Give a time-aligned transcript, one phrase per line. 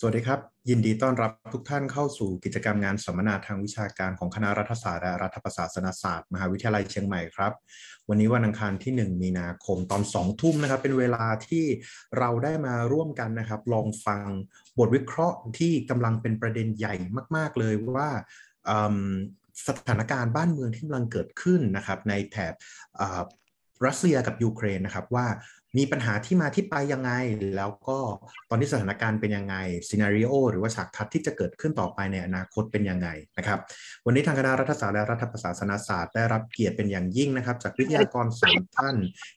[0.00, 7.52] สวัสดีครับ ยินดีต้อนรับทุกท่านเข้าสู่กิจกรรมงานสัมมนาทางวิชาการของคณะรัฐศาสตร์และรัฐประศาสนศาสตร์ มหาวิทยาลัยเชียงใหม่ครับ
[8.08, 11.64] วันนี้วันอังคารที่ 1 มีนาคมตอน 2 ทุ่มนะครับ เป็นเวลาที่
[12.18, 14.24] เราได้มาร่วมกันนะครับ ลองฟัง
[14.78, 16.94] บทวิเคราะห์ที่กำลังเป็นประเด็นใหญ่
[17.36, 18.10] มาก ๆ เลยว่า
[19.68, 22.54] สถานการณ์บ้านเมืองที่กำลังเกิดขึ้นนะครับในแถบ
[23.86, 25.26] รัสเซียกับยูเครนนะครับว่า
[25.76, 27.10] มีปัญหาที่มาที่ไปยังไง
[27.56, 27.98] แล้วก็
[28.50, 29.56] ตอนนี้สถานการณ์เป็นยังไง
[29.88, 33.08] ซีนารีโอหรือว่าฉากทัศน์ที่จะเกิดขึ้นต่อไปในอนาคตเป็นยังไง
[33.38, 33.58] นะครับ
[34.06, 38.96] วันนี้ทางคณะรัฐศาสตร์และรัฐประศาสนศาสตร์ได้รับเกียรติเป็นอย่างยิ่งนะครับ จากวิทยากรสามท่าน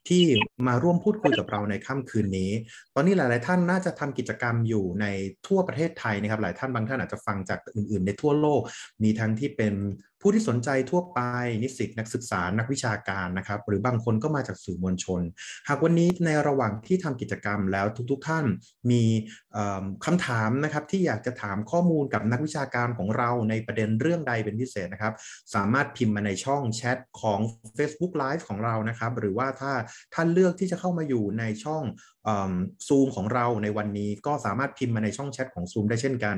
[0.10, 0.24] ที่
[0.68, 2.52] มาร่วมพูดคุยกับเราในค่ำคืนนี้
[2.96, 5.06] ตอนนี้หลาย ๆ ท่านน่าจะทำกิจกรรมอยู่ใน
[5.48, 8.62] ทั่วประเทศไทยนะครับ หลายท่านบางท่านอาจจะฟังจากอื่น ๆ ในทั่วโลก
[9.04, 9.74] มีทั้งที่เป็น
[10.22, 11.20] ผู้ที่สนใจทั่วไป
[11.64, 15.22] นิสิตนักศึกษานักวิชาการนะครับ หรือบางคนก็มาจากสื่อมวลชน
[15.68, 18.46] หากวันนี้ในระหว่างที่ทำกิจกรรมแล้วทุกๆทท่าน
[18.92, 19.04] มี
[20.06, 25.14] คำถามนะครับที่อยากจะถามข้อมูลกับนักวิชาการของเราในประเด็นเรื่องใดเป็นพิเศษนะครับ
[25.56, 27.40] สามารถพิมพ์มาในช่องแชทของ
[27.78, 29.72] Facebook Live ของเรานะครับ หรือว่าถ้า
[30.16, 31.84] ท่านเลือกที่จะเข้ามาอยู่ในช่อง
[32.88, 36.36] ซูมของเราในวันนี้ก็สามารถพิมพ์มาในช่องแชทของซูมได้เช่นกัน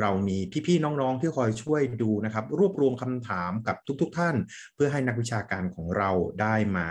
[0.00, 4.36] เรามีพี่ๆน้องๆที่คอยช่วยดูนะครับ รวบรวมคำถามกับทุก ๆทท่าน
[4.74, 6.88] เพื่อให้นักวิชาการของเราได้มา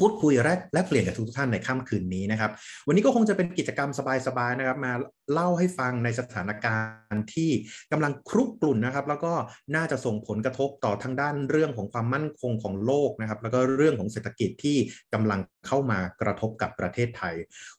[0.00, 2.50] พูดคุยแลกแลกเปลี่ยนกับทุกท่านในค่ำคืนนี้นะครับ
[2.86, 3.90] วันนี้ก็คงจะเป็นกิจกรรม
[4.26, 4.92] สบายๆนะครับ มา
[5.32, 6.76] เล่าให้ฟังในสถานกา
[7.12, 7.50] รณ์ที่
[7.92, 9.32] กำลังครุกกลุ่นนะครับ แล้วก็
[9.76, 14.76] น่าจะส่งผลกระทบต่อทางด้านเรื่องของความมั่นคงของโลกนะครับ แล้วก็เรื่องของเศรษฐกิจที่
[15.14, 17.34] กำลังเข้ามากระทบกับประเทศไทย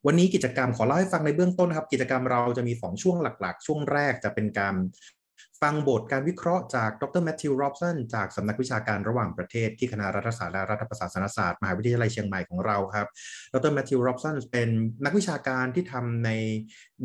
[0.06, 4.76] วันนี้กิจกรรมขอเล่าให้ฟังในเบื้องต้นครับ กิจกรรมเราจะมี 2 ช่วงหลัก ๆ ช่วงแรกจะเป็นการ
[5.64, 13.08] ฟังบทการวิเคราะห์จากดรแมทธิวโรบสันจากสำนักวิชาการระหว่างประเทศที่คณะรัฐศาสตร์และรัฐประศาสนศาสตร์มหาวิทยาลัยเชียงใหม่ของเราครับ
[13.54, 14.70] ดรแมทธิวโรบสันเป็น
[15.06, 16.30] นักวิชาการที่ทำใน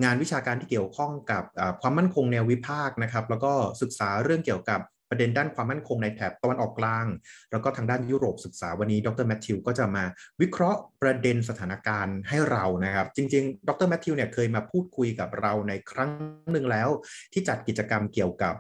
[0.03, 1.45] งานวิชาการที่เกี่ยวข้องกับ
[1.81, 7.07] ความมั่นคงแนววิพากษ์นะครับ แล้วก็ศึกษาเรื่องเกี่ยวกับ ประเด็นด้านความมั่นคงในแถบตะวันออกกลาง
[7.51, 10.05] แล้วก็ทางด้านยุโรปศึกษาวันนี้ดรแมทธิวก็จะมา
[10.41, 16.11] วิเคราะห์ประเด็นสถานการณ์ให้เรานะครับ จริง ๆ ดรแมทธิวเนี่ยเคยมาพูดคุยกับเราในครั้ง
[16.53, 16.89] หนึ่งแล้ว
[17.33, 18.55] ที่จัดกิจกรรมเกี่ยวกับ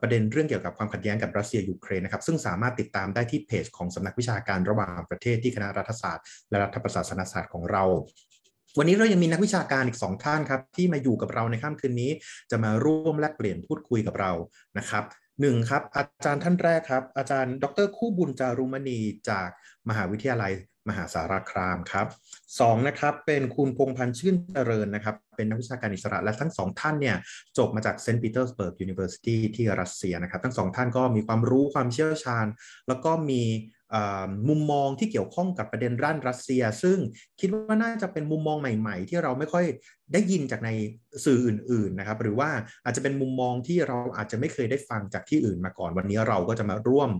[0.00, 7.84] ประเด็นเรื่องเกี่ยวกับความขัดแย้งกับรัสเซียยูเครนนะครับซึ่งสามารถติดตามได้ที่เพจของสำนักวิชาการระหว่างประเทศที่คณะรัฐศาสตร์ และรัฐประศาสนศาสตร์ของเรา
[8.78, 12.10] วันนี้เรายังมีนักวิชาการอีกสองท่านครับ ที่มาอยู่กับเราในค่ำคืนนี้
[12.50, 14.32] จะมาร่วมแลกเปลี่ยนพูดคุยกับเรา
[14.78, 15.04] นะครับ
[15.40, 18.98] หนึ่งครับ อาจารย์ท่านแรกครับ อาจารย์ดรคู่บุญจารุมณี
[19.30, 19.48] จาก
[19.88, 20.52] มหาวิทยาลัย
[20.88, 22.06] มหาสารคามครับ
[22.60, 27.16] สองนะครับเป็นคุณพงพันธ์ชื่นเจริญนะครับ เป็นนักวิชาการอิสระและทั้งสองท่านเนี่ย
[27.58, 32.46] จบมาจาก Saint Petersburg University ที่รัสเซียนะครับ ทั้งสองท่านก็มีความรู้ความเชี่ยวชาญ
[32.88, 33.42] แล้วก็มี
[34.48, 36.98] มุมมองที่เกี่ยวข้องกับประเด็นร่านรัสเซีย ซึ่ง
[37.40, 39.64] คิดว่าน่าจะเป็นมุมมองใหม่ ๆ ที่เราไม่ค่อย
[40.12, 40.70] ได้ยินจากใน
[41.24, 42.50] สื่ออื่น ๆนะครับ หรือว่า
[42.84, 47.10] อาจจะเป็นมุมมองที่เราอาจจะไม่เคยได้ฟังจากที่อื่นมาก่อน วันนี้เราก็จะมาร่วม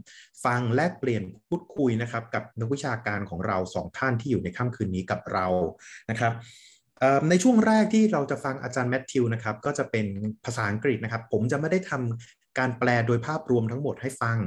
[0.45, 5.47] ฟังแลกเปลี่ยนพูดคุยนะครับ กับนักวิชาการของเราสองท่านที่อยู่ในค่ำคืนนี้กับเรา
[6.11, 6.33] นะครับ
[7.31, 10.07] ในช่วงแรกที่เราจะฟังอาจารย์แมทธิวนะครับก็จะเป็น
[10.45, 14.39] ภาษาอังกฤษนะครับ ผมจะไม่ได้ทำ การแปลโดยภาพรวมทั้งหมดให้ฟัง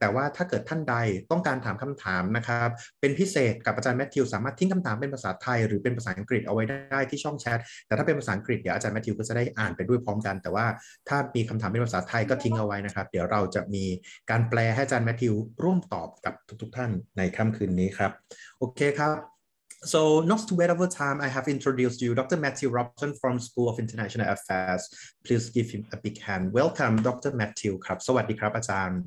[0.00, 0.96] แต่ว่าถ้าเกิดท่านใด
[1.30, 2.68] ต้องการถามคำถามนะครับ
[3.00, 10.66] เป็นพิเศษกับอาจารย์แมทธิวสามารถทิ้งคำถามเป็นภาษาไทยหรือเป็นภาษาอังกฤษเอาไว้ได้ที่ช่องแชท แต่ถ้าเป็นภาษาอังกฤษเดี๋ยวอาจารย์แมทธิวก็จะได้อ่านไปด้วยพร้อมกัน แต่ว่า
[11.08, 13.84] ถ้ามีคำถามเป็นภาษาไทยก็ทิ้งเอาไว้นะครับ เดี๋ยวเราจะมี
[14.30, 18.12] การแปลให้อาจารย์แมทธิวร่วมตอบกับทุก ๆ ท่านในค่ำคืนนี้ครับ
[18.58, 19.39] โอเคครับ
[19.82, 22.36] So not to wait over time, I have introduced you Dr.
[22.36, 24.86] Matthew Robson from School of International Affairs.
[25.24, 26.52] Please give him a big hand.
[26.52, 27.32] Welcome, Dr.
[27.32, 29.00] Matthew ครับ สวัสดีครับอาจารย์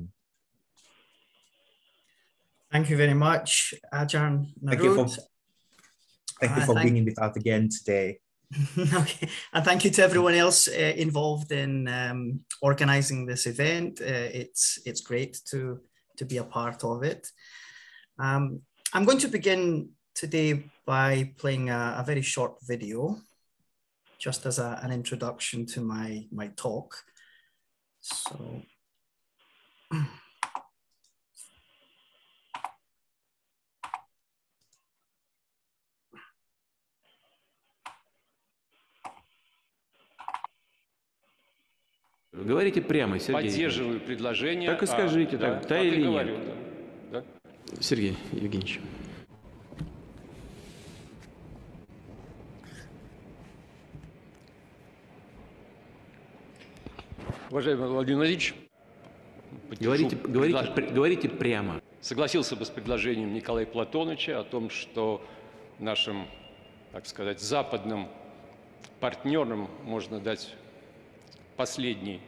[2.72, 3.50] Thank you very much,
[4.00, 4.34] Ajahn
[4.68, 5.06] Thank you for,
[6.40, 8.08] thank you for uh, thank being with us again today.
[9.00, 12.20] okay, and thank you to everyone else uh, involved in um,
[12.68, 13.92] organizing this event.
[14.00, 15.58] Uh, it's it's great to
[16.18, 17.22] to be a part of it.
[18.18, 18.42] Um,
[18.94, 19.60] I'm going to begin
[20.13, 23.17] today by playing a, a very short video,
[24.17, 27.03] just as a, an introduction to my, my talk.
[28.01, 28.61] So.
[42.31, 43.49] Говорите прямо, Сергей.
[43.49, 44.69] Поддерживаю предложение.
[44.71, 47.11] Так и скажите, а, так, да, да или говорю, нет?
[47.11, 47.25] Да.
[47.81, 48.79] Сергей Евгеньевич.
[57.54, 58.52] Уважаемый Владимир Владимирович,
[59.78, 60.92] говорите, говорите, предлож...
[60.92, 61.80] говорите прямо.
[62.00, 65.24] Согласился бы с предложением Николая Платоновича о том, что
[65.78, 66.26] нашим,
[66.90, 68.08] так сказать, западным
[68.98, 70.52] партнерам можно дать
[71.56, 72.20] последний,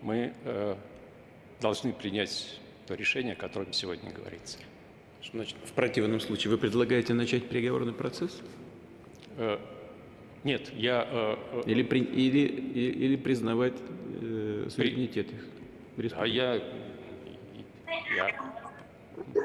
[0.00, 0.76] мы э,
[1.60, 4.56] должны принять то решение, о котором сегодня говорится.
[5.20, 8.40] Что значит, в противном случае вы предлагаете начать переговорный процесс?
[9.36, 9.58] Э,
[10.44, 11.06] нет, я...
[11.10, 13.74] э, э, Или, при- или, или признавать
[14.22, 15.44] э, суверенитет их?
[15.96, 16.34] а республики?
[16.36, 16.54] я...
[18.16, 18.30] Я,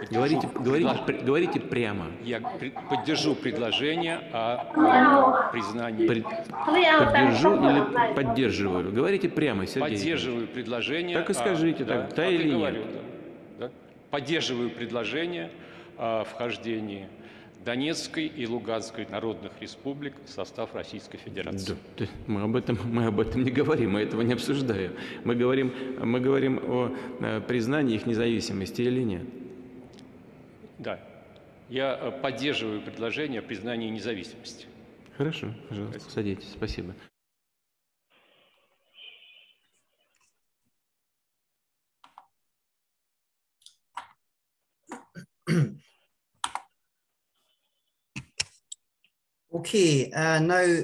[0.09, 2.07] Говорите, говорите, при- говорите прямо.
[2.23, 6.07] я при- поддержу предложение о э, признании...
[6.07, 8.91] При- Поддержу или поддерживаю?
[8.91, 9.89] Говорите прямо, Сергей.
[9.97, 11.17] Поддерживаю предложение...
[11.17, 12.87] Так и скажите, да, так, да так и или говорю, нет?
[13.59, 13.71] да, да.
[14.11, 15.49] Поддерживаю предложение
[15.97, 17.07] о вхождении
[17.65, 21.73] Донецкой и Луганской народных республик в состав Российской Федерации.
[21.73, 21.75] Да,
[22.05, 24.93] ты- мы об этом мы об этом не говорим, мы этого не обсуждаем.
[25.23, 29.23] Мы говорим мы говорим о э, признании их независимости или нет.
[30.77, 30.99] Да.
[31.67, 34.67] Я э, поддерживаю предложение о признании независимости.
[35.17, 36.93] Хорошо, пожалуйста, садитесь, спасибо.
[49.55, 50.83] Okay, uh, now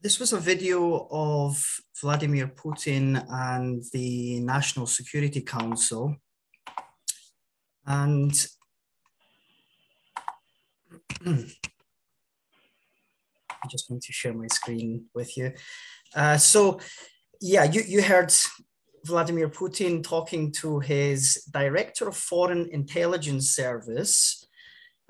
[0.00, 1.62] this was a video of
[2.00, 6.16] Vladimir Putin and the National Security Council.
[7.84, 8.32] And
[11.26, 11.46] I'm
[13.68, 15.52] just going to share my screen with you.
[16.16, 16.80] Uh, so,
[17.42, 18.32] yeah, you, you heard
[19.04, 24.46] Vladimir Putin talking to his director of foreign intelligence service.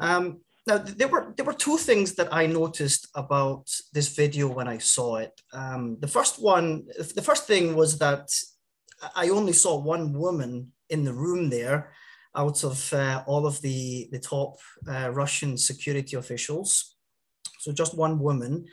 [0.01, 4.67] Um, now, there were there were two things that I noticed about this video when
[4.67, 5.39] I saw it.
[5.53, 8.31] Um, the first one, the first thing was that
[9.15, 11.93] I only saw one woman in the room there,
[12.35, 14.57] out of uh, all of the the top
[14.89, 16.97] uh, Russian security officials.
[17.61, 18.67] So just one woman.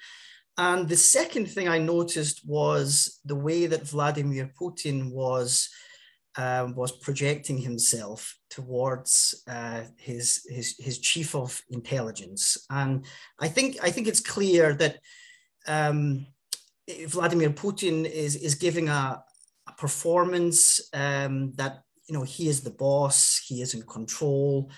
[0.57, 5.69] And the second thing I noticed was the way that Vladimir Putin was
[6.37, 13.05] um, was projecting himself towards uh, his, his his chief of intelligence, and
[13.39, 14.99] I think I think it's clear that
[15.67, 16.27] um,
[17.07, 19.23] Vladimir Putin is is giving a,
[19.67, 24.71] a performance um, that you know he is the boss, he is in control.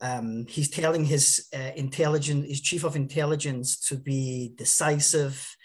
[0.00, 5.56] Um, he's telling his uh, intelligence, his chief of intelligence, to be decisive.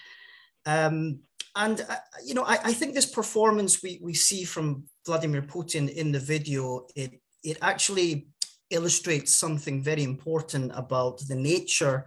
[0.65, 1.19] Um,
[1.55, 5.89] and uh, you know, I, I, think this performance we, we see from Vladimir Putin
[5.89, 8.27] in the video, it it actually
[8.69, 12.05] illustrates something very important about the nature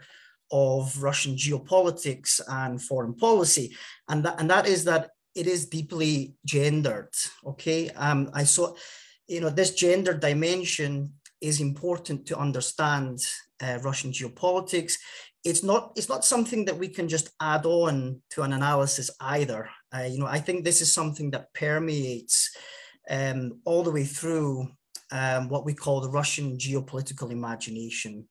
[0.51, 3.77] of Russian geopolitics and foreign policy,
[4.09, 7.13] and that and that is that it is deeply gendered.
[7.45, 8.75] Okay, um, I saw,
[9.27, 13.19] you know, this gender dimension is important to understand
[13.61, 14.95] uh, Russian geopolitics
[15.45, 19.69] it's not it's not something that we can just add on to an analysis either.
[19.95, 22.57] Uh, you know, I think this is something that permeates
[23.11, 24.69] um, all the way through
[25.13, 28.27] um, what we call the Russian geopolitical imagination.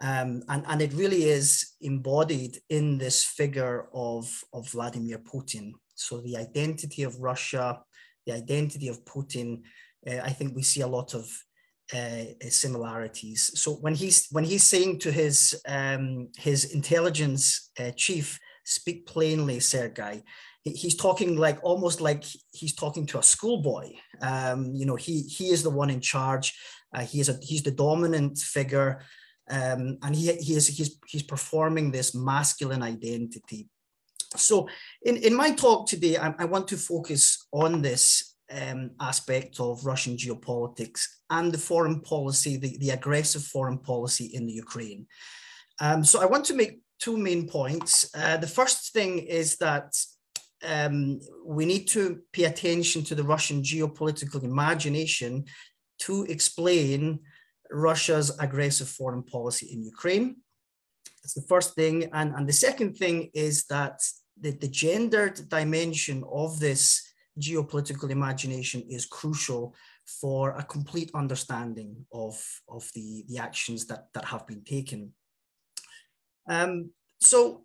[0.00, 5.72] Um, and, and it really is embodied in this figure of, of Vladimir Putin.
[5.94, 7.80] So the identity of Russia,
[8.26, 9.62] the identity of Putin,
[10.06, 11.30] uh, I think we see a lot of
[11.94, 13.50] uh, similarities.
[13.60, 19.60] So when he's when he's saying to his um, his intelligence uh, chief, "Speak plainly,
[19.60, 20.22] Sergei,"
[20.64, 23.90] he's talking like almost like he's talking to a schoolboy.
[24.20, 26.54] Um, you know, he he is the one in charge.
[26.94, 29.02] Uh, he is a he's the dominant figure,
[29.50, 33.68] um, and he he is he's he's performing this masculine identity.
[34.36, 34.68] So
[35.02, 39.84] in in my talk today, I, I want to focus on this um, aspect of
[39.84, 41.00] Russian geopolitics
[41.30, 45.06] and the foreign policy, the, the aggressive foreign policy in the Ukraine.
[45.80, 48.10] Um, so I want to make two main points.
[48.14, 49.92] Uh, the first thing is that
[50.64, 55.44] um, we need to pay attention to the Russian geopolitical imagination
[56.00, 57.20] to explain
[57.70, 60.36] Russia's aggressive foreign policy in Ukraine.
[61.22, 62.10] That's the first thing.
[62.12, 64.00] And, and the second thing is that
[64.40, 67.06] the, the gendered dimension of this
[67.40, 69.74] geopolitical imagination is crucial
[70.20, 72.34] for a complete understanding of,
[72.68, 75.12] of the, the actions that, that have been taken.
[76.48, 76.90] Um,
[77.20, 77.64] so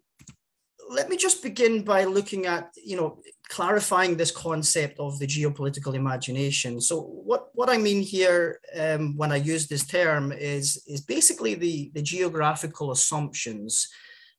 [0.89, 5.95] let me just begin by looking at, you know, clarifying this concept of the geopolitical
[5.95, 6.81] imagination.
[6.81, 11.55] So what, what I mean here um, when I use this term is, is basically
[11.55, 13.87] the, the geographical assumptions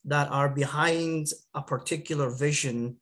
[0.05, 2.97] that are behind a particular vision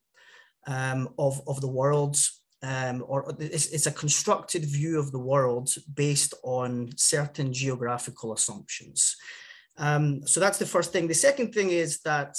[0.65, 2.17] um, of, of the world,
[2.63, 9.15] um, or it's, it's, a constructed view of the world based on certain geographical assumptions.
[9.77, 11.07] Um, so that's the first thing.
[11.07, 12.35] The second thing is that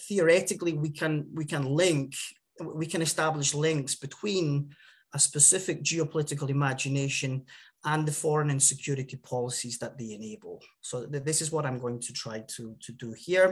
[0.00, 2.14] theoretically we can we can link
[2.60, 4.74] we can establish links between
[5.14, 7.44] a specific geopolitical imagination
[7.84, 10.62] and the foreign and security policies that they enable.
[10.80, 13.48] So th this is what I'm going to try to, to do here.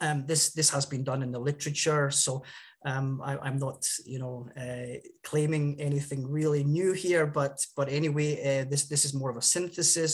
[0.00, 2.42] Um, this, this has been done in the literature, so
[2.84, 4.98] um, I, am not, you know, uh,
[5.30, 9.48] claiming anything really new here, but, but anyway, uh, this, this is more of a
[9.54, 10.12] synthesis.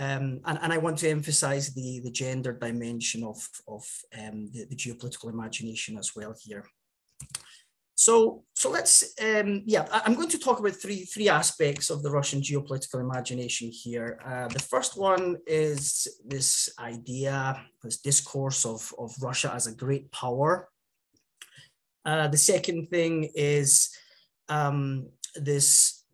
[0.00, 3.84] Um, and, and, I want to emphasize the, the gender dimension of, of
[4.18, 6.64] um, the, the geopolitical imagination as well here.
[7.96, 12.10] So, so let's, um, yeah, I'm going to talk about three, three aspects of the
[12.10, 14.18] Russian geopolitical imagination here.
[14.24, 20.10] Uh, the first one is this idea, this discourse of, of Russia as a great
[20.12, 20.70] power.
[22.06, 23.94] Uh, the second thing is
[24.48, 26.06] um, this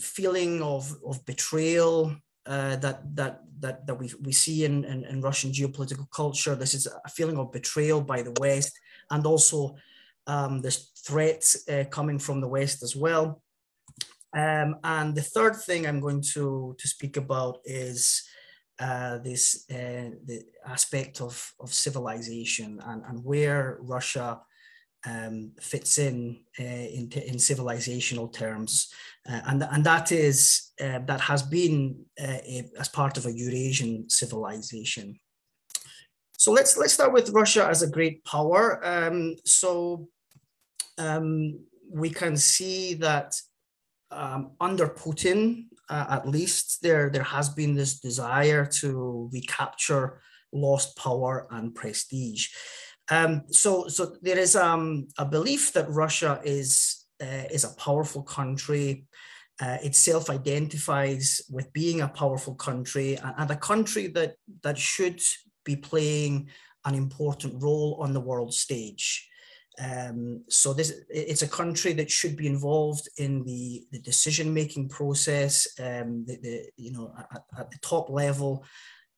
[0.00, 5.20] feeling of, of betrayal uh, that that that that we we see in, in, in
[5.20, 6.54] Russian geopolitical culture.
[6.54, 8.78] This is a feeling of betrayal by the West,
[9.10, 9.76] and also
[10.26, 13.42] um, there's threats uh, coming from the West as well.
[14.34, 18.26] Um, and the third thing I'm going to, to speak about is
[18.78, 24.40] uh, this uh, the aspect of, of civilization and, and where Russia
[25.06, 28.92] um, fits in, uh, in in civilizational terms,
[29.28, 33.32] uh, and and that is uh, that has been uh, a, as part of a
[33.32, 35.18] Eurasian civilization.
[36.38, 38.84] So let's let's start with Russia as a great power.
[38.84, 40.08] Um, so
[40.98, 43.34] um, we can see that
[44.10, 50.20] um, under Putin, uh, at least, there there has been this desire to recapture
[50.52, 52.48] lost power and prestige.
[53.10, 58.22] Um, so so there is um, a belief that Russia is uh, is a powerful
[58.22, 59.06] country.
[59.60, 65.20] Uh, it self-identifies with being a powerful country and, and a country that that should
[65.64, 66.48] be playing
[66.84, 69.28] an important role on the world stage.
[69.80, 74.88] Um, so this it's a country that should be involved in the, the decision making
[74.90, 78.64] process, um, the, the, you know at, at, the top level,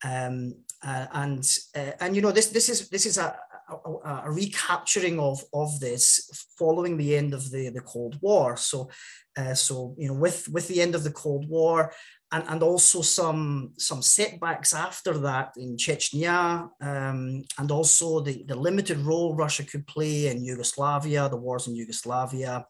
[0.05, 0.55] um,
[0.87, 1.45] uh, and
[1.77, 3.37] uh, and you know this this is this is a,
[3.69, 8.57] a, a, recapturing of of this following the end of the the Cold War.
[8.57, 8.91] So
[9.37, 11.93] uh, so you know with with the end of the Cold War,
[12.35, 18.57] and, and also some, some setbacks after that in Chechnya, um, and also the, the
[18.57, 22.67] limited role Russia could play in Yugoslavia, the wars in Yugoslavia,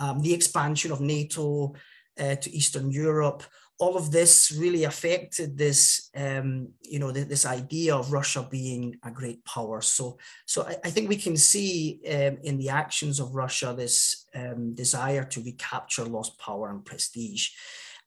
[0.00, 1.72] um, the expansion of NATO
[2.18, 3.44] uh, to Eastern Europe.
[3.78, 8.96] All of this really affected this, um, you know, th this idea of Russia being
[9.02, 9.82] a great power.
[9.82, 14.26] So, so I, I think we can see um, in the actions of Russia this
[14.34, 17.48] um, desire to recapture lost power and prestige.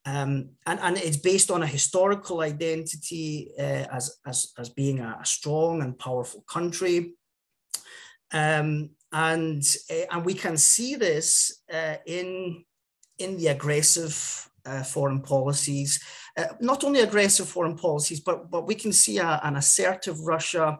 [0.05, 5.19] Um, and, and it's based on a historical identity uh, as, as, as being a,
[5.23, 7.13] strong and powerful country.
[8.31, 12.63] Um, and, uh, and we can see this uh, in,
[13.17, 15.91] in the aggressive uh, foreign policies,
[16.37, 20.79] uh, not only aggressive foreign policies, but, but we can see a, an assertive Russia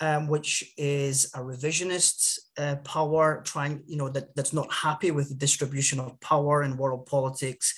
[0.00, 5.28] um, which is a revisionist uh, power trying, you know, that, that's not happy with
[5.28, 7.74] the distribution of power in world politics,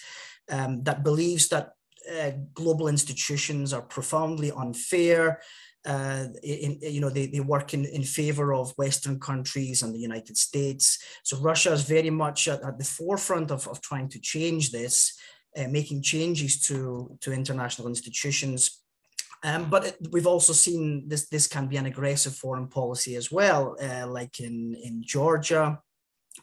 [0.51, 1.73] um, that believes that
[2.21, 5.41] uh, global institutions are profoundly unfair.
[5.87, 9.99] Uh, in, you know, they, they work in, in favor of Western countries and the
[9.99, 10.99] United States.
[11.23, 15.19] So Russia is very much at, at the forefront of, of trying to change this,
[15.57, 18.83] uh, making changes to, to international institutions.
[19.43, 23.33] Um, but it, we've also seen this, this can be an aggressive foreign policy as
[23.33, 25.79] well, uh, like in, in Georgia,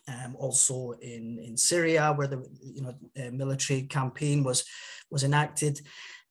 [0.07, 4.63] um, also in, in Syria, where the you know uh, military campaign was
[5.09, 5.79] was enacted,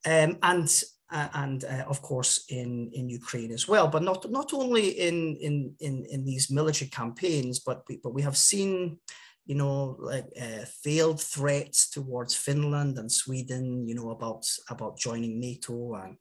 [0.07, 3.89] um, and uh, and uh, of course in in Ukraine as well.
[3.89, 8.23] But not not only in in in, in these military campaigns, but we, but we
[8.23, 8.99] have seen
[9.47, 13.87] you know like uh, failed threats towards Finland and Sweden.
[13.89, 16.17] You know about about joining NATO and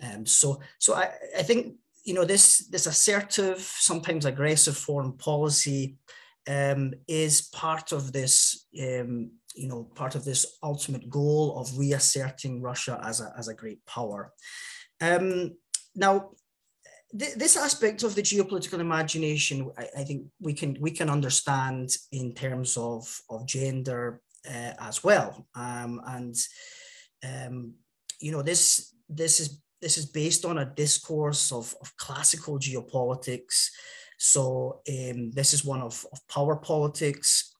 [0.00, 5.98] um, so so I, I think you know this this assertive sometimes aggressive foreign policy
[6.48, 12.62] um, is part of this, um, you know, part of this ultimate goal of reasserting
[12.62, 14.32] Russia as a, as a great power.
[15.00, 15.56] Um,
[15.94, 16.30] now,
[17.16, 21.88] th this aspect of the geopolitical imagination, I, I, think we can we can understand
[22.10, 26.34] in terms of of gender uh, as well, um, and
[27.24, 27.74] um,
[28.20, 33.70] you know this this is this is based on a discourse of, of classical geopolitics
[34.18, 37.54] so um, this is one of, of, power politics.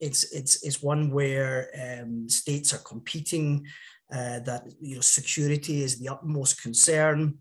[0.00, 3.66] It's, it's, it's one where um, states are competing,
[4.10, 7.38] uh, that you know, security is the utmost concern.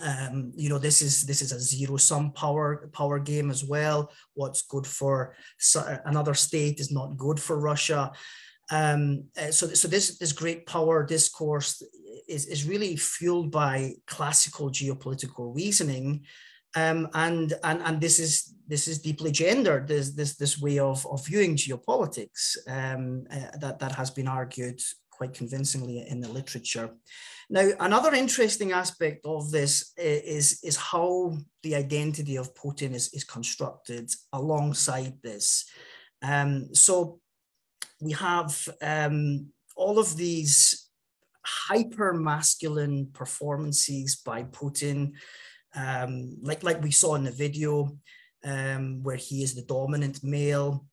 [0.00, 4.10] Um, you know this is this is a zero sum power power game as well.
[4.34, 5.34] What's good for
[6.06, 8.12] another state is not good for russia.
[8.70, 11.82] Um, uh, so, so this this great power discourse
[12.26, 16.24] is, is really fueled by classical geopolitical reasoning.
[16.74, 21.06] Um, and and and this is this is deeply gendered this this this way of,
[21.06, 24.80] of viewing geopolitics um, uh, that that has been argued
[25.10, 26.90] quite convincingly in the literature.
[27.50, 33.24] Now, another interesting aspect of this is, is how the identity of Putin is, is
[33.24, 35.64] constructed alongside this.
[36.22, 37.20] Um, so
[38.00, 40.88] we have um, all of these
[41.44, 45.12] hyper masculine performances by Putin,
[45.74, 47.98] um, like, like we saw in the video,
[48.44, 50.86] um, where he is the dominant male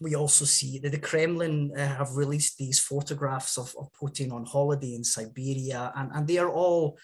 [0.00, 4.44] we also see that the Kremlin uh, have released these photographs of, of Putin on
[4.44, 6.98] holiday in Siberia, and, and they are all,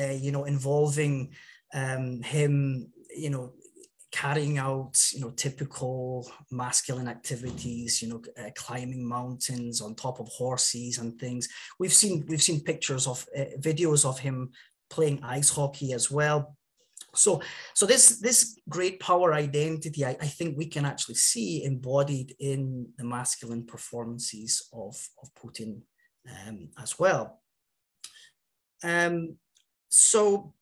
[0.00, 1.34] uh, you know, involving
[1.74, 3.52] um, him, you know,
[4.12, 10.28] carrying out, you know, typical masculine activities, you know, uh, climbing mountains on top of
[10.28, 11.48] horses and things.
[11.78, 14.52] We've seen we've seen pictures of uh, videos of him
[14.88, 16.56] playing ice hockey as well.
[17.16, 17.40] So,
[17.74, 22.88] so this this great power identity, I, I, think we can actually see embodied in
[22.98, 25.80] the masculine performances of, of Putin
[26.28, 27.40] um, as well.
[28.82, 29.36] Um,
[29.88, 30.52] so,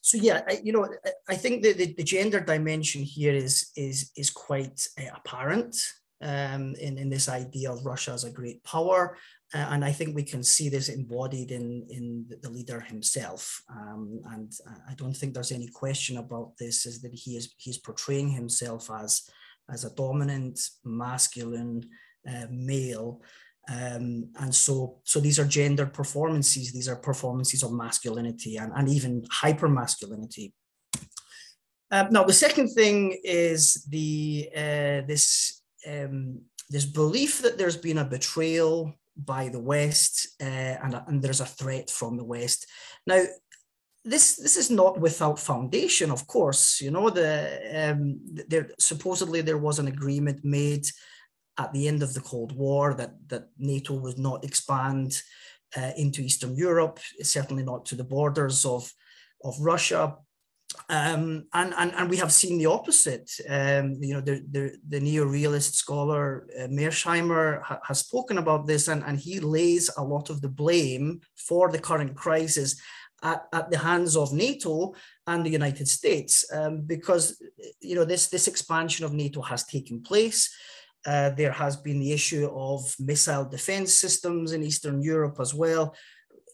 [0.00, 3.72] so yeah, I, you know, I, I think that the, the, gender dimension here is
[3.76, 5.76] is is quite uh, apparent
[6.20, 9.16] um, in in this idea of Russia as a great power.
[9.54, 13.62] Uh, and I think we can see this embodied in, in the leader himself.
[13.70, 14.52] Um, and
[14.90, 18.90] I don't think there's any question about this, is that he is he's portraying himself
[18.90, 19.30] as,
[19.70, 21.88] as a dominant, masculine
[22.28, 23.22] uh, male.
[23.68, 26.72] Um, and so, so these are gendered performances.
[26.72, 30.54] These are performances of masculinity and, and even hyper masculinity.
[31.90, 37.98] Uh, now, the second thing is the uh, this um, this belief that there's been
[37.98, 42.66] a betrayal by the West, uh, and, and there's a threat from the West.
[43.06, 43.24] Now,
[44.04, 46.80] this this is not without foundation, of course.
[46.80, 50.86] You know, the um, there supposedly there was an agreement made
[51.58, 55.20] at the end of the Cold War that that NATO would not expand
[55.76, 58.92] uh, into Eastern Europe, certainly not to the borders of
[59.42, 60.16] of Russia.
[60.88, 63.30] Um, and, and, and we have seen the opposite.
[63.48, 68.88] Um, you know, the, the, the neo-realist scholar uh, Mearsheimer ha has spoken about this,
[68.88, 72.80] and, and he lays a lot of the blame for the current crisis
[73.22, 74.94] at, at the hands of NATO
[75.26, 77.42] and the United States, um, because
[77.80, 80.54] you know this this expansion of NATO has taken place.
[81.06, 85.94] Uh, there has been the issue of missile defense systems in Eastern Europe as well.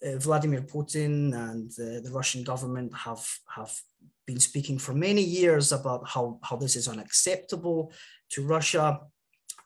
[0.04, 3.72] Uh, Vladimir Putin and uh, the Russian government have have
[4.26, 7.92] been speaking for many years about how, how this is unacceptable
[8.30, 9.00] to Russia.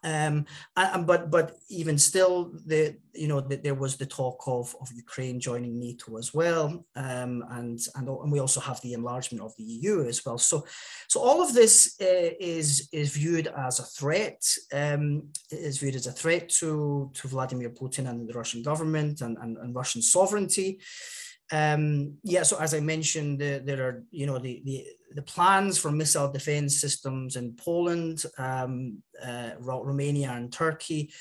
[0.04, 4.76] Um, and, but but even still, the you know the, there was the talk of,
[4.80, 9.42] of Ukraine joining NATO as well, um, and, and and we also have the enlargement
[9.42, 10.38] of the EU as well.
[10.38, 10.64] So
[11.08, 14.40] so all of this uh, is is viewed as a threat,
[14.72, 19.36] um, is viewed as a threat to to Vladimir Putin and the Russian government and,
[19.38, 20.78] and, and Russian sovereignty.
[21.52, 25.78] Um, yeah, so as I mentioned, the, there are you know the, the, the plans
[25.78, 31.12] for missile defense systems in Poland, um, uh, Romania, and Turkey.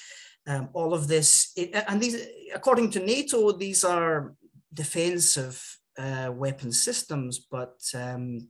[0.48, 4.36] Um, all of this, it, and these, according to NATO, these are
[4.74, 8.48] defensive uh, weapon systems, but um,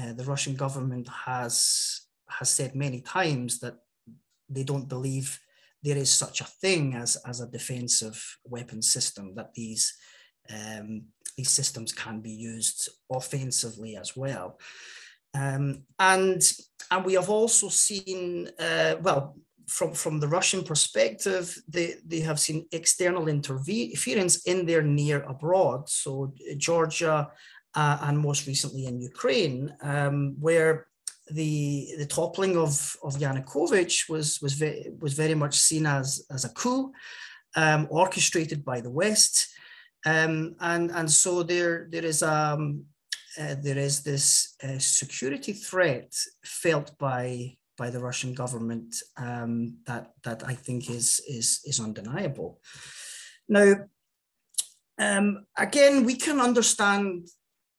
[0.00, 3.76] uh, the Russian government has has said many times that
[4.48, 5.38] they don't believe
[5.82, 9.34] there is such a thing as as a defensive weapon system.
[9.34, 9.94] That these
[10.50, 11.02] um,
[11.36, 14.58] these systems can be used offensively as well.
[15.34, 16.42] Um, and,
[16.90, 22.38] and we have also seen, uh, well, from, from the Russian perspective, they, they have
[22.38, 25.88] seen external interference in their near abroad.
[25.88, 27.28] So Georgia
[27.74, 30.86] uh, and most recently in Ukraine, um, where
[31.30, 36.44] the the toppling of of Yanukovych was was very was very much seen as as
[36.44, 36.92] a coup
[37.56, 39.48] um, orchestrated by the West.
[40.06, 42.84] Um, and, and so there, there, is, um,
[43.38, 46.14] uh, there is this uh, security threat
[46.44, 52.60] felt by, by the Russian government um, that, that I think is, is, is undeniable.
[53.48, 53.74] Now,
[54.98, 57.28] um, again, we can understand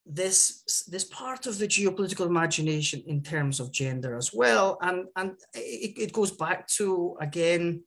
[0.09, 5.31] this this part of the geopolitical imagination in terms of gender as well and and
[5.53, 7.83] it, it goes back to again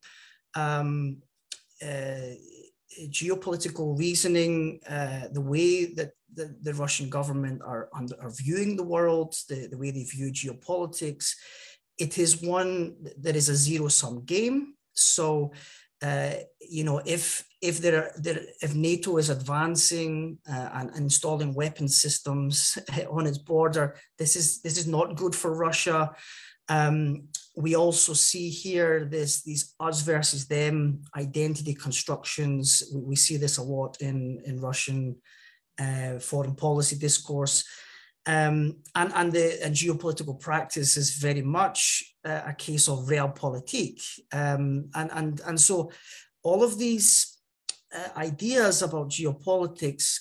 [0.55, 1.17] um,
[1.83, 2.35] uh,
[3.09, 8.83] geopolitical reasoning, uh, the way that the, the Russian government are, under, are viewing the
[8.83, 11.35] world, the, the way they view geopolitics.
[11.99, 14.75] It is one that is a zero sum game.
[14.93, 15.53] So,
[16.03, 21.89] uh, you know, if if there, there if NATO is advancing uh, and installing weapon
[21.89, 22.79] systems
[23.11, 26.15] on its border, this is this is not good for Russia.
[26.71, 32.83] Um, we also see here this these us versus them identity constructions.
[32.95, 35.17] We, we see this a lot in in Russian
[35.79, 37.65] uh, foreign policy discourse.
[38.27, 43.99] Um, and, and the and geopolitical practice is very much uh, a case of realpolitik.
[44.33, 45.91] Um, and, and, and so
[46.43, 47.39] all of these
[47.95, 50.19] uh, ideas about geopolitics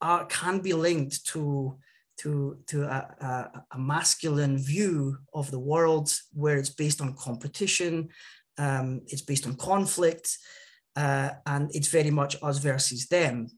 [0.00, 1.78] are, can be linked to,
[2.18, 8.08] to, to a, a, a, masculine view of the world where it's based on competition,
[8.58, 10.38] um, it's based on conflict,
[10.96, 13.48] uh, and it's very much us versus them.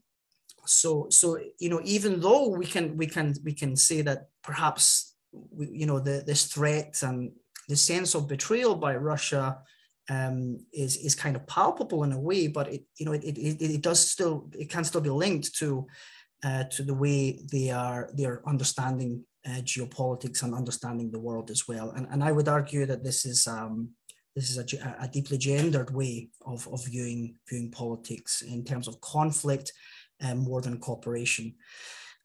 [0.65, 5.15] So so you know even though we can we can we can say that perhaps
[5.31, 7.31] we, you know the, this threat and
[7.69, 9.59] the sense of betrayal by Russia
[10.09, 13.61] um, is is kind of palpable in a way, but it you know it, it,
[13.61, 15.87] it does still it can still be linked to
[16.43, 21.49] uh, to the way they are they are understanding uh, geopolitics and understanding the world
[21.49, 21.91] as well.
[21.91, 23.89] And and I would argue that this is um,
[24.35, 29.01] this is a, a deeply gendered way of, of viewing viewing politics in terms of
[29.01, 29.73] conflict
[30.23, 31.55] um, more than cooperation.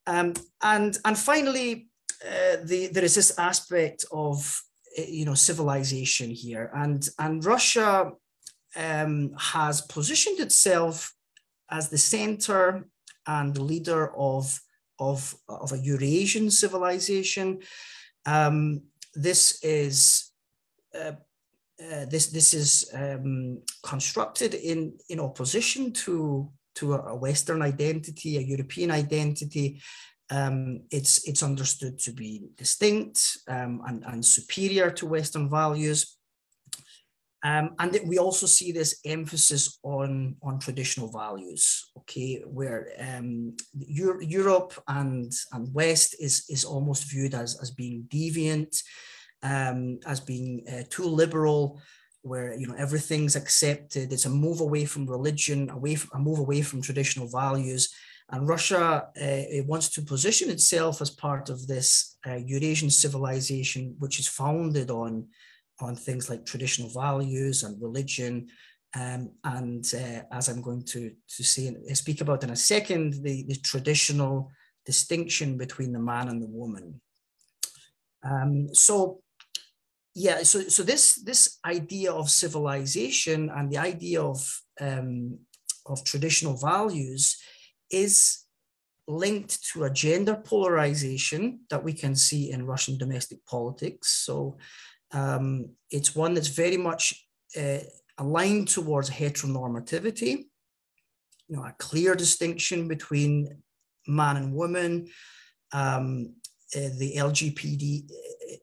[0.07, 1.89] Um, and, and finally,
[2.25, 4.61] uh, the, there is this aspect of
[4.99, 8.13] uh, you know civilization here, and, and Russia
[8.77, 11.15] um, has positioned itself
[11.71, 12.87] as the center
[13.27, 14.61] and the leader of,
[14.99, 17.61] of, of a Eurasian civilization.
[18.27, 18.83] Um,
[19.15, 20.31] this is
[20.95, 21.13] uh,
[21.81, 28.41] uh, this this is um, constructed in in opposition to to a Western identity, a
[28.41, 29.81] European identity,
[30.33, 36.17] um, it's, it's understood to be distinct um, and, and superior to Western values.
[37.45, 44.21] Um, and we also see this emphasis on, on traditional values, okay, where um, Euro
[44.21, 48.83] Europe and, and West is, is almost viewed as, as being deviant,
[49.43, 51.81] um, as being uh, too liberal,
[52.23, 54.13] where you know everything's accepted.
[54.13, 57.93] It's a move away from religion, away from, a move away from traditional values.
[58.31, 64.21] And Russia uh, wants to position itself as part of this uh, Eurasian civilization, which
[64.21, 65.27] is founded on,
[65.83, 68.49] on things like traditional values and religion.
[68.95, 73.45] Um, and uh, as I'm going to, to say, speak about in a second, the,
[73.49, 74.51] the traditional
[74.85, 77.01] distinction between the man and the woman.
[78.25, 79.23] Um, so
[80.15, 85.39] yeah so so this this idea of civilization and the idea of um,
[85.87, 87.39] of traditional values
[87.91, 88.45] is
[89.09, 94.25] linked to a gender polarization that we can see in Russian domestic politics.
[94.25, 94.57] So
[95.13, 97.79] um, it's one that's very much uh,
[98.19, 100.45] aligned towards heteronormativity,
[101.49, 103.63] you know, a clear distinction between
[104.07, 105.09] man and woman,
[105.73, 106.35] um,
[106.75, 108.11] uh, the LGBT,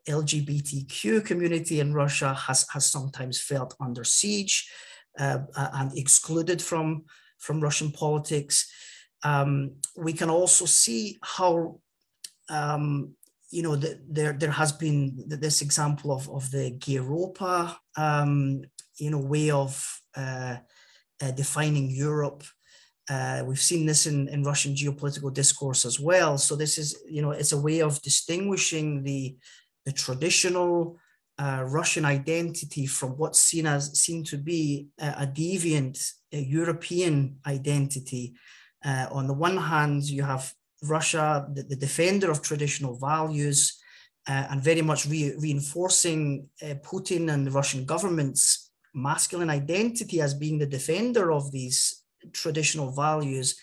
[0.07, 4.71] LGBTQ community in Russia has, has sometimes felt under siege
[5.19, 7.03] uh, and excluded from,
[7.37, 8.71] from Russian politics.
[9.23, 11.79] Um, we can also see how,
[12.49, 13.13] um,
[13.49, 18.61] you know, the, there, there has been this example of, of the Gayropa, um,
[18.97, 20.57] you know, way of uh,
[21.21, 22.43] uh, defining Europe
[23.09, 26.37] uh, we've seen this in, in Russian geopolitical discourse as well.
[26.37, 29.35] So this is, you know, it's a way of distinguishing the,
[29.85, 30.99] the traditional
[31.39, 37.37] uh, Russian identity from what's seen as seen to be a, a deviant a European
[37.47, 38.35] identity.
[38.85, 40.53] Uh, on the one hand, you have
[40.83, 43.79] Russia, the, the defender of traditional values,
[44.27, 50.33] uh, and very much re reinforcing uh, Putin and the Russian government's masculine identity as
[50.33, 53.59] being the defender of these traditional values,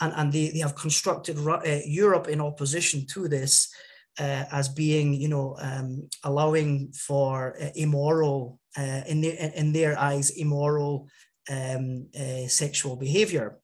[0.00, 3.72] and, and they, they have constructed uh, Europe in opposition to this
[4.18, 9.98] uh, as being, you know, um, allowing for uh, immoral, uh, in, their, in their
[9.98, 11.08] eyes, immoral
[11.48, 12.06] um,
[12.48, 13.58] sexual behavior.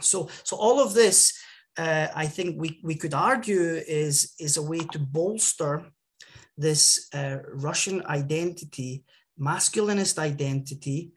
[0.00, 1.38] So, so all of this,
[1.78, 5.84] uh, I think we, we could argue is, is a way to bolster
[6.56, 7.10] this
[7.52, 9.04] Russian identity,
[9.38, 11.12] masculinist identity,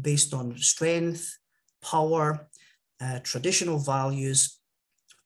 [0.00, 1.38] based on strength,
[1.82, 2.48] power,
[3.00, 4.58] uh, traditional values,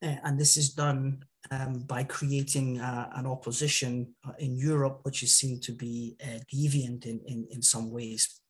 [0.03, 5.23] uh, and this is done um, by creating uh, an opposition uh, in Europe, which
[5.23, 8.41] is seen to be uh, deviant in, in, in some ways.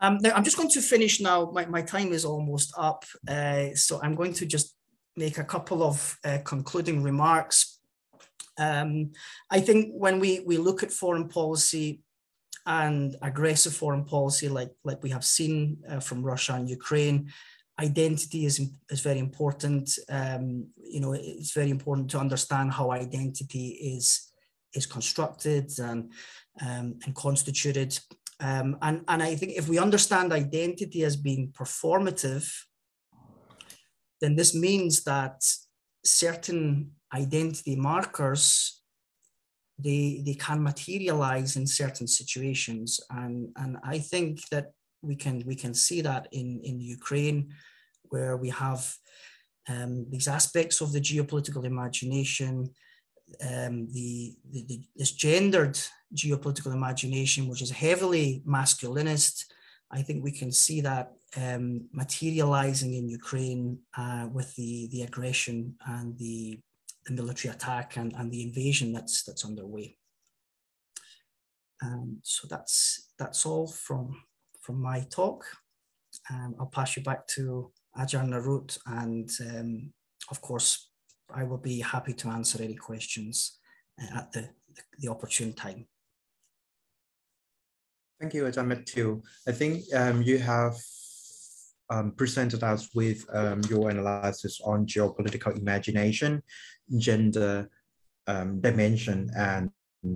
[0.00, 1.50] Um, I'm just going to finish now.
[1.52, 3.04] My, my time is almost up.
[3.28, 4.74] Uh, so I'm going to just
[5.16, 7.80] make a couple of uh, concluding remarks.
[8.58, 9.12] Um,
[9.50, 12.02] I think when we, we look at foreign policy
[12.66, 17.30] and aggressive foreign policy, like, like we have seen uh, from Russia and Ukraine,
[17.80, 19.98] identity is, is very important.
[20.08, 24.32] Um, you know, it's very important to understand how identity is,
[24.74, 26.12] is constructed and,
[26.60, 27.98] um, and constituted.
[28.40, 32.48] Um, and, and I think if we understand identity as being performative,
[34.22, 35.44] then this means that
[36.04, 38.80] certain identity markers
[39.78, 43.00] they they can materialize in certain situations.
[43.10, 44.66] And and i think that
[45.02, 47.52] we can we can see that in in ukraine
[48.10, 48.82] where we have
[49.68, 52.68] um, these aspects of the geopolitical imagination
[53.50, 55.78] um, the, the, the this gendered
[56.14, 59.46] geopolitical imagination which is heavily masculinist
[59.92, 65.74] i think we can see that um, materializing in Ukraine uh, with the, the aggression
[65.86, 66.60] and the,
[67.06, 69.96] the military attack and, and the invasion that's, that's underway.
[71.82, 74.22] Um, so that's, that's all from,
[74.60, 75.44] from my talk.
[76.30, 79.92] Um, I'll pass you back to Ajar Narut and um,
[80.30, 80.90] of course,
[81.34, 83.58] I will be happy to answer any questions
[84.00, 84.50] uh, at the,
[84.98, 85.86] the opportune time.
[88.22, 89.20] Thank you, Ajahn Matthew.
[89.48, 90.76] I think um, you have
[91.90, 96.40] um, presented us with um, your analysis on geopolitical imagination,
[96.96, 97.68] gender
[98.28, 99.70] um, dimension, and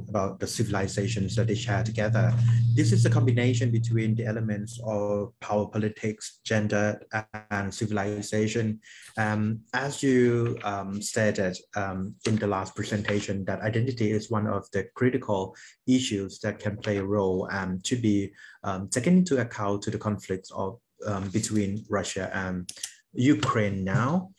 [0.09, 2.33] about the civilizations that they share together.
[2.75, 7.01] This is a combination between the elements of power politics, gender,
[7.51, 8.81] and civilization.
[9.17, 14.69] Um, as you um, stated um, in the last presentation, that identity is one of
[14.73, 15.55] the critical
[15.87, 18.33] issues that can play a role and to be
[18.65, 22.71] um, taken into account to the conflicts of um, between Russia and
[23.13, 24.31] Ukraine now.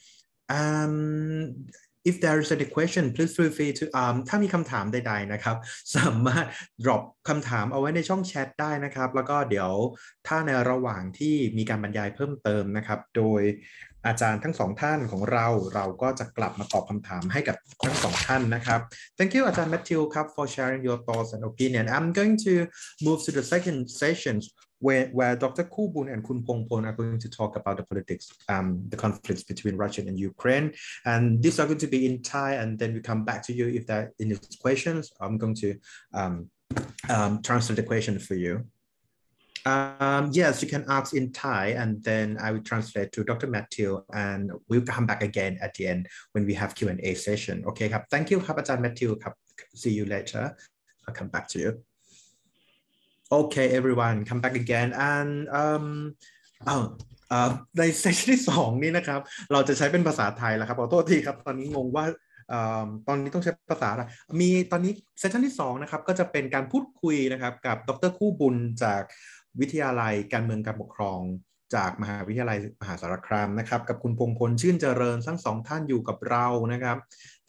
[0.49, 1.67] Um,
[2.09, 5.57] if there is any question please feel free to um ถ้ามีคำถามใดๆนะครับ
[5.95, 6.45] สามารถ
[6.83, 9.71] drop คำถามเอาไว้ในช่องแชทได้นะครับ แล้วก็เดี๋ยว
[10.27, 13.41] ถ้าในระหว่างที่มีการบรรยายเพิ่มเติมนะครับ โดย
[14.07, 18.79] อาจารย์ทั้งสองท่านของเราเราก็จะกลับมาตอบคำถามให้กับทั้งสองท่านนะครับ
[19.17, 22.53] Thank you อาจารย์ Matthew ครับ for sharing your thoughts and opinion I'm going to
[23.05, 24.35] move to the second session
[24.79, 25.63] where, where Dr.
[25.63, 29.75] Kubun and Kun Pongpon are going to talk about the politics, um, the conflicts between
[29.75, 30.73] Russia and Ukraine.
[31.05, 33.67] And these are going to be in Thai, and then we come back to you
[33.67, 35.11] if there are any questions.
[35.19, 35.75] I'm going to
[36.13, 36.49] um,
[37.09, 38.65] um, translate the question for you.
[39.65, 43.47] Um, yes, you can ask in Thai, and then I will translate to Dr.
[43.47, 47.65] Matthew, and we'll come back again at the end when we have Q&A session.
[47.65, 49.17] Okay, thank you, Matthew.
[49.75, 50.55] See you later.
[51.07, 51.83] I'll come back to you.
[53.29, 55.85] Okay, everyone, come back again and um
[56.67, 56.77] อ้า
[57.77, 59.19] ในเซสชันที่สองนี้นะครับ
[59.51, 62.05] เราจะใช้เป็นภาษาไทยแล้วครับขอโทษทีครับ ตอนนี้งงว่า
[63.07, 64.03] ตอนนี้ต้องใช้ภาษาอะไร
[64.39, 69.01] มีตอนนี้เซสชันที่2นะครับก็จะเป็นการพูดคุยนะครับกับดรคู่บุญจาก
[69.59, 71.19] วิทยาลัยการเมืองการปกครอง
[71.75, 76.97] จากมหาวิทยาลัยมหาสารคามนะครับ กับคุณพงพลชื่นเจริญทั้งสองท่านอยู่กับเรานะครับ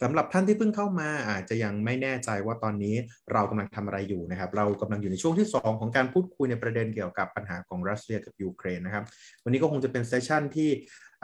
[0.03, 2.95] สำหรับท่านที่เพิ่งเข้ามาอาจจะยังไม่แน่ใจว่าตอนนี้
[3.33, 9.03] เรากำลังทำอะไรอยู่นะครับ เรากำลังอยู่ในช่วงที่ 2 ของการพูดคุยในประเด็นเกี่ยวกับปัญหาของรัสเซียกับยูเครนนะครับ
[9.43, 10.69] วันนี้ก็คงจะเป็น session ที่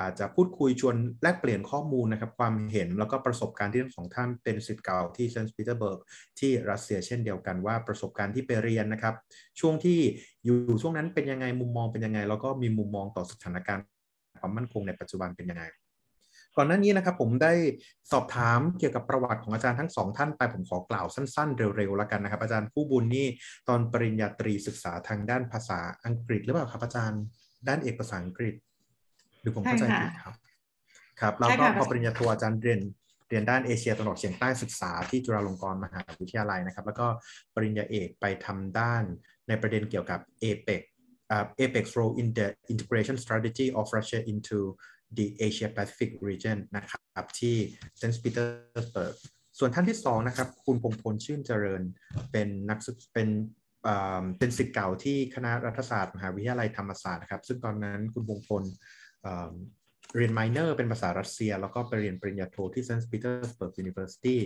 [0.01, 5.99] อาจจะพูดคุยชวนแลกเปลี่ยนข้อมูลนะครับ ความเห็นแล้วก็ประสบการณ์ที่ทั้งสองท่านเป็นศิษย์เก่าที่เซนต์ปีเตอร์สเบิร์ก
[6.39, 9.15] ที่รัสเซียเช่นเดียวกันว่าประสบการณ์ที่ไปเรียนนะครับ
[9.59, 9.99] ช่วงที่
[10.45, 13.83] อยู่ช่วงนั้นเป็นยังไงมุมมองเป็นยังไง แล้วก็มีมุมมองต่อสถานการณ์
[14.41, 15.63] ความมั่นคงในปัจจุบันเป็นยังไง
[16.57, 17.53] ก่อนหน้านี้นะครับผมได้
[18.11, 23.27] สอบถามเกี่ยวกับประวัติของอาจารย์ทั้งสองท่านไปผมขอกล่าวสั้นๆ เร็วๆแล้วกันนะครับ อาจารย์ผู้บุญนี่
[23.67, 27.21] ตอนปริญญาตรีศึกษาทางด้านภาษาอังกฤษหรือเปล่าครับอาจารย์
[27.67, 28.55] ด้านเอกภาษาอังกฤษ
[29.41, 30.35] หรือผมเข้าใจผิดครับ
[31.21, 32.81] ครับแล้วก็พอปริญญาโทอาจารย์เรียน
[33.29, 37.07] เรียนด้านเอเชียตะวันออกเฉียงใต้ศึกษาที่จุฬาลงกรณ์มหาวิทยาลัยนะครับ แล้วก็
[37.55, 39.03] ปริญญาเอกไปทำด้าน
[39.47, 40.81] ในประเด็นเกี่ยวกับ APEC
[41.33, 44.59] uh, APEC's role in the integration strategy of Russia into
[45.17, 47.55] the Asia Pacific region นะครับที่
[47.97, 49.15] เซนต์ปีเตอร์สเบิร์ก
[49.59, 51.81] ส่วนท่านที่สองนะครับคุณพงพลชื่นเจริญ
[52.31, 53.29] เป็นนักศึกเป็น
[54.37, 58.63] เป็นศิษย์เก่าที่คณะรัฐศาสตร์มหาวิทยาลัยธรรมศาสตร์นะครับซึ่งตอนนั้นคุณพงพล
[60.15, 63.05] เรียน minor เป็นภาษารัสเซีย แล้วก็ไปเรียนปริญญาโทที่ St.
[63.11, 64.37] Petersburg University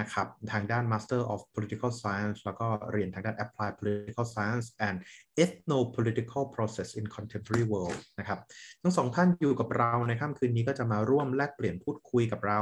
[0.00, 4.96] นะครับ ทางด้าน Master of Political Science แล้วก็เรียนทางด้าน Applied Political Science and
[5.42, 8.38] Ethno-Political Process in Contemporary World นะครับ
[8.82, 12.60] ทั้งสองท่านอยู่กับเราในค่ำคืนนี้ก็จะมาร่วมแลกเปลี่ยนพูดคุยกับเรา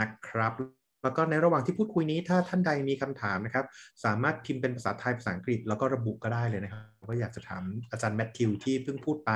[0.00, 0.52] นะครับ
[1.02, 3.64] แล้วก็ในระหว่างที่พูดคุยนี้ถ้าท่านใดมีคำถามนะครับ
[4.04, 7.62] สามารถพิมพ์เป็นภาษาไทยภาษาอังกฤษแล้วก็ระบุก็ได้เลยนะครับว่าอยากจะถาม
[7.92, 9.30] อาจารย์แมทธิวที่เพิ่งพูดไป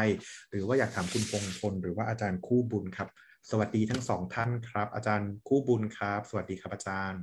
[0.51, 3.09] หรือว่าอยากถามคุณพงพลหรือว่าอาจารย์คู่บุญครับ
[3.51, 7.21] สวัสดีทั้งสองท่านครับ อาจารย์คู่บุญครับ สวัสดีครับอาจารย์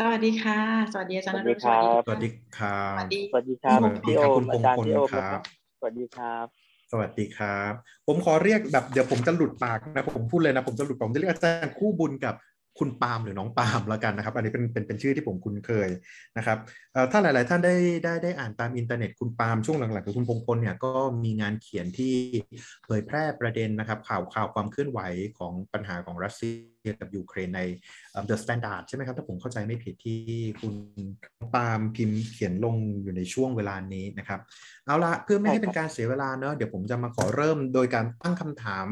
[0.00, 0.60] สวัสดีค่ะ
[0.92, 5.38] สวัสดีอาจารย์สวัสดีครับสวัสดีครับสวัสดีสวัสดีครับสวัสดีพี่คโอรับมคุณพอางจารย์พลพี่โอมครับ
[5.80, 6.46] สวัสดีครับ
[6.92, 7.72] สวัสดีครับ
[8.06, 12.34] ผมขอเรียกแบบเดี๋ยวผมจะหลุดปากนะผมพูดเลยนะผมจะหลุดผมจะเรียกอาจารย์คู่บุญกับ
[12.78, 15.88] คุณปาล์มหรือน้องปาล์มแล้วกันนะครับ อันนี้เป็นเป็นเป็นชื่อที่ผมคุ้นเคย
[16.36, 16.58] นะครับ
[17.10, 20.92] ถ้าหลาย ๆ ท่านได้ได้ได้อ่านตามอินเทอร์เน็ตคุณปาล์มช่วงหลังๆกับคุณพงพลเนี่ยก็
[21.24, 22.14] มีงานเขียนที่
[22.84, 25.00] เผยแพร่ประเด็นนะครับ ข่าวข่าวความเคลื่อนไหว
[25.38, 26.50] ของปัญหาของรัสเซี
[26.88, 27.60] ยกับยูเครนใน
[28.10, 30.20] เอ่อ The Standard ใช่ไหมครับ ถ้าผมเข้าใจไม่ผิดที่
[30.60, 30.74] คุณ
[31.54, 34.40] ปาล์มพิมพ์เขียนลงอยู่ในช่วงเวลานี้นะครับ
[34.86, 38.88] เอาละเพื่อไม่ให้เป็นการเสียเวลาเนอะเดี๋ยวผมจะมาขอเริ่มโดยการตั้งคำถาม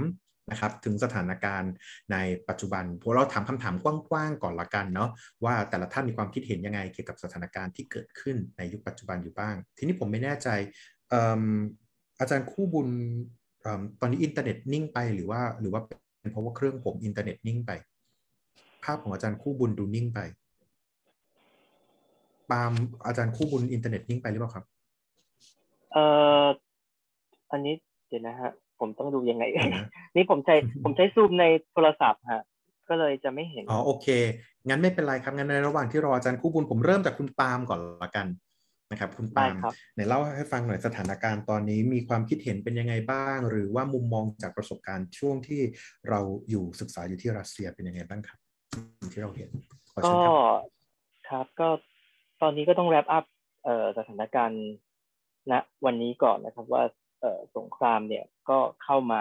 [0.50, 1.72] นะครับถึงสถานการณ์
[2.12, 2.16] ใน
[2.48, 5.10] ปัจจุบันพวกเราถามคำถามกว้างๆก่อนละกันเนาะ
[5.44, 10.48] ว่าแต่ละท่านมีความคิดเห็นยังไงเกี่ยวกับสถานการณ์ที่เกิดขึ้นในยุคปัจจุบันอยู่บ้าง ทีนี้ผมไม่แน่ใจ
[11.10, 11.42] เอิ่ม
[12.20, 12.88] อาจารย์คู่บุญ
[13.62, 15.82] เอิ่มตอนนี้อินเทอร์เน็ตนิ่งไปหรือว่าหรือว่า
[16.20, 17.72] เป็นเพราะว่าเครื่องผมอินเทอร์เน็ตนิ่งไป
[18.84, 20.20] ภาพของอาจารย์คู่บุญดูนิ่งไป
[22.50, 22.72] ปาล์ม
[23.06, 24.64] อาจารย์คู่บุญอินเทอร์เน็ตนิ่งไปหรือเปล่าครับ
[25.92, 26.04] เอ่
[26.44, 26.46] อ
[27.50, 27.74] อันนี้
[28.08, 28.50] เดี๋ยวนะฮะ
[28.80, 32.42] ผมต้องดูยังไงเดี๋ยวนะนี่ผมใช้ผมใช้ซูมในโทรศัพท์ฮะ
[32.88, 34.06] ก็เลยจะไม่เห็น อ๋อโอเค
[34.68, 38.26] งั้นไม่เป็นไรครับ งั้นในระหว่างที่รออาจารย์คู่บุญผมเริ่มจากคุณปาล์มก่อนละกัน
[38.90, 45.62] นะครับ คุณปาล์มได้ครับไหนเล่าให้ฟังหน่อยสถานการณ์ตอนนี้มีความคิดเห็นเป็นยังไงบ้าง หรือว่ามุมมองจากประสบการณ์ช่วงที่
[46.08, 48.38] เราอยู่ศึกษาอยู่ที่รัสเซียเป็นยังไงบ้างครับ
[49.12, 49.50] ที่เราเห็น
[49.90, 50.34] ขอก็เชิญครับ
[51.28, 51.68] ครับก็
[52.42, 53.24] ตอนนี้ก็ต้องแรปอัพ
[53.64, 54.62] เอ่อสถานการณ์
[55.50, 55.52] ณ
[55.84, 56.90] วันนี้ก่อนนะครับว่าเอ่อ
[57.56, 59.20] สงครามเนี่ยก็เข้ามา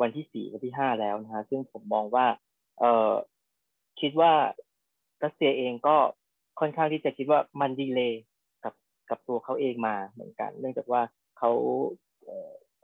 [0.00, 2.26] วันที่สี่วันที่ห้าแล้วนะฮะซึ่งผมมองว่า
[2.80, 3.12] เออ
[4.00, 4.32] คิดว่า
[5.24, 5.96] รัสเซียเองก็
[6.60, 8.12] ค่อนข้างที่จะคิดว่ามันดีเลย
[8.64, 8.74] กับ
[9.10, 11.02] กับตัวเขาเองมาเหมือนกัน เนื่องจากว่า
[11.38, 11.50] เขา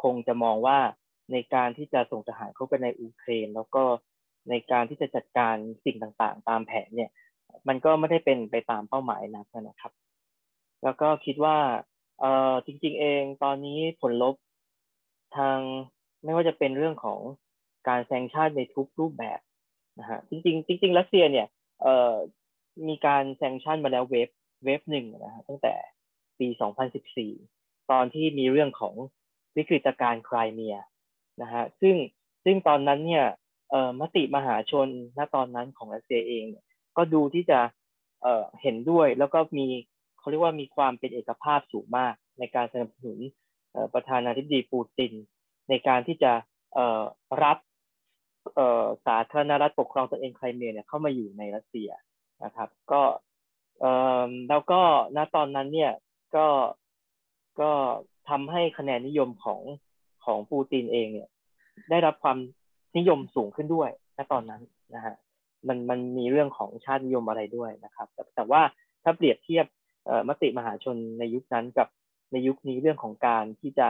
[0.02, 0.78] คงจะมองว่า
[1.32, 3.82] ในการที่จะส่งทหารเข้าไปในอูเครน แล้วก็
[4.50, 7.10] ในการที่จะจัดการสิ่งต่างๆ ตามแผนเนี่ย
[7.68, 9.92] มันก็ไม่ได้เป็นไปตามเป้าหมายนักนะครับ
[10.84, 11.56] แล้วก็คิดว่า
[12.22, 14.34] เอ่อจริง ๆ เองตอนนี้ผลลบ
[15.36, 15.58] ทาง
[16.24, 17.20] ไม่ว่าจะเป็นเรื่องของ
[17.88, 19.40] การ sanction ในทุกรูปแบบ
[20.00, 21.46] นะฮะจริง ๆ จริงๆรัสเซียเนี่ย
[21.82, 22.14] เอ่อ
[22.88, 24.28] มีการ sanction มาแล้ว wave
[24.64, 25.74] wave หนึ่งนะฮะตั้งแต่
[26.38, 26.48] ปี
[27.20, 28.94] 2014 ตอนที่มีเรื่องของ
[29.56, 30.76] วิกฤตการณ์ไครเมีย
[31.42, 31.96] นะฮะซึ่ง
[32.44, 33.26] ซึ่งตอนนั้นเนี่ย
[33.70, 36.44] เอ่อมติมหาชนณตอนนั้นของรัสเซียเอง
[36.96, 37.60] ก็ดูที่จะ
[38.22, 39.66] เอ่อเห็นด้วยแล้วก็มี
[40.22, 43.18] เขาเรียกว่ามีความเป็นเอกภาพสูงมาก ในการสนับสนุน
[43.94, 45.12] ประธานาธิบดีปูติน
[45.68, 46.32] ในการที่จะ
[47.42, 47.58] รับ
[49.06, 51.90] สาธารณรัฐปกครองตนเองไครเมียเนี่ยเข้ามาอยู่ในรัสเซีย
[52.44, 53.02] นะครับ ก็
[54.48, 54.80] แล้วก็
[55.16, 55.92] ณตอนนั้นเนี่ย
[56.36, 56.46] ก็
[57.60, 57.70] ก็
[58.28, 59.60] ทำให้คะแนนนิยมของ
[60.24, 61.28] ของปูตินเองเนี่ย
[61.90, 62.38] ได้รับความ
[62.96, 64.62] นิยมสูงขึ้นด้วยณตอนนั้น
[64.94, 65.14] นะฮะ
[65.68, 68.62] มันมันมีเรื่องของชาตินิยมอะไรด้วยนะครับ แต่แต่ว่า
[69.02, 69.66] ถ้าเปรียบเทียบ
[70.28, 71.88] มติมหาชนในยุคนั้นกับ
[72.32, 73.88] ในยุคนี้เรื่องของการที่จะ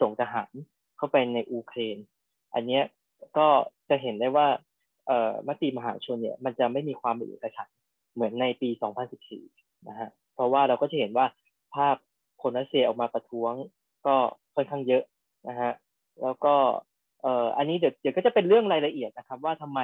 [0.00, 0.52] ส่งทหาร
[0.96, 1.98] เข้าไปในอูเครน
[2.54, 2.82] อันเนี้ย
[3.38, 3.48] ก็
[3.88, 4.46] จะเห็นได้ว่า
[5.48, 7.68] มติมหาชนเนี่ยมันจะไม่มีความเป็นเอกฉัน
[8.14, 8.70] เหมือนในปี
[9.28, 11.26] 2014 นะฮะ เพราะว่าเราก็จะเห็นว่า
[11.74, 11.96] ภาพ
[12.42, 13.52] คนรัสเซียออกมาประท้วง
[14.06, 14.16] ก็
[14.54, 15.02] ค่อนข้างเยอะ
[15.48, 15.72] นะฮะ
[16.22, 16.54] แล้วก็
[17.22, 19.80] เอ่ออันนี้เดี๋ยวเดี๋ยวก็จะเป็นเรื่องรายละเอียดนะครับ ว่าทำไม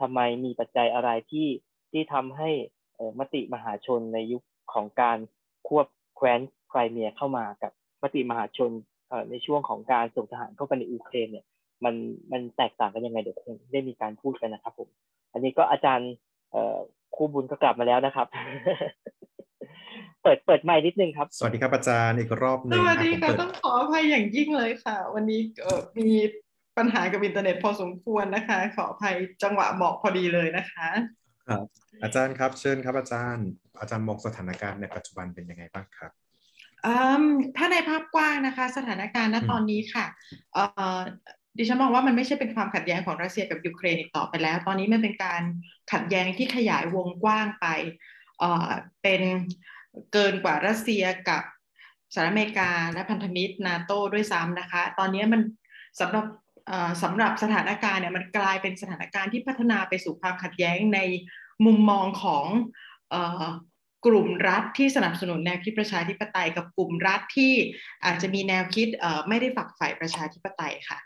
[0.00, 1.48] ทำไมมีปัจจัยอะไรที่
[1.90, 2.50] ที่ทำให้
[2.96, 5.18] เอ่อมติมหาชนในยุค ของการ
[5.68, 7.72] ควบแคว้นไครเมียเข้ามากับ
[8.02, 8.70] มติมหาชน
[9.08, 11.46] เอ่อในช่วงของการส่งทหารเข้าไปในอูเครนเนี่ย
[11.84, 11.94] มัน
[12.32, 14.88] มันแตกต่างกันยังไงเดี๋ยวคงได้มีการพูดกันนะครับผม
[15.32, 16.10] อันนี้ก็อาจารย์
[16.52, 16.78] เอ่อ
[17.14, 18.26] ครูบุญก็กลับมาแล้วนะครับ
[20.22, 26.08] เปิดเปิดไมค์นิดนึงครับ สวัสดีครับอาจารย์อีกรอบหสนึ่งวัสนะดีผมค่ะเปิดต้องขออภัยอย่างยิ่งเลยค่ะ วันนี้เอ่อมี
[26.78, 30.88] ปัญหากับอินเทอร์เน็ตพอสมควรนะคะ ขออภัยจังหวะเหมาะพอดีเลยนะคะ
[31.48, 31.66] ครับ
[32.02, 33.46] อาจารย์ครับเชิญครับอาจารย์
[33.80, 36.12] อาจารย์มองสถานการณ์ในปัจจุบันเป็นยังไงบ้างครับ
[36.86, 37.24] อืม
[37.56, 40.06] ถ้าในภาพกว้างนะคะ สถานการณ์ณอืมตอนนี้ค่ะ
[40.52, 40.64] เอ่
[40.96, 41.00] อ
[41.58, 45.42] ดิฉันมองว่ามันไม่ใช่เป็นความขัดแย้งของรัสเซียกับยูเครนอีกต่อไปแล้ว ตอนนี้มันเป็นการ
[45.92, 47.66] ขัดแย้งที่ขยายวงกว้างไป
[48.38, 48.70] เอ่อ
[49.02, 49.22] เป็น
[50.12, 51.42] เกินกว่ารัสเซียกับ
[52.12, 55.40] สหรัฐอเมริกาและพันธมิตรนาโต้ด้วยซ้ำนะคะ ตอนนี้มัน
[56.00, 56.24] สำหรับ
[56.66, 61.00] เอ่อสำหรับสถานการณ์เนี่ยมันกลายเป็นสถานการณ์ที่พัฒนาไปสู่ความขัดแย้งใน
[61.66, 62.93] มุมมองของเอ่อ
[64.06, 67.52] กลุ่มรัฐที่สนับสนุนแนวคิดประชาธิปไตย กับกลุ่มรัฐที่
[68.04, 68.88] อาจจะมีแนวคิด
[69.28, 70.98] ไม่ได้ฝักใฝ่ประชาธิปไตยค่ะ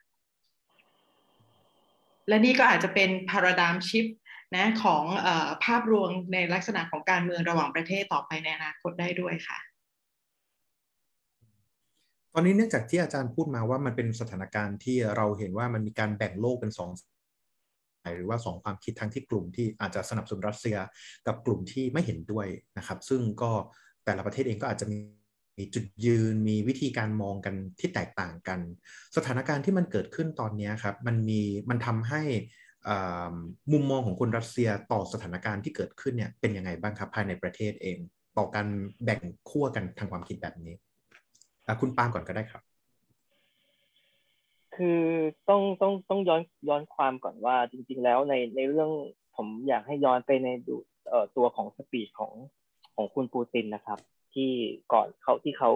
[2.29, 4.11] และนี่ก็อาจจะเป็น paradigm shift
[4.55, 5.29] นะของอ
[5.65, 9.59] ภาพรวมในลักษณะของการเมืองระหว่างประเทศต่อไปในอนาคตได้ด้วยค่ะ
[12.33, 16.91] ตอนนี้เนื่องจากที่อาจารย์พูดมาว่ามันเป็นสถานการณ์ที่เราเห็นว่ามันมีการแบ่งโลกเป็นสอง
[18.17, 20.77] หรือว่าสองความคิดทั้งที่กลุ่มที่อาจจะสนับสนุนรัสเซีย
[21.27, 22.47] กับกลุ่มที่ไม่เห็นด้วย
[22.79, 23.51] นะครับ ซึ่งก็
[24.05, 24.99] แต่ละประเทศเองก็อาจจะมี
[25.59, 28.61] มีจุดยืนมีวิธีการมองกันที่แตกต่างกัน
[29.17, 32.23] สถานการณ์ที่มันเกิดขึ้นตอนนี้ครับมันมีมันทำให้
[33.73, 37.99] มุมมองของคนรัสเซียต่อสถานการณ์ที่เกิดขึ้นเนี่ยเป็นยังไงบ้างครับภายในประเทศเอง
[38.39, 38.67] ต่อการ
[39.05, 39.21] แบ่ง
[39.51, 40.75] ขั้วกันทางความคิดแบบนี้
[41.81, 42.68] คุณปางก่อนก็ได้ครับ
[44.79, 45.01] คือ
[45.49, 48.91] ต้องต้องต้องย้อนย้อนความก่อนว่าจริง ๆ แล้วในในเรื่อง
[49.37, 50.77] ผมอยากให้ย้อนไปในดู
[51.09, 52.33] เอ่อตัวของสปีดของ
[52.95, 53.99] ของคุณปูตินนะครับ
[54.35, 54.51] ที่
[54.93, 55.71] ก่อนเขาที่เขา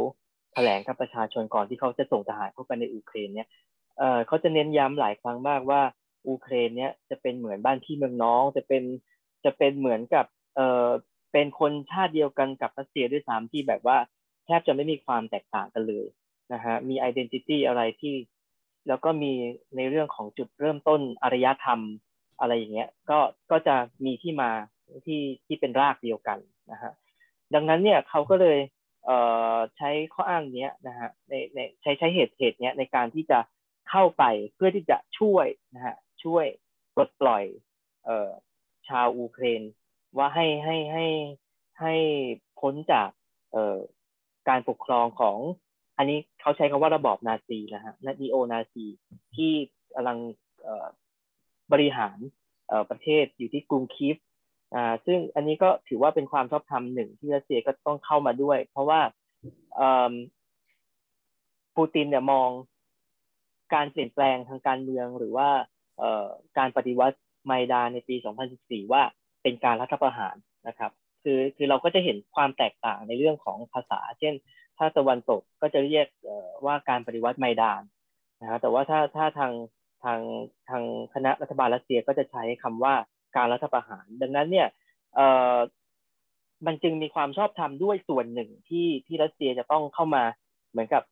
[0.53, 3.48] แถลงกับประชาชนก่อนที่เขาจะส่งทหารเข้าไปในอูเครนเนี่ย
[3.98, 5.82] เอ่อเขาจะเน้นย้ำหลายครั้งมากว่า
[6.26, 8.82] อูเครนเนี่ยจะเป็นเหมือนบ้านพี่เมืองน้อง จะเป็น
[9.44, 10.26] จะเป็นเหมือนกับ
[10.57, 10.88] เอ่อ
[11.32, 13.96] เป็นคนชาติเดียวกันกับรัสเซียด้วยซ้ำที่แบบว่า
[14.46, 16.07] แทบจะไม่มีความแตกต่างกันเลย
[16.53, 18.14] นะฮะมี identity อะไรที่
[18.89, 19.33] แล้วก็มี
[19.76, 21.80] ในเรื่องของจุดเริ่มต้นอารยธรรม
[22.41, 23.18] อะไรอย่างเงี้ยก็
[23.51, 24.51] ก็จะมีที่มา
[25.07, 26.39] ที่ที่เป็นรากเดียวกัน
[26.72, 26.93] นะฮะ
[27.55, 28.59] ดังนั้นเนี่ยเขาก็เลย
[29.05, 29.18] เอ่
[29.55, 33.39] อใช้ข้ออ้างเนี้ยนะฮะในในใช้ใช้เหตุเหตุเนี้ยในการที่จะ
[33.91, 34.24] เข้าไป
[34.55, 36.47] เพื่อที่จะช่วยนะฮะช่วย
[36.95, 37.45] ปลดปล่อย
[38.05, 38.30] เอ่อ
[38.89, 39.62] ชาวอูเครน
[40.16, 41.07] ว่าให้ให้ให้
[41.80, 41.95] ให้
[42.61, 43.09] พ้นจาก
[43.53, 43.78] เอ่อ
[44.49, 45.39] การปกครองของ
[46.03, 48.86] อันนี้เขาใช้คำว่าระบอบนาซีนะฮะนีโอนาซี
[49.36, 49.53] ที่
[49.94, 50.18] กำลัง
[51.72, 52.18] บริหาร
[52.90, 54.16] ประเทศอยู่ที่กรุงคีฟ
[54.74, 59.00] อ่าซึ่งอันนี้ก็ถือว่าเป็นความชอบธรรมหนึ่งที่รัสเซียก็ต้องเข้ามาด้วย เพราะว่า
[61.76, 62.48] ปูตินเนี่ยมอง
[63.74, 65.48] การเปลี่ยนแปลงทางการเมืองหรือว่า
[66.59, 68.16] การปฏิวัติไมดาในปี
[68.55, 69.03] 2014 ว่า
[69.42, 70.36] เป็นการรัฐประหาร
[70.68, 70.92] นะครับ
[71.22, 74.34] คือคือเราก็จะเห็นความแตกต่างในเรื่องของภาษา เช่น
[74.83, 76.07] ถ้าตะวันตกก็จะเรียก
[76.66, 77.83] ว่าการปฏิวัติไมดาน
[78.41, 79.53] นะฮะแต่ว่าถ้าถ้าทาง
[80.05, 80.20] ทาง
[80.68, 80.83] ทาง
[81.14, 82.95] คณะรัฐบาลรัสเซียก็จะใช้คำว่า
[83.37, 84.68] การรัฐประหาร ดังนั้นเนี่ย
[85.14, 85.20] เอ
[85.55, 85.57] อ
[86.66, 90.24] มันจึงมีความชอบธรรมด้วยส่วนหนึ่งที่ที่รัสเซียจะต้องเข้ามา
[90.70, 91.03] เหมือนกับ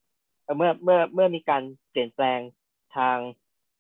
[0.57, 2.41] เมื่อเมื่อเมื่อมีการเปลี่ยนแปลง
[2.97, 3.16] ทาง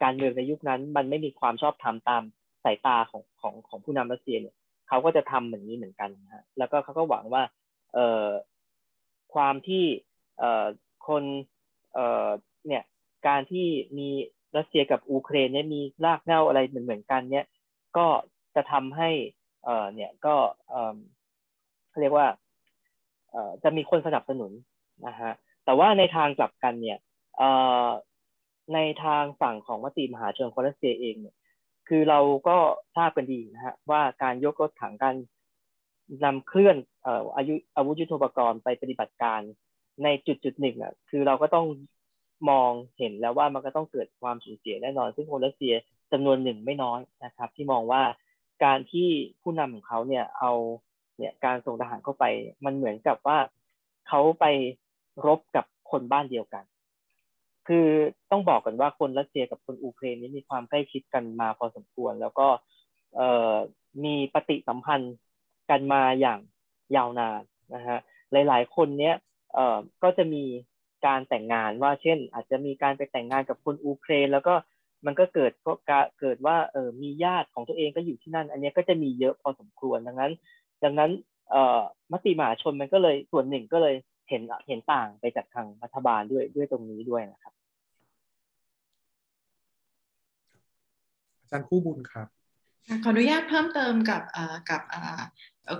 [0.02, 2.22] การเมืองในยุคนั้น มันไม่มีความชอบธรรมตาม
[2.64, 4.54] สายตาของของของผู้นำรัสเซียเนี่ย
[4.88, 7.42] เขาก็จะทำเหมือนนี้เหมือนกันนะฮะแล้วก็เขาก็หวังว่า
[7.94, 8.24] เออ
[9.34, 9.84] ความที่
[11.08, 11.24] คน
[11.94, 12.82] เเนี่ย
[13.26, 13.66] การที่
[13.98, 14.08] มี
[14.56, 17.46] รัสเซียกับอูเครนเนี่ยมีรากเหง้าอะไรเหมือนเหมือนกันเนี่ย
[17.96, 18.06] ก็
[18.54, 19.10] จะทำให้
[19.94, 20.34] เนี่ยก็
[20.68, 20.96] เอ่อ
[22.00, 22.26] เรียกว่า
[23.62, 24.52] จะมีคนสนับสนุน
[25.06, 25.32] นะฮะ
[25.64, 26.98] แต่ว่าในทางกลับกันเนี่ย
[28.74, 31.36] ในทางฝั่งของมติมหาชนคนรัสเซียเองเนี่ย
[31.88, 32.56] คือเราก็
[32.96, 35.16] ทราบกันดีนะฮะว่าการยกรถถังการ
[36.24, 39.40] นำเคลื่อนเอ่ออายุอาวุธยุทโธปกรณ์ไปปฏิบัติการ
[40.02, 41.66] ในจุดจุดหนึ่งอะคือเราก็ต้อง
[42.50, 45.74] มองเห็นแล้วว่ามันก็ต้องเกิดความสูญเสียแน่นอน ซึ่งคนรัสเซีย
[46.12, 48.02] จำนวนหนึ่งไม่น้อยนะครับ ที่มองว่า
[48.64, 49.08] การที่
[49.42, 50.52] ผู้นำของเขาเนี่ยเอา
[51.16, 52.24] เนี่ยการส่งทหารเข้าไป
[52.64, 53.38] มันเหมือนกับว่า
[54.08, 54.44] เขาไป
[55.26, 56.64] รบกับคนบ้านเดียวกัน
[57.68, 57.88] คือ
[58.30, 62.46] ต้องบอกกันว่าคนรัสเซียกับคนอูเครนนี้มีความใกล้ชิดกันมาพอสมควร แล้วก็
[63.16, 63.54] เอ่อ
[64.04, 65.14] มีปฏิสัมพันธ์
[65.70, 66.40] กันมาอย่าง
[66.96, 67.42] ยาวนาน
[67.74, 67.98] นะฮะ
[68.32, 69.14] หลายๆ คนเนี้ย
[69.54, 70.44] เอ่อก็จะมี
[71.06, 74.54] การแต่งงานว่าเช่น อาจจะมีการไปแต่งงานกับคนอูเครน แล้วก็
[75.06, 75.72] มันก็เกิดก็
[76.20, 80.32] เกิดว่าเออมีญาติของตัวเองก็อยู่ที่นั่น อันนี้ก็จะมีเยอะพอสมควรดังนั้น
[80.84, 81.10] ดังนั้น
[81.50, 81.80] เอ่อ
[82.12, 83.94] มติมหาชนมันก็เลยส่วนหนึ่งก็เลย
[84.28, 87.52] เห็นเห็นต่างไปจากทางรัฐบาลด้วยด้วยตรงนี้ด้วยนะครับ
[91.40, 92.28] อาจารย์คู่บุญครับ
[93.04, 94.22] ขออนุญาตเพิ่มเติมกับ
[94.70, 94.82] กับ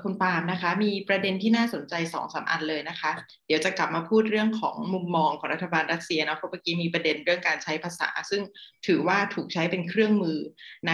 [0.04, 3.10] คุณปาล์มนะคะ มีประเด็นที่น่าสนใจสองสาอันเลยนะคะ
[3.46, 8.42] เดี๋ยวจะกลับมาพูดเรื่องของมุมมองของรัฐบาลรัสเซียนะเพราะเมื่อกี้มีประเด็นเรื่องการใช้ภาษา ซึ่ง
[8.86, 10.38] ถือว่าถูกใช้เป็นเครื่องมือ
[10.86, 10.92] ใน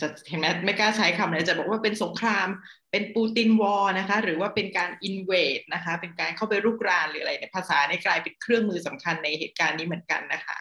[0.00, 2.48] จะเห็นไหมไม่กล้าใช้คำเลยจะบอกว่าเป็นสงคราม
[2.90, 10.56] เป็นปูตินวอร์นะคะ หรือว่าเป็นการอินเวดนะคะ เป็นการเข้าไปรุกรานหรืออะไรในภาษาในกลายเป็นเครื่องมือสำคัญในเหตุการณ์นี้เหมือนกันนะคะ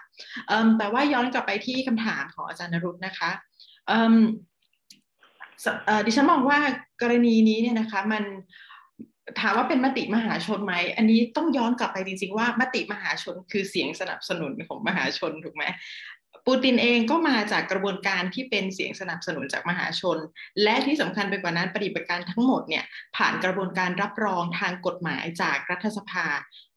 [0.78, 3.32] แต่ว่าย้อนกลับไปที่คำถามของอาจารย์นรุตนะคะ
[6.06, 6.60] ดิฉันมองว่า
[7.02, 8.24] กรณีนี้เนี่ยนะคะมัน
[9.40, 15.64] ถามว่าเป็นมติมหาชนไหม อันนี้ต้องย้อนกลับไปจริงๆว่ามติมหาชนคือเสียงสนับสนุนของมหาชนถูกไหม
[16.48, 20.18] ปูตินเองก็มาจากกระบวนการที่เป็นเสียงสนับสนุนจากมหาชน
[20.64, 22.84] และที่สำคัญไปกว่านั้นปฏิบัติการทั้งหมดเนี่ย
[23.16, 26.26] ผ่านกระบวนการรับรองทางกฎหมายจากรัฐสภา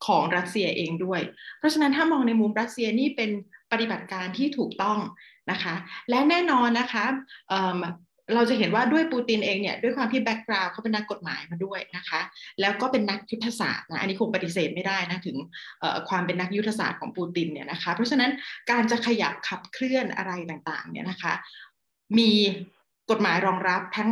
[0.06, 1.20] ของรัสเซียเองด้วย
[1.58, 3.30] เพราะฉะนั้นถ้ามองในมุมรัสเซียนี่เป็น
[3.72, 4.98] ปฏิบัติการที่ถูกต้อง
[5.50, 5.74] นะคะ
[6.10, 7.04] และแน่นอนนะคะ
[8.34, 12.20] เราจะเห็นว่าด้วยปูตินเองเนี่ยด้วยความที่ background เขาเป็นนักกฎหมายมาด้วยนะคะ
[12.60, 15.36] แล้วก็เป็นนักยุทธศาสตร์นะอันนี้คงปฏิเสธไม่ได้นะถึง
[16.08, 18.30] ความเป็นนักยุทธศาสตร์ของปูตินเนี่ยนะคะเพราะฉะนั้น
[18.70, 21.32] การจะขยับขับเคลื่อนอะไรต่างๆเนี่ยนะคะ
[22.18, 22.32] มี
[23.10, 24.08] กฎหมายรองรับทั้ง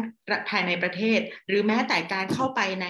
[0.49, 2.87] ภายในประเทศ หรือแม้แต่การเข้าไปใน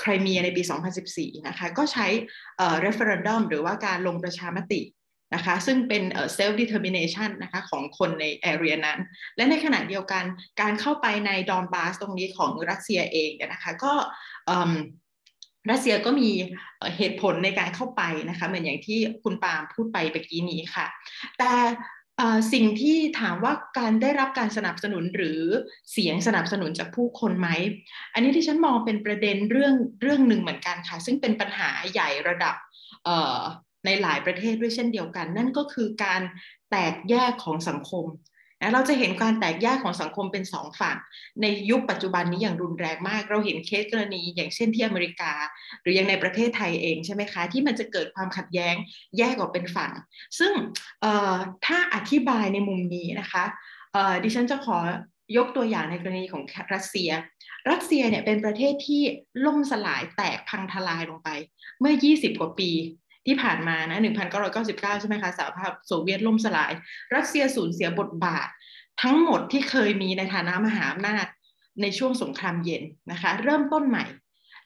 [0.00, 0.62] ไครเมียในปี
[1.04, 2.06] 2014 นะคะก็ใช้
[2.84, 4.80] referendum หรือว่าการลงประชามติ
[5.34, 6.02] นะคะซึ่งเป็น
[6.36, 8.98] self determination นะคะของคนใน area นั้น
[9.36, 10.24] และในขณะเดียวกัน
[10.60, 13.92] การเข้าไปในดอนบาสตรงนี้ของรัสเซียเองนะคะก็
[15.70, 16.30] รัสเซียก็มี
[16.96, 20.86] เหตุผลในการเข้าไปนะคะเหมือนอย่างที่คุณปาล์มพูดไปเมื่อกี้นี้ค่ะ
[21.38, 21.52] แต่
[22.52, 25.42] สิ่งที่ถามว่าการได้รับการสนับสนุนหรือ
[25.92, 27.48] เสียงสนับสนุนจากผู้คนไหม
[28.14, 32.54] อันนี้ที่ฉันมองเป็นประเด็นเรื่องเรื่องหนึ่งเหมือนกันค่ะ ซึ่งเป็นปัญหาใหญ่ระดับ
[33.84, 36.22] ในหลายประเทศด้วยเช่นเดียวกัน นั่นก็คือการ
[36.70, 38.06] แตกแยกของสังคม
[38.60, 40.96] นะเราจะเห็นการแตกแยกของสังคมเป็นสองฝั่ง
[41.42, 45.32] ในยุคปัจจุบันนี้อย่างรุนแรงมาก เราเห็นเคสกรณี อย่างเช่นที่อเมริกา
[45.82, 48.74] หรือยังในประเทศไทยเองใช่ไหมคะ ที่มันจะเกิดความขัดแย้ง
[49.18, 49.92] แยกออกเป็นฝั่ง
[50.38, 50.52] ซึ่ง
[51.66, 53.44] ถ้าอธิบายในมุมนี้นะคะ
[54.24, 54.78] ดิฉันจะขอ
[55.36, 56.42] ยกตัวอย่างในกรณีของ
[56.74, 57.10] รัสเซีย
[57.70, 59.02] รัสเซียเนี่ยเป็นประเทศที่
[59.46, 61.28] ล่มสลายแตกพังทลายลงไป
[61.80, 62.70] เมื่อ 20 กว่าปี
[63.26, 64.00] ที่ผ่านมานะ
[64.44, 66.72] 1999 ใช่ไหมคะสหภาพโซเวียตล่มสลาย
[67.14, 68.48] รัสเซียสูญเสียบทบาท
[69.02, 71.26] ทั้งหมดที่เคยมีในฐานะมหาอำนาจ
[71.82, 74.04] ในช่วงสงครามเย็นนะคะ เริ่มต้นใหม่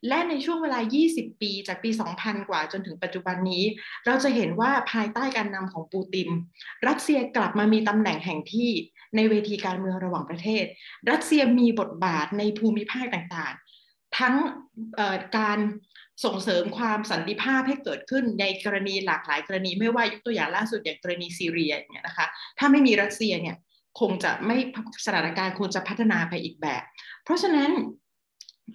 [0.08, 0.80] และในช่วงเวลา
[1.10, 1.90] 20 ปีจากปี
[2.20, 3.64] 2000 กว่าจนถึงปัจจุบันนี้
[4.06, 6.28] เราจะเห็นว่าภายใต้การนำของปูติน
[6.88, 8.70] รัสเซียกลับมามีตำแหน่งแห่งที่
[9.16, 10.64] ในเวทีการเมืองระหว่างประเทศ
[11.10, 14.34] รัสเซียมีบทบาทในภูมิภาคต่างๆ ทั้ง
[15.36, 15.58] การ
[16.24, 22.26] ส่งเสริมความสันติภาพให้เกิดขึ้นในกรณีหลากหลายกรณี ไม่ว่ายกตัวอย่างล่าสุดอย่างกรณีซีเรียเนี่ยนะคะ
[22.58, 23.56] ถ้าไม่มีรัสเซียเนี่ย
[24.00, 24.56] คงจะไม่
[25.06, 26.82] สถานการณ์คงจะพัฒนาไปอีกแบบ
[27.24, 27.70] เพราะฉะนั้น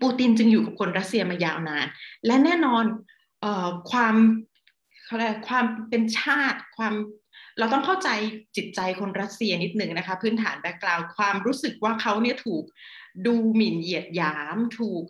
[0.02, 1.88] ปูตินจึงอยู่กับคนรัสเซียมายาวนาน
[2.26, 2.84] และแน่นอน
[3.44, 4.16] ออความ
[5.06, 6.94] เขาเรียกความเป็นชาติความ
[7.60, 8.10] เราต้องเข้าใจ
[8.56, 12.64] จิตใจคนรัสเซียนิดหนึ่งนะคะ พื้นฐาน background ความรู้สึกว่าเขาเนี่ยถูก
[13.26, 15.04] ดูหมิ่นเหยียดหยาม ถูก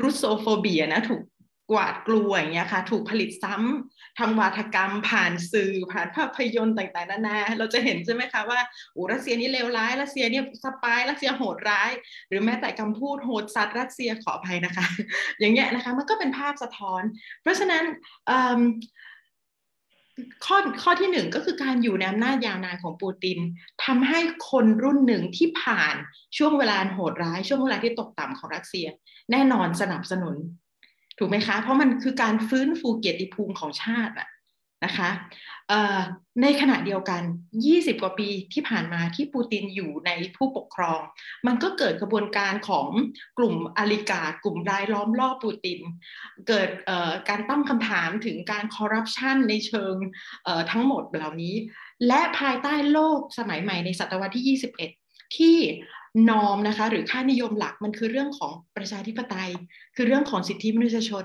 [0.00, 1.22] Russophobia นะถูก
[1.70, 8.60] หวาดกลัวอย่างเงี้ยค่ะ ถูกผลิตซ้ำทำวาทกรรมผ่านสื่อผ่านภาพยนตร์ต่างๆนานาเราจะเห็นใช่ไหมคะว่า
[8.96, 11.90] อูรัสเซียนี่เลวร้ายรัสเซียนี่สปายรัสเซียโหดร้าย
[12.28, 14.86] หรือแม้แต่คำพูดโหดสัตว์รัสเซียขออภัยนะคะ
[15.40, 17.02] อย่างเงี้ยนะคะมันก็เป็นภาพสะท้อน
[17.42, 17.84] เพราะฉะนั้น
[20.44, 23.38] ข้อข้อที่หนึ่งก็คือการอยู่ในอำนาจยาวนานของปูติน
[23.84, 25.94] ทำให้คนรุ่นหนึ่งที่ผ่าน
[26.36, 28.86] ช่วงเวลาโหดร้าย ช่วงเวลาที่ตกต่ำของรัสเซีย
[29.30, 30.34] แน่นอนสนับสนุน
[31.18, 34.28] ถูกไหมคะ เพราะมันคือการฟื้นฟูเกียรติภูมิของชาติอะ
[34.84, 35.10] นะคะ
[36.42, 37.22] ในขณะเดียวกัน
[37.62, 41.00] 20 กว่าปีที่ผ่านมาที่ปูตินอยู่ในผู้ปกครอง
[41.46, 42.88] มันก็เกิดกระบวนการของ
[43.38, 45.78] กลุ่มอลิกา กลุ่มรายล้อมรอบปูติน
[46.48, 46.68] เกิด
[47.28, 49.94] การตั้งคำถามถึงการคอร์รัปชันในเชิง
[50.70, 51.54] ทั้งหมดเหล่านี้
[52.06, 54.58] และภายใต้โลกสมัยใหม่ในศตวรรษที่
[54.90, 55.58] 21 ที่
[56.30, 59.50] นอมนะคะหรือค่านิยมหลักมันคือเรื่องของประชาธิปไตย
[59.96, 61.24] คือเรื่องของสิทธิมนุษยชน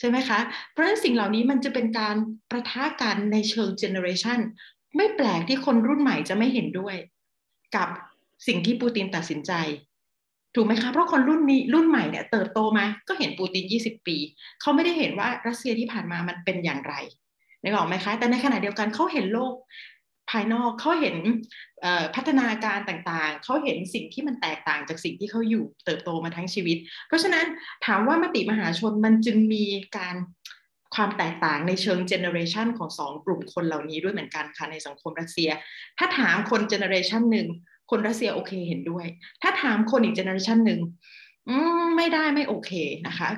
[0.00, 0.38] ใช่ไหมคะ
[0.72, 2.16] เพราะฉะนั้นสิ่งเหล่านี้มันจะเป็นการ
[2.50, 4.38] ประทะกันในเชิงเจเนอเรชัน
[4.96, 6.96] ไม่แปลกที่คนรุ่นใหม่จะไม่เห็นด้วย
[7.76, 7.88] กับ
[8.46, 9.52] สิ่งที่ปูตินตัดสินใจ
[10.54, 14.16] ถูกไหมคะเพราะคนรุ่นนี้รุ่นใหม่เนี่ยเติบโตมาก็เห็นปูติน 20 ปี
[14.60, 16.94] เขาไม่ได้เห็นว่ารัสเซียที่ผ่านมามันเป็นอย่างไร
[17.62, 19.54] นึกออกไหมคะ แต่ในขณะเดียวกันเขาเห็นโลก
[20.30, 21.16] ภายนอกเขาเห็น
[22.14, 26.76] พัฒนาการต่างๆ เขาเห็นสิ่งที่มันแตกต่างจากสิ่งที่เขาอยู่เติบโตมาทั้งชีวิต
[27.08, 27.46] เพราะฉะนั้น
[27.86, 29.64] ถามว่ามติมหาชนมันจึงมี
[29.96, 30.16] การ
[30.94, 35.50] ความแตกต่างในเชิง generation ของสองกลุ่มคนเหล่านี้ด้วยเหมือนกันค่ะในสังคมรัสเซีย
[35.98, 37.48] ถ้าถามคน generation หนึ่ง
[37.90, 39.06] คนรัสเซียโอเคเห็นด้วย
[39.42, 40.80] ถ้าถามคนอีก generation หนึ่ง
[41.96, 42.72] ไม่ได้ไม่โอเค
[43.06, 43.28] นะคะ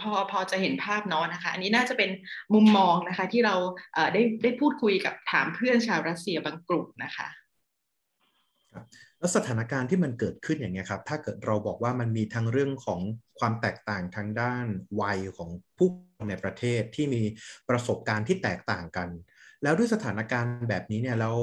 [0.00, 2.10] พอพอจะเห็นภาพเนาะนะคะ อันนี้น่าจะเป็น
[2.54, 3.54] มุมมองนะคะที่เรา
[4.14, 7.28] ได้ได้พูดคุยกับถามเพื่อนชาวรัสเซียบางกลุ่มนะคะ
[9.18, 13.00] แล้วสถานการณ์ที่มันเกิดขึ้นอย่างเงี้ยครับ ถ้าเกิดเราบอกว่ามันมีทั้งเรื่องของ
[13.38, 14.66] ความแตกต่างทางด้าน
[15.00, 15.88] วัยของผู้
[16.28, 17.22] ในประเทศที่มี
[17.68, 19.08] ประสบการณ์ที่แตกต่างกัน
[19.62, 21.36] แล้วด้วยสถานการณ์แบบนี้เนี่ยแล้ว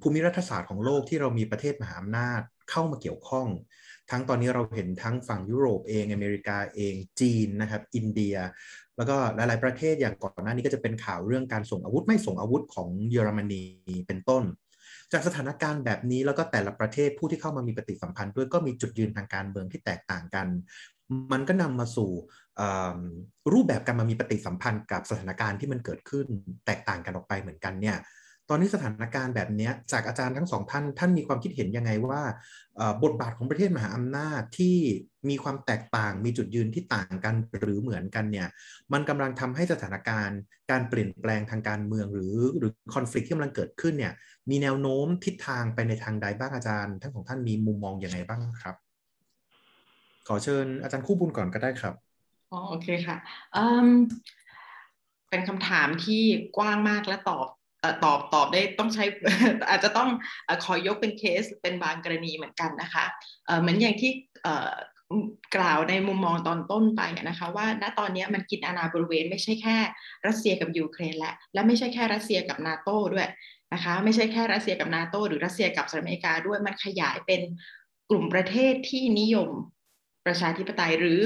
[0.00, 3.46] ภูมิรัฐศาสตร์ของโลกที่เรามีประเทศมหาอำนาจเข้ามาเกี่ยวข้อง
[4.10, 8.36] ทั้งตอนนี้เราเห็นทั้งฝั่งยุโรปเองอเมริกาเองจีนนะครับอินเดีย
[8.96, 13.62] แล้วก็หลาย ๆ ประเทศอย่างก่อนหน้านี้ก็จะเป็นข่าวเรื่องการส่งอาวุธไม่ส่งอาวุธของเยอรมนี
[14.06, 14.44] เป็นต้น
[15.12, 20.46] จากสถานการณ์แบบนี้แล้วก็แต่ละประเทศผู้ที่เข้ามามีปฏิสัมพันธ์ด้วยก็มีจุดยืนทางการเมืองที่แตกต่างกัน
[21.32, 22.10] มันก็นำมาสู่
[23.52, 26.26] รูปแบบการมามีปฏิสัมพันธ์กับสถานการณ์ที่มันเกิดขึ้น
[26.66, 27.96] แตกต่างกันออกไปเหมือนกันเนี่ย
[28.52, 32.20] ตอนนี้สถานการณ์แบบนี้จากอาจารย์ทั้งสองท่าน ท่านมีความคิดเห็นยังไงว่า
[33.04, 34.76] บทบาทของประเทศมหาอำนาจที่
[35.28, 38.48] มีความแตกต่างมีจุดยืนที่ต่างกันหรือเหมือนกันเนี่ย
[38.92, 40.38] มันกำลังทำให้สถานการณ์
[40.70, 44.12] การเปลี่ยนแปลงทางการเมืองหรือหรือคอน FLICT ที่กำลังเกิดขึ้นเนี่ย
[44.50, 48.76] มีแนวโน้มทิศทางไปในทางใดบ้างอาจารย์ ทั้งของท่านมีมุมมองอย่างไรบ้างครับ
[50.28, 51.94] ขอเชิญอาจารย์คู่บุญก่อนก็ได้ครับ
[52.52, 53.16] อ๋อโอเคค่ะ
[55.30, 56.22] เป็นคำถามที่
[56.56, 57.46] กว้างมากและตอบ
[58.04, 59.04] ตอบตอบได้ต้องใช้
[59.68, 60.08] อาจจะต้อง
[60.64, 63.04] ขอยกเป็นเคสเป็นบางกรณีเหมือนกันนะคะ
[63.60, 64.12] เหมือนอย่างที่
[65.56, 69.76] กล่าวในมุมมองตอนต้นไปนะคะว่าณตอนนี้มันกินอาณาบริเวณ ไม่ใช่แค่
[70.26, 73.28] รัสเซียกับยูเครนและและไม่ใช่แค่รัสเซียกับนาโต้ด้วย
[73.72, 77.40] นะคะไม่ใช่แค่รัสเซียกับนาโต้หรือรัสเซียกับสหรัฐอเมริกาด้วยมันขยายเป็น
[78.10, 79.50] กลุ่มประเทศที่นิยม
[80.26, 81.20] ประชาธิปไตย หรือ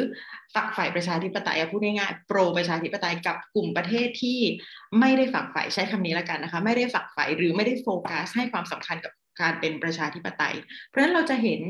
[0.54, 4.38] ฝักฝ่ายประชาธิปไตยพูดง่ายๆ pro ประชาธิปไตยกับกลุ่มประเทศที่
[5.00, 10.54] ไม่ได้ฝักฝ่ายใช้คำนี้แล้วกันนะคะ ไม่ได้ฝักฝ่ายหรือไม่ได้โฟกัสให้ความสำคัญกับการเป็นประชาธิปไตย
[10.88, 11.62] เพราะฉะนั้นเราจะเห็น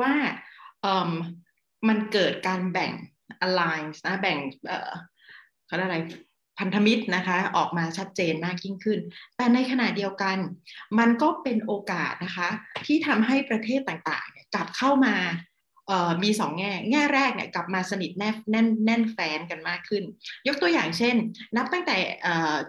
[0.00, 0.12] ว่า
[1.88, 2.92] มันเกิดการแบ่ง
[3.46, 4.38] alliance นะแบ่ง
[5.66, 6.00] เขาเรียกอะไร
[6.58, 8.98] พันธมิตรนะคะออกมาชัดเจนมากยิ่งขึ้น
[9.36, 10.38] แต่ในขณะเดียวกัน
[10.98, 12.48] มันก็เป็นโอกาสนะคะ
[12.86, 15.16] ที่ทำให้ประเทศต่างๆกลับเข้ามา
[16.22, 20.04] มีสองแง่ แง่แรกเนี่ยกลับมาสนิทแน่นแน่นแน่นแฟนกันมากขึ้น
[20.46, 21.16] ยกตัวอย่างเช่น
[21.56, 21.96] นับตั้งแต่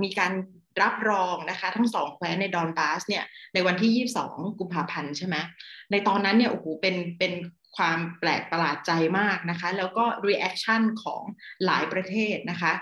[0.03, 0.33] มีการ
[0.81, 5.35] รับรองนะคะทั้งสองแคว้นในดอนบาสเนี่ยในวันที่ 22 กุมภาพันธ์ใช่ไหม
[5.91, 7.33] ในตอนนั้นเนี่ยโอ้โหเป็นเป็น
[7.77, 11.23] ความแปลกประหลาดใจมากนะคะแล้วก็ reaction ของ
[11.65, 12.73] หลายประเทศนะคะ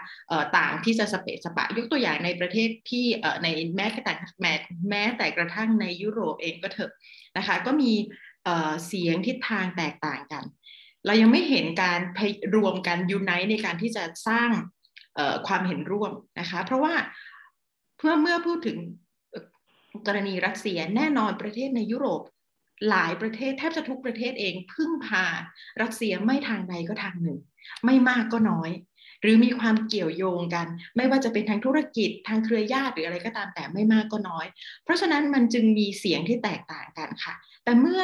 [0.58, 3.06] ต่างที่จะสเปซสปะ ยกตัวอย่างในประเทศที่
[3.44, 4.14] ในแม้แต่
[4.90, 6.92] แม้แต่กระทั่งในยุโรปเองก็เถอะ
[7.38, 7.92] นะคะก็มี
[8.86, 10.44] เสียงทิศทางแตกต่างกัน
[11.06, 12.00] เรายังไม่เห็นการ
[12.56, 14.50] รวมกันยูไนต์ในการที่จะสร้าง
[15.48, 16.96] ความเห็นร่วมนะคะ เพราะว่า
[17.98, 18.78] เพื่อเมื่อพูดถึง
[20.08, 22.22] กรณีรัสเซียแน่นอนประเทศในยุโรป
[22.90, 25.26] หลายประเทศแทบจะทุกประเทศเองพึ่งพา
[25.82, 27.40] รัสเซียไม่ทางใดก็ทางหนึ่ง
[27.86, 28.70] ไม่มากก็น้อย
[29.22, 34.46] หรือมีความเกี่ยวโยงกัน ไม่ว่าจะเป็นทางธุรกิจทางเครือญาติหรืออะไรก็ตามแต่ไม่มากก็น้อย
[34.84, 38.02] เพราะฉะนั้นมันจึงมีเสียงที่แตกต่างกันค่ะ แต่เมื่อ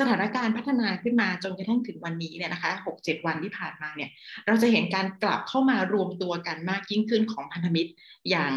[0.00, 4.10] สถานการณ์พัฒนาขึ้นมาจนกระทั่งถึงวันนี้เนี่ยนะคะหกเจ็ดวันที่ผ่านมาเนี่ย
[4.46, 7.90] เราจะเห็นการกลับเข้ามารวมตัวกันมากยิ่งขึ้นของพันธมิตร
[8.30, 8.52] อย่าง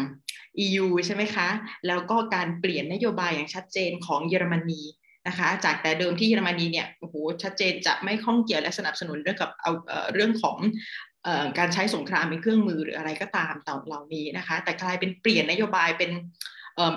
[0.64, 1.48] EU ใช่ไหมคะ
[1.86, 4.82] แล้วก็การเปลี่ยนนโยบายอย่างชัดเจนของเยอรมนี
[5.28, 9.72] นะคะ จากแต่เดิมที่เยอรมนีเนี่ยโอ้โหชัดเจนจะไม่ข้องเกี่ยวและสนับสนุนเรื่องกับเอา
[10.12, 10.56] เรื่องของ
[11.58, 16.12] การใช้สงครามเป็นเครื่องมือหรืออะไรก็ตามต่อเหล่านี้นะคะ แต่กลายเป็นเปลี่ยนนโยบายเป็น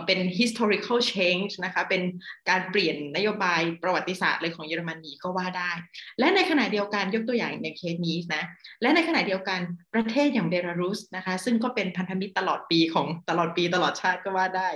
[0.05, 2.01] เป็น historical change นะคะ เป็น
[2.49, 5.71] การเปลี่ยนนโยบายประวัติศาสตร์เลยของเยอรมนีก็ว่าได้
[6.19, 8.43] และในขณะเดียวกันยกตัวอย่างในเคสนี้นะ
[8.82, 9.59] และในขณะเดียวกัน
[9.93, 14.69] ประเทศอย่างเบลารุสนะคะ ซึ่งก็เป็นพันธมิตรตลอดปีของตลอดปีตลอดชาติก็ว่าได้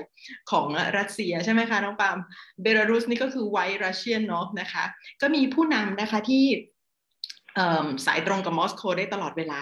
[0.52, 0.66] ของ
[0.98, 2.18] รัสเซียใช่ไหมคะน้องปาม
[2.62, 4.84] เบลารุสนี่ก็คือไวรัสเซียนเนาะนะคะ
[5.22, 6.44] ก็มีผู้นำนะคะที่
[8.06, 9.62] สายตรงกับมอสโกได้ตลอดเวลา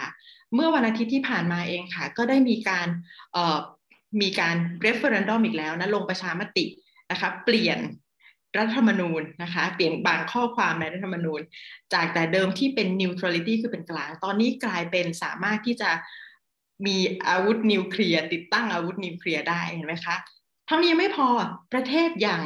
[0.53, 2.87] เมื่อวันอาทิตย์ที่ผ่านมาเองค่ะ ก็ได้มีการ
[4.21, 6.65] มีการเรฟเฟอรันดอมอีกแล้วนะลงประชามติ
[7.11, 7.79] นะคะเปลี่ยน
[8.57, 11.41] รัฐธรรมนูญนะคะเปลี่ยนบางข้อความในรัฐธรรมนูญ
[11.93, 15.89] จากแต่เดิมที่เป็น neutrality คือเป็นกลาง ตอนนี้กลายเป็นสามารถที่จะ
[16.85, 20.15] มีอาวุธนิวเคลียร์ติดตั้งอาวุธนิวเคลียร์ได้เห็นไหมคะ
[20.69, 21.27] ทั้งนี้ยังไม่พอ
[21.73, 22.41] ประเทศอย่าง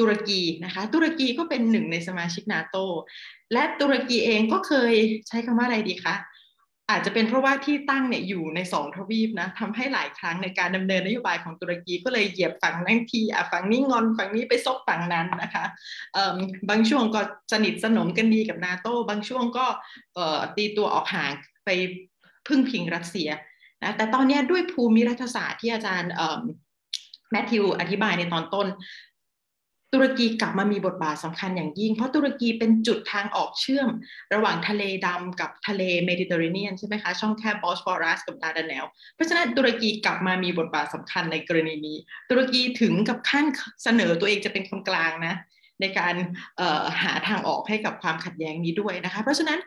[0.00, 2.76] ตุรกีนะคะตุรกีก็เป็นหนึ่งในสมาชิกนาโต
[3.52, 4.94] และตุรกีเองก็เคย
[5.28, 6.14] ใช้คำว่าอะไรดีคะ
[6.90, 15.64] อาจจะเป็นเพราะว่าที่ตั้งเนี่ยอยู่ในสองทวีปนะทำให้หลายครั้งในการดำเนินนโยบายของตุรกีก็เลยเหยียบฝั่งนั้นทีอะฝั่งนี้งอนฝั่งนี้ไปซบฝั่งนั้นนะคะ
[16.70, 17.20] บางช่วงก็
[17.52, 19.66] สนิทสนมกันดีกับนาโต้บางช่วงก็
[20.56, 21.32] ตีตัวออกห่าง
[21.64, 21.70] ไป
[22.48, 23.28] พึ่งพิงรัสเซีย
[23.82, 26.10] นะแต่ตอนนี้ด้วยภูมิรัฐศาสตร์ที่อาจารย์
[27.30, 28.66] แมทธิวอธิบายในตอนต้น
[29.94, 33.88] ตุรกีกลับมามีบทบาทสำคัญอย่างยิ่ง เพราะตุรกีเป็นจุดทางออกเชื่อม
[34.34, 41.96] ระหว่างทะเลดำกับทะเลเมดิเตอร์เรเนียนใช่ไหมคะ ช่องแคบบอสฟอรัสกับดาร์ดาแนลส์ เพราะฉะนั้นตุรกีกลับมามีบทบาทสำคัญในกรณีนี้
[42.30, 43.46] ตุรกีถึงกับขั้น
[43.84, 45.34] เสนอตัวเองจะเป็นคนกลางนะ
[45.80, 46.14] ในการ
[47.02, 49.60] หาทางออกให้กับความขัดแย้งนี้ด้วยนะคะ เพราะฉะนั้น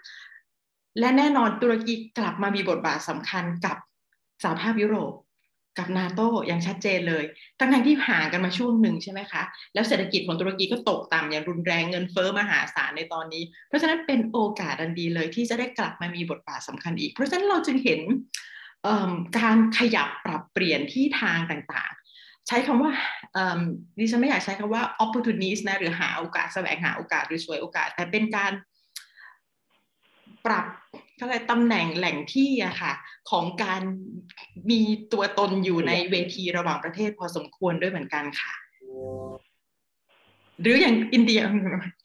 [0.99, 3.78] และแน่นอนตุรกีกลับมามีบทบาทสำคัญกับ
[4.43, 5.13] สหภาพยุโรป
[5.78, 7.24] กับนาโต้อย่างชัดเจนเลย
[7.60, 9.43] ตั้งแต่ที่ห่างกันมาช่วงหนึ่งใช่ไหมคะ
[9.74, 17.99] แล้วเศรษฐกิจของตุรกีก็ตกต่ำอย่างรุนแรงเงินเฟ้อมหาศาลในตอนนี้ เพราะฉะนั้นเป็นโอกาสอันดีเลยที่จะได้กลับมามีบทบาทสำคัญอีก เพราะฉะนั้นเราจึงเห็น
[19.39, 22.91] การขยับปรับเปลี่ยนที่ทางต่างๆ ใช้คำว่า
[23.97, 28.51] ดิฉันไม่อยากใช้คำว่า opportunist นะหรือหาโอกาสแสวงหาโอกาสหรือสวยโอกาส แต่เป็นการ
[30.46, 30.66] ปรับ
[31.20, 32.94] อะไรตำแหน่งแหล่งที่อะค่ะ
[33.30, 33.82] ของการ
[34.70, 34.82] มี
[35.14, 38.54] ตัวตนอยู่ในเวทีระหว่างประเทศพอสมควรด้วยเหมือนกันค่ะ
[40.62, 41.41] หรืออย่างอินเดีย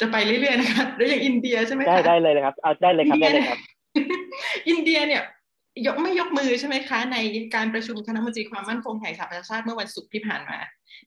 [0.00, 3.58] จะไปเรื่อยๆนะคะหรืออย่างอินเดียใช่ไหมคะได้ได้เลยครับเอาได้เลยครับได้เลยครับ
[4.68, 5.22] อินเดียเนี่ย
[5.86, 7.16] ยกไม่ยกมือใช่ไหมคะ ใน
[7.54, 10.58] การประชุมคณะมนตรีความมั่นคงแห่งสหประชาชาติเมื่อวันศุกร์ที่ผ่านมา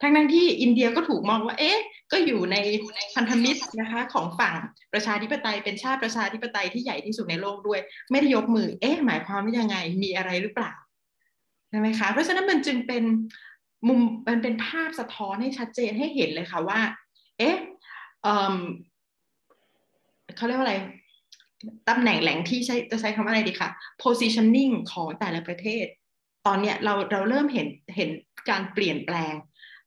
[0.02, 1.78] ทั้งนั้นที่อินเดียก็ถูกมองว่า เอ๊ะ
[2.12, 2.58] ก็อยู่ใน
[3.16, 4.56] พันธมิตรนะคะของฝั่ง
[4.94, 7.80] ประชาธิปไตยเป็นชาติประชาธิปไตยที่ใหญ่ที่สุดในโลกด้วย
[8.12, 10.74] ไม่ได้ยกมือ เอ๊ะ หมายความว่ายังไง มีอะไรหรือเปล่า
[11.70, 13.04] ใช่ไหมคะ เพราะฉะนั้นมันจึงเป็น
[13.88, 16.82] มุม มันเป็นภาพสะท้อนให้ชัดเจนให้เห็นเลยค่ะว่า
[17.40, 17.56] เอ๊ะ
[20.36, 20.76] เขาเรียกว่าอะไร
[21.89, 23.70] ตำแหน่งแหล่งที่ใช้จะใช้คำว่าอะไรดีคะ
[24.03, 25.86] positioning ของแต่ละประเทศ
[26.47, 28.09] ตอนเนี้ยเราเราเริ่มเห็นเห็น
[28.49, 29.34] การเปลี่ยนแปลง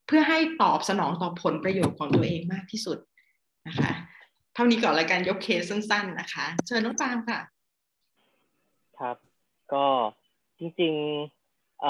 [0.06, 2.98] เพื่อให้ตอบสนองต่อผลประโยชน์ของตัวเองมากที่สุด
[3.68, 3.92] นะคะ
[4.54, 7.40] เท่านี้ก่อนละกันยกเคสสั้น ๆ นะคะ เชิญน้องปามค่ะ
[8.98, 9.16] ครับ
[9.72, 9.86] ก็
[10.58, 11.84] จริงๆเ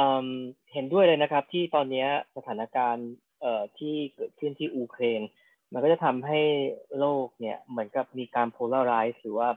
[0.72, 2.06] เห็นด้วยเลยนะครับ ที่ตอนนี้
[2.36, 3.08] สถานการณ์
[3.78, 5.22] ที่เกิดขึ้นที่อูเครน
[5.72, 6.40] มันก็จะทำให้
[6.98, 9.48] โลกเนี่ยเหมือนกับมีการ polarize หรือว่า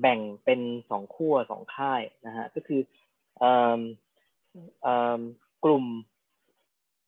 [0.00, 0.60] แบ่งเป็น
[0.90, 2.80] สองขั้วสองค่ายนะฮะก็คือ
[5.64, 5.84] กลุ่ม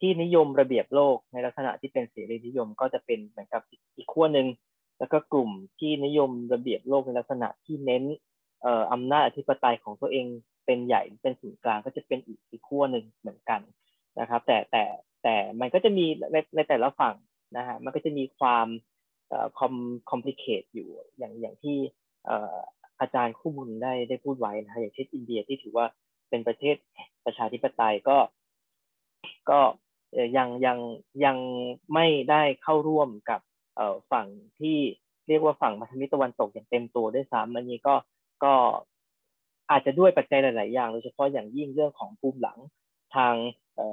[0.01, 3.63] ที่นิยมระเบียบโลกในลักษณะที่เป็นเสรีนิยมก็จะเป็นเหมือนกับ
[3.97, 4.47] อีกขั้วหนึ่ง
[4.99, 8.05] แล้วก็กลุ่มที่นิยมระเบียบโลกในลักษณะที่เน้น
[8.93, 10.27] อำนาจอธิปไตยของตัวเอง
[10.67, 13.61] เป็นใหญ่เป็นศูนย์กลางก็จะเป็นอีกอีกขั้วหนึ่งเหมือนกัน
[14.21, 14.85] นะครับ แต่แต่
[15.23, 17.17] แต่มันก็จะมีในในแต่ละฝั่ง
[17.57, 18.67] นะฮะมันก็จะมีความ
[19.59, 19.75] คอม
[20.11, 20.89] คอมพลิเคทอยู่
[21.19, 21.79] อย่างอย่างที่
[23.01, 25.87] อาจารย์คู่บุญได้ได้พูดไว้นะฮะอย่างเช่นอินเดียที่ถือว่า
[26.31, 26.77] เป็นประเทศ
[27.25, 28.19] ประชาธิปไตยก็
[29.51, 29.61] ก็
[30.37, 30.79] ยังยัง
[31.25, 31.37] ยัง
[31.95, 33.41] ไม่ได้เข้าร่วมกับ
[34.13, 34.27] ฝั่ง
[34.61, 34.79] ที่
[35.29, 37.95] เรียกว่าฝั่งมัธมิตะวันตกอย่างเต็มตัวด้วยซ้ำอันนี้ก็
[38.45, 38.55] ก็
[39.71, 42.59] อาจจะด้วยปัจจัยหลาย ๆ อย่างโดยเฉพาะอย่างยิ่งเรื่องของภูมิหลัง
[43.17, 43.35] ทาง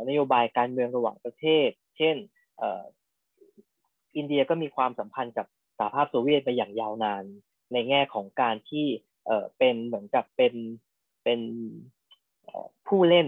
[0.07, 2.15] นโยบายการเมืองระหว่างประเทศ เช่น
[4.15, 5.45] อินเดียก็มีความสัมพันธ์กับ
[5.77, 7.23] สหภาพโซเวียตไปอย่างยาวนาน
[7.73, 8.85] ในแง่ของการที่
[9.25, 10.53] เออเป็นเหมือนกับเป็น
[11.23, 11.39] เป็น
[12.87, 13.27] ผู้เล่น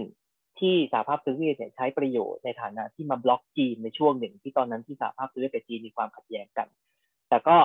[0.60, 6.68] ที่สหภาพโซเวียตเนี่ยใช้ประโยชน์ในฐานะที่มาบล็อกจีนในช่วงหนึ่งที่ตอนนั้นที่สหภาพโซเวียตกับจีนมีความขัดแย้งกัน
[7.30, 7.58] แต่ก็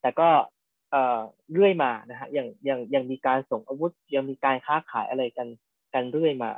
[0.00, 0.28] แต่ก็
[0.90, 1.20] เอ่อ
[1.52, 5.48] เรื่อยมานะฮะยังยังยังมีการส่งอาวุธยังมีการค้าขายอะไรกัน
[5.94, 6.52] กันเรื่อยมา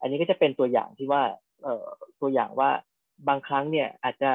[0.00, 1.22] อันนี้ก็จะเป็นตัวอย่างที่ว่า
[1.62, 1.86] เอ่อ
[2.20, 2.70] ตัวอย่างว่า
[3.28, 4.30] บางครั้งเนี่ยอาจจะ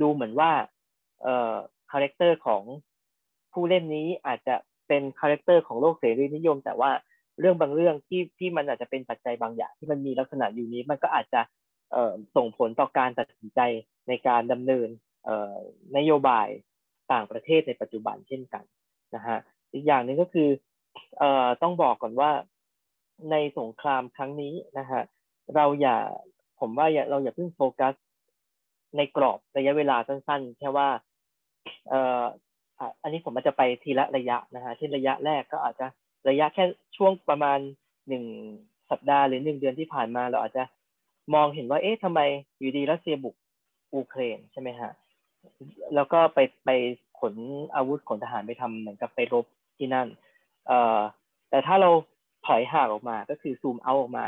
[0.00, 0.50] ดูเหมือนว่า
[1.22, 1.54] เอ่อ
[1.90, 2.62] character ของ
[3.52, 4.54] ผู้เล่นนี้อาจจะ
[4.88, 6.90] เป็น character ของโลกเสรีนิยม แต่ว่า
[7.40, 11.40] เรื่องบางเรื่องที่ที่มันอาจจะเป็นปัจจัยบางอย่างที่มันมีลักษณะอยู่นี้ มันก็อาจจะ
[12.36, 13.60] ส่งผลต่อการตัดสินใจ
[14.08, 14.88] ในการดำเนิน
[15.96, 16.48] นโยบาย
[17.12, 18.64] ต่างประเทศในปัจจุบันเช่นกัน
[19.14, 19.38] นะฮะ
[19.72, 20.48] อีกอย่างหนึ่งก็คือ
[21.22, 21.24] อ
[21.62, 22.30] ต้องบอกก่อนว่า
[23.30, 25.02] ในสงครามครั้งนี้นะฮะ
[25.54, 25.98] เราอย่า
[26.60, 27.94] ผมว่าอย่าเราอย่าเพิ่งโฟกัส
[28.96, 30.88] ในกรอบระยะเวลาสั้นๆ แค่ว่า
[33.02, 35.86] อันนี้ผมอาจจะไปทีละระยะนะฮะเช่นระยะแรกก็อาจจะ
[36.28, 36.64] ระยะแค่
[36.96, 37.58] ช่วงประมาณ
[38.08, 38.24] หนึ่ง
[38.90, 40.64] สัปดาห์หรือหนึ่งเดือนที่ผ่านมาเราอาจจะ
[41.34, 42.20] มองเห็นว่าเอ๊ะทำไม
[42.58, 43.34] อยู่ดีรัสเซียบุก
[43.92, 44.90] อูเครนใช่ไหมฮะ
[45.94, 46.70] แล้วก็ไปไป
[47.20, 47.34] ขน
[47.74, 49.46] อาวุธขนทหารไปทำเหมือนกับไปรบ
[49.78, 50.08] ที่นั่น
[50.66, 51.00] เอ่อ
[51.50, 51.90] แต่ถ้าเรา
[52.46, 54.26] ถอยห่างออกมาก็คือ zoom out ออกมา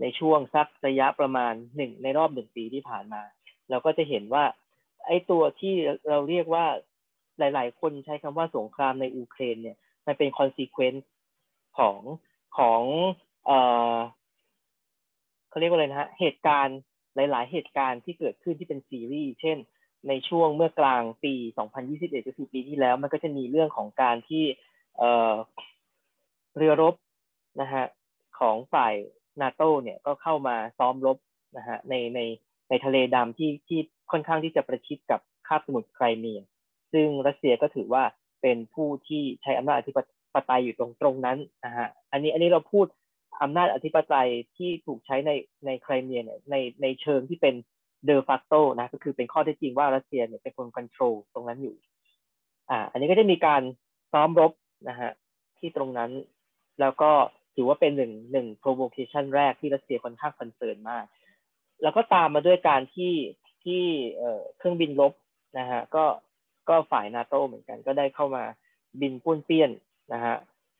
[0.00, 3.22] ในช่วงสักระยะประมาณหนึ่งในรอบหนึ่งปีที่ผ่านมา
[3.70, 4.44] เราก็จะเห็นว่า
[5.06, 5.74] ไอ้ตัวที่
[6.08, 6.66] เราเรียกว่า
[7.38, 9.76] หลาย ๆ คนใช้คำว่าสงครามในอูเครนเนี่ย
[10.06, 11.08] มันเป็น consequence
[11.78, 11.98] ของ
[12.58, 12.82] ของ
[13.46, 13.58] เอ่
[13.94, 13.96] อ
[15.48, 16.78] เขาเรียกว่าอะไรนะฮะเหตุการณ์
[17.14, 19.58] หลาย ๆ เหตุการณ์ที่เกิดขึ้นที่เป็นซีรีส์เช่น
[20.08, 21.34] ในช่วงเมื่อกลางปี
[21.80, 24.44] 2021 ก็คือปีที่แล้ว มันก็จะมีเรื่องของการที่
[24.98, 25.34] เอ่อ
[26.56, 26.94] เรือรบ
[27.60, 27.84] นะฮะ
[28.38, 28.94] ของฝ่าย
[29.40, 31.18] นาโตเนี่ยก็เข้ามาซ้อมรบ
[31.56, 32.20] นะฮะในใน
[32.68, 33.80] ในทะเลดำที่ที่
[34.10, 36.40] ค่อนข้างที่จะประชิดกับคาบสมุทรไครเมีย
[36.92, 38.04] ซึ่งรัสเซียก็ถือว่า
[38.42, 39.92] เป็นผู้ที่ใช้อำนาจอธิ
[40.34, 42.86] ปไตยอยู่ตรงตรงนั้นนะฮะอันนี้อันนี้เราพูด
[43.42, 45.30] อำนาจอธิปไตยที่ถูกใช้ใน
[45.66, 47.54] ในไครเมียเนี่ยในในเชิงที่เป็น
[48.04, 51.76] de facto นะก็คือเป็นข้อเท็จจริงว่ารัสเซียเนี่ยเป็นคนควบคุมตรงนั้นอยู่
[52.70, 53.62] อ่าอันนี้ก็จะมีการ
[54.12, 54.52] ซ้อมรบ
[54.88, 55.10] นะฮะ
[55.58, 56.10] ที่ตรงนั้น
[56.80, 57.10] แล้วก็
[57.54, 61.04] ถือว่าเป็นหนึ่งหนึ่ง provocation แรกที่รัสเซียค่อนข้าง concern มาก
[61.82, 63.14] แล้วก็ตามมาด้วยการที่
[63.64, 63.82] ที่
[64.16, 65.12] เอ่อเครื่องบินรบ
[65.58, 66.04] นะฮะก็
[66.68, 68.44] ก็ฝ่ายนาโตเหมือนกันก็ได้เข้ามา
[69.00, 69.70] บินป้วนเปี้ยน
[70.12, 70.36] นะฮะ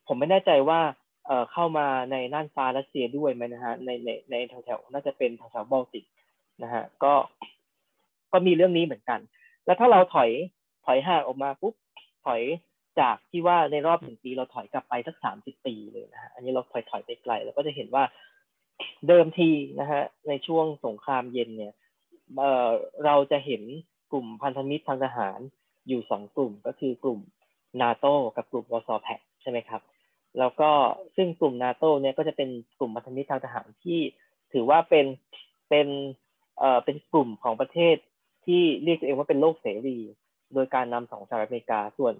[0.07, 0.81] ผมไม่แน่ใจว่า
[1.27, 6.05] เอ่อเข้ามาในน่านฟ้ารัสเซียด้วยไหมนะฮะในในในแถวๆน่าจะเป็นแถวๆบอลติก
[6.63, 7.15] นะฮะก็
[8.33, 9.21] ก็มีเรื่องนี้เหมือนกัน
[9.67, 10.31] แล้วถ้าเราถอย
[10.87, 11.75] ถอยห่างออกมาปุ๊บ
[12.25, 12.43] ถอย
[13.01, 18.05] จากที่ว่าในรอบหนึ่งปีเราถอยกลับไปสักสามสิบปีเลยนะฮะอันนี้เราถอยถอยไปไกลเราก็จะเห็นว่า
[19.09, 21.75] เดิมทีนะฮะในช่วงสงครามเย็นเนี่ย
[22.39, 22.71] เอ่อ
[23.05, 23.63] เราจะเห็น
[24.13, 25.41] กลุ่มพันธมิตรทางทหาร
[25.89, 27.21] อยู่สองกลุ่มก็คือกลุ่ม
[27.83, 28.07] นาโต
[28.37, 29.83] กับกลุ่มวอร์ซอแพคใช่ไหมครับ
[30.39, 30.71] แล้วก็
[31.17, 34.01] ซึ่งกลุ่มนาโตเนี่ยก็จะเป็นกลุ่มพันธมิตรทางทหารที่
[34.53, 35.07] ถือว่าเป็น
[35.71, 35.89] เป็น
[36.59, 37.97] เอ่อเป็นกลุ่มของประเทศ
[38.47, 39.99] ที่เรียกตัวเองว่าเป็นโลกเสรี
[40.55, 42.15] โดยการนำของสหรัฐอเมริกาส่วน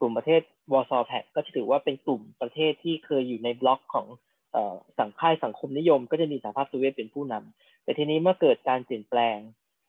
[0.00, 0.42] กลุ่มประเทศ
[0.72, 4.06] วอร์ซอแพคก็จะถือว่าเป็นกลุ่มประเทศที่เคยอยู่ในบล็อกของ
[4.52, 9.38] เอ่อสังค่ายสังคมนิยม ก็จะมีสหภาพโซเวียตเป็นผู้นำแต่ทีนี้เมื่อเกิดการเปลี่ยนแปลง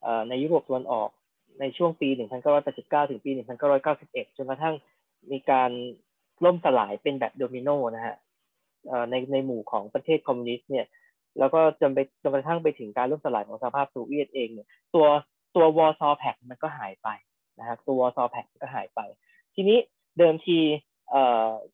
[0.03, 1.09] เอ่อในยุโรปตะวันออก
[1.60, 2.10] ในช่วงปี
[2.60, 3.32] 1989 ถึงปี
[3.84, 4.76] 1991 จนกระทั่ง
[5.32, 5.72] มีการ
[6.45, 8.16] ล่มสลายเป็นแบบโดมิโนนะฮะ
[9.10, 10.86] ในในหมู่ของประเทศคอมมิวนิสต์เนี่ย
[11.39, 15.07] แล้วก็จนไปจนกระทั่งไปถึงการล่มสลายของสหภาพโซเวียตเองเนี่ย ตัว
[15.55, 17.10] ตัววอร์ซอแพคมันก็หายไป
[17.60, 18.99] นะฮะตัววอร์ซอแพคก็หายไป
[19.55, 19.78] ทีนี้
[20.18, 20.57] เดิมที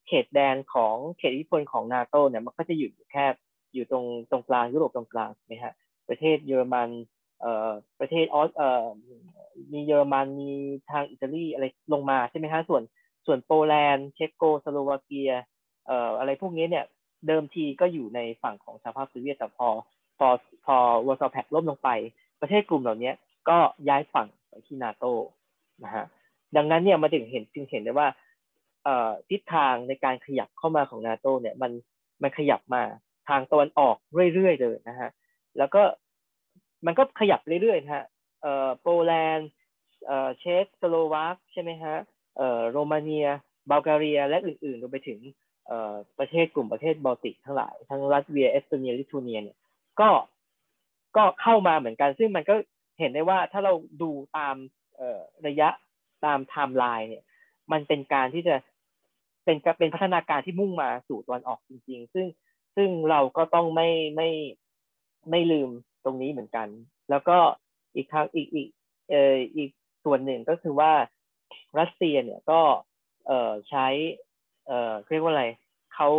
[0.07, 3.25] เขตแดนของเขตอิทธิพลของนาโตเนี่ยมันก็จะอยู่แค่
[3.73, 5.73] อยู่ตรงตรงกลางยุโรปตรงกลางใช่ไหมฮะ
[6.09, 6.89] ประเทศเยอรมัน
[7.99, 8.85] ประเทศออสเอ่อ
[9.73, 10.51] มีเยอรมันมี
[10.91, 12.83] ทางอิตาลีอะไรลงมาใช่ไหมฮะส่วน
[13.25, 15.31] ส่วนโปแลนด์เช็กโกสโลวาเกีย
[15.87, 16.85] เอ่ออะไรพวกนี้เนี่ย
[17.27, 19.67] เดิมทีก็อยู่ในฝั่งของสหภาพโซเวียตแต่พอ
[20.17, 20.27] พอ
[20.65, 21.89] พอ Warsaw Pact ล่มลงไป
[22.41, 23.11] ประเทศกลุ่มเหล่านี้
[23.49, 23.57] ก็
[23.89, 25.05] ย้ายฝั่งไปที่นาโต
[25.83, 26.05] นะฮะ
[26.55, 28.07] ดังนั้นเนี่ยมาถึงเห็นจึงเห็นได้ว่า
[28.83, 31.71] เอ่อทิศทางในการขยับเข้ามาของนาโตเนี่ยมัน
[32.21, 32.81] มันขยับมา
[33.27, 33.95] ทางตะวันออก
[34.33, 35.09] เรื่อยๆเลยนะฮะ
[35.57, 35.81] แล้วก็
[36.85, 38.05] มันก็ขยับเรื่อยๆฮะ
[38.41, 39.49] เอ่อโปแลนด์
[40.05, 41.95] เอ่อเช็กสโลวาคใช่ไหมฮะ
[42.37, 43.27] เอ่อโรมาเนีย
[43.69, 45.19] บัลแกเรีย และอื่นๆรวมไปถึง
[45.67, 49.57] เอ่อประเทศกลุ่มประเทศบอลติกทั้งหลาย ทั้งลัตเวียเอสโตเนียลิทัวเนียเนี่ย
[49.99, 50.09] ก็
[51.17, 52.55] ก็เข้ามาเหมือนกัน ซึ่งมันก็
[52.99, 54.55] เห็นได้ว่าถ้าเราดูตาม
[54.97, 55.69] เอ่อระยะ
[56.25, 57.23] ตามไทม์ไลน์เนี่ย
[57.71, 58.55] มันเป็นการที่จะ
[59.43, 62.25] เป็นเป็นพัฒนาการที่มุ่งมาสู่ตะวันออกจริง ๆ ซึ่ง
[62.75, 64.29] ซึ่งเราก็ต้องไม่ไม่
[65.29, 65.69] ไม่ลืม
[66.05, 66.67] ตรงนี้เหมือนกัน
[67.09, 67.37] แล้วก็
[67.95, 68.69] อีกครั้งอีกอีก
[69.09, 69.69] เอออีก
[70.03, 70.91] ส่วนหนึ่งก็คือว่า
[71.79, 72.61] รัสเซียเนี่ยก็
[73.27, 73.87] เออใช้
[74.67, 75.45] เออเรียกว่าอะไร
[75.93, 76.09] เขา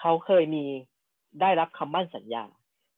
[0.00, 0.64] เขาเคยมี
[1.40, 2.44] ได้รับคำมั่นสัญญา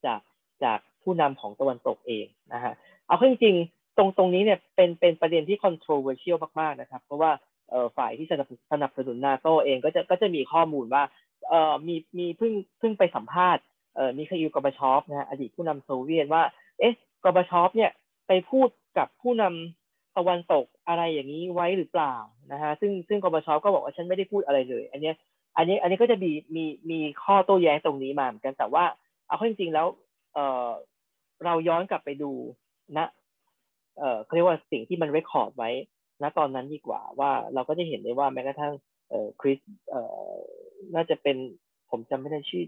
[0.07, 0.21] จาก
[0.65, 2.73] จากผู้นำของตะวันตกเองนะฮะ
[3.07, 7.33] เอาเข้าจริงๆตรงตรงนี้เนี่ยเป็นเป็นประเด็นที่ controversial มาก ๆ นะครับ เพราะว่า
[7.71, 11.03] เออฝ่ายที่สนับสนับสนุนนาโตเองก็จะก็จะมีข้อมูลว่า
[11.49, 13.63] เออมีมีเพิ่งเพิ่งไปสัมภาษณ์
[13.99, 16.43] เอ่อมีคายูกอบาชอฟนะฮะอดีตผู้นำโซเวียตว่า
[16.79, 16.95] เอ๊ะ
[17.25, 17.91] กอบาชอฟเนี่ย
[18.27, 18.69] ไปพูด
[18.99, 22.15] กับผู้นำตะวันตกอะไรอย่างนี้ไว้หรือเปล่า
[22.53, 25.13] นะฮะซึ่งซึ่งกอบชอฟก็บอกว่าฉันไม่ได้พูดอะไรเลย อันนี้
[25.57, 28.85] อันนี้อันนี้ก็จะมีมีมีข้อโต้แย้งตรงนี้มาเหมือนกันแต่ว่า
[29.27, 29.87] เอาเข้าจริงๆแล้ว
[30.35, 30.69] เอ่อ
[31.45, 32.33] เราย้อนกลับไปดู
[32.99, 33.07] นะ
[33.99, 35.71] เอ่อเขาเรียกว่าสิ่งที่มัน record ไว้
[36.23, 38.73] ณตอนนั้นดีกว่าว่าเราก็จะเห็นได้ว่าแม้กระทั่ง
[39.11, 39.59] เอ่อคริส
[39.91, 40.37] เอ่อ
[40.95, 41.37] น่าจะเป็น
[41.91, 42.65] ผมจำไม่ได้ชื่อ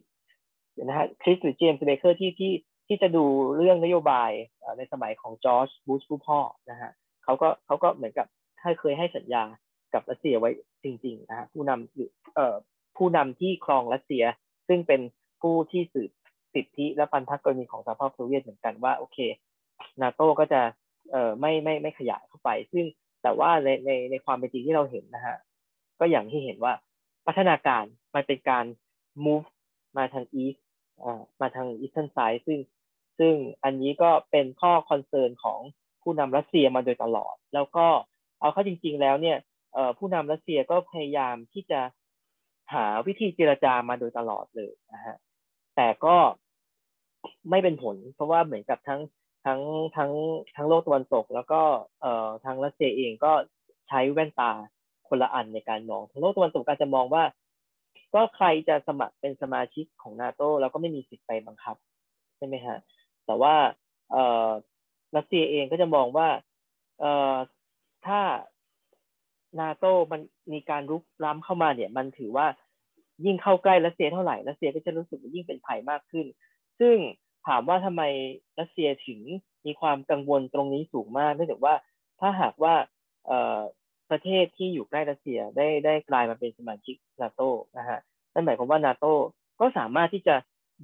[0.84, 2.52] นะฮะคริสหรือเจมส์เบเกอร์ที่ที่
[2.86, 3.24] ที่จะดู
[3.56, 4.30] เรื่องนโยบาย
[4.78, 6.38] ในสมัยของจอร์จบูชผู้พ่อ
[6.70, 6.90] นะฮะ
[7.24, 8.26] เขาก็เขาก็เหมือนกับ
[8.62, 9.42] ให้เคยให้สัญญา
[9.94, 10.50] กับรัสเซียไว้
[10.84, 12.56] จริงๆนะฮะผู้นำเอ่อ
[12.96, 14.24] ผู้นำที่ครองรัสเซีย
[14.68, 15.00] ซึ่งเป็น
[15.40, 16.10] ผู้ที่สืบ
[16.54, 19.18] สิทธิและพันธกรณีของสหภาพโซเวียตเหมือนกันว่าโอเค
[20.02, 20.60] นาโต้ก็จะ
[21.10, 22.84] เอ่อไม่ไม่ไม่ขยายเข้าไป ซึ่ง
[23.22, 25.36] แต่ว่าในในในความเป็นจริงที่เราเห็นนะฮะ
[25.98, 26.72] ก็อย่างที่เห็นว่า
[27.26, 28.64] พัฒนาการมันเป็นการ
[29.24, 29.48] move
[29.96, 30.69] มาทาง east อ่า
[31.40, 32.58] มาทาง eastern side ซึ่ง
[33.18, 33.34] ซึ่ง
[33.64, 35.60] อันนี้ก็เป็นข้อ concern ของ
[36.02, 37.86] ผู้นำรัสเซียมาโดยตลอด แล้วก็
[38.40, 39.38] เอาเข้าจริง ๆ แล้วเนี่ย
[39.98, 41.80] ผู้นำรัสเซียก็พยายามที่จะ
[42.74, 45.16] หาวิธีเจรจามาโดยตลอดเลยนะฮะ
[45.76, 46.16] แต่ก็
[47.50, 49.00] ไม่เป็นผล เพราะว่าเหมือนกับทั้ง
[49.46, 49.60] ทั้ง
[49.96, 50.12] ทั้ง
[50.56, 51.60] ทั้งโลกตะวันตก แล้วก็
[52.00, 53.32] เอ่อทางรัสเซียเองก็
[53.88, 54.52] ใช้แว่นตา
[55.08, 57.22] คนละอันในการมองทางโลกตะวันตกการจะมองว่า
[58.14, 61.76] ก็ใครจะสมัครเป็นสมาชิกของนาโตแล้วก็ไม่มีสิทธิ์ไปบังคับ
[62.36, 62.78] ใช่ไหมฮะ
[63.26, 63.54] แต่ว่า
[64.10, 64.48] เอ่อ
[65.16, 66.28] รัสเซียเองก็จะมองว่า
[67.00, 67.34] เอ่อ
[68.06, 68.20] ถ้า
[69.60, 70.20] นาโตมัน
[70.52, 72.46] มีการรุกล้ำเข้ามาเนี่ย มันถือว่า
[73.24, 76.26] ยิ่งเข้าใกล้รัสเซียเท่าไหร่รัสเซียก็จะรู้สึกยิ่งเป็นภัยมากขึ้น
[76.80, 76.96] ซึ่ง
[77.46, 78.02] ถามว่าทำไม
[78.60, 79.20] รัสเซียถึง
[79.66, 81.74] มีความกังวลตรงนี้สูงมากเนื่องจากว่า
[82.20, 82.74] ถ้าหากว่า
[83.26, 83.60] เออ
[84.10, 87.42] ประเทศที่อยู่ใกล้รัสเซียได้ได้กลายมาเป็นสมาชิกนาโต
[87.78, 87.98] นะฮะ
[88.32, 89.06] นั่นหมายความว่านาโต
[89.60, 90.36] ก็สามารถที่จะ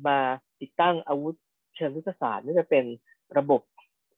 [0.07, 0.19] มา
[0.61, 1.35] ติดตั้งอาวุธ
[1.77, 2.85] เชิงยุทธศาสตร์ไม่ว่าจะเป็น
[3.39, 3.61] ระบบ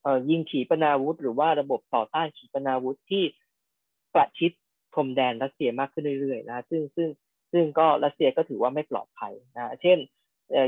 [0.03, 3.25] เอ่อยิงขีปนาวุธ หรือว่าระบบต่อต้านขีปนาวุธที่
[4.15, 4.53] ประชิด
[4.95, 7.09] พรมแดนรัสเซียมากขึ้นเรื่อยๆนะซึ่งซึ่ง
[7.53, 9.99] ซึ่งก็รัสเซียก็ถือว่าไม่ปลอดภัยนะเช่น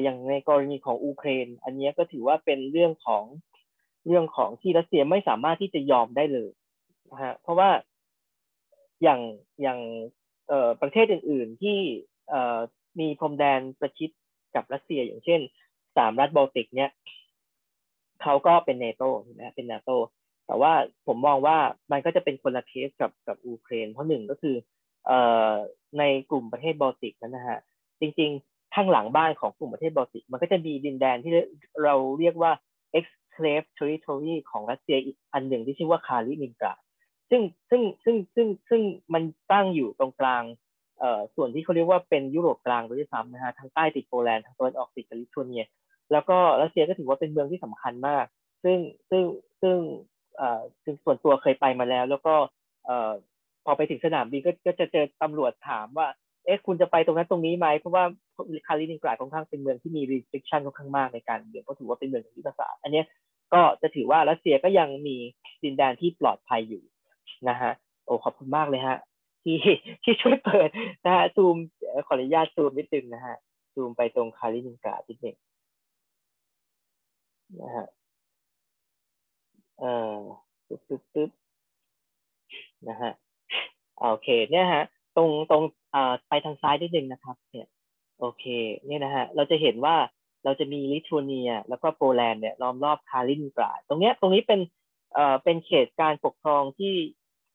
[0.03, 3.25] อย่างในกรณีของอูเครน อันนี้ก็ถือว่าเป็นเรื่องของ
[4.07, 6.51] เรื่องของที่รัสเซียไม่สามารถที่จะยอมได้เลย
[7.11, 7.71] นะฮะเพราะว่า
[9.03, 9.21] อย่าง
[9.63, 9.79] อย่าง
[10.49, 11.79] เอ่อประเทศอื่น ๆ ที่
[12.29, 12.59] เอ่อ
[13.01, 14.11] มีพรมแดนประชิด
[14.55, 15.41] กับรัสเซียอย่างเช่น
[15.97, 16.91] สามรัฐบอลติกเนี่ย
[18.23, 19.03] เขาก็เป็นเนโต
[19.37, 19.91] นะเป็นนาโต
[20.47, 20.73] แต่ว่า
[21.07, 21.57] ผมมองว่า
[21.93, 24.57] มันก็จะเป็นคนละเคสกับกับอูเครน เพราะหนึ่งก็คือ
[25.07, 25.19] เอ่
[25.51, 25.53] อ
[25.99, 27.59] ในกลุ่มประเทศบอลติกนั้นนะฮะ
[28.01, 31.33] จริง ๆ ข้างหลังบ้านของกลุ่มประเทศบอลติก มันก็จะมีดินแดนที่
[31.85, 32.53] เราเรียกว่า
[32.99, 36.81] exclave territory ของรัสเซียอีกอันหนึ่งที่ชื่อว่าคาลินินกราด
[37.31, 38.83] ซึ่งซึ่งซึ่งซึ่งซึ่ง
[39.15, 39.23] มัน
[39.53, 40.43] ตั้งอยู่ตรงกลาง
[40.99, 45.65] เอ่อส่วนที่เขาเรียกว่าเป็นยุโรปกลางด้วยซ้ำนะฮะทางใต้ติดโปแลนด์ทางตะวันออกติดกับลิทัวเนีย
[46.13, 48.25] แล้วก็รัสเซียก็ถือว่าเป็นเมืองที่สำคัญมาก
[48.65, 48.79] ซึ่ง
[49.11, 49.25] ซึ่ง
[49.63, 49.77] ซึ่ง
[50.37, 52.35] เอ่อซึ่งส่วนตัวเคยไปมาแล้ว แล้วก็
[52.87, 53.13] เอ่อ
[53.65, 56.09] พอไปถึงสนามบินก็ก็จะเจอตำรวจถามว่า
[56.45, 58.05] เอ๊ะคุณจะไปตรงนั้นตรงนี้ไหมเพราะว่า
[58.67, 63.03] คาลินินกราดค่อนข้างเป็นเมืองที่มี restriction ค่อนข้างมากในการเดินก็ถือว่าเป็นเมืองที่ภาษาอันนี้
[63.53, 65.17] ก็จะถือว่ารัสเซียก็ยังมี
[65.65, 66.83] ดินแดนที่ปลอดภัยอยู่
[67.49, 67.73] นะฮะ
[68.05, 68.99] โอ้ขอบคุณมากเลยฮะ
[69.43, 69.57] ที่
[70.03, 70.69] ที่ช่วยเปิด
[71.05, 71.57] นะฮะซูม
[72.07, 73.37] ขออนุญาตซูมนิดนึงนะฮะ
[73.75, 75.37] ซูมไปตรงคาลินินกาดนิดนึง
[77.63, 77.87] นะฮะ
[79.79, 80.17] เอ่อ
[80.67, 81.31] ปึ๊บปึ๊บปึ๊บ
[82.89, 83.13] นะฮะ
[83.99, 84.85] โอเคเนี่ยฮะ
[85.17, 85.63] ตรงตรง
[85.95, 87.69] อ่าไปทางซ้ายนิดนึงนะครับ เนี่ย
[88.19, 88.45] โอเค
[88.87, 89.97] เนี่ยนะฮะเราจะเห็นว่า
[90.45, 94.61] เราจะมีลิทัวเนีย แล้วก็โปแลนด์เนี่ยล้อมรอบคาลินินกราดตรงเนี้ยตรงนี้เป็น
[95.15, 96.95] เอ่อเป็นเขตการปกครองที่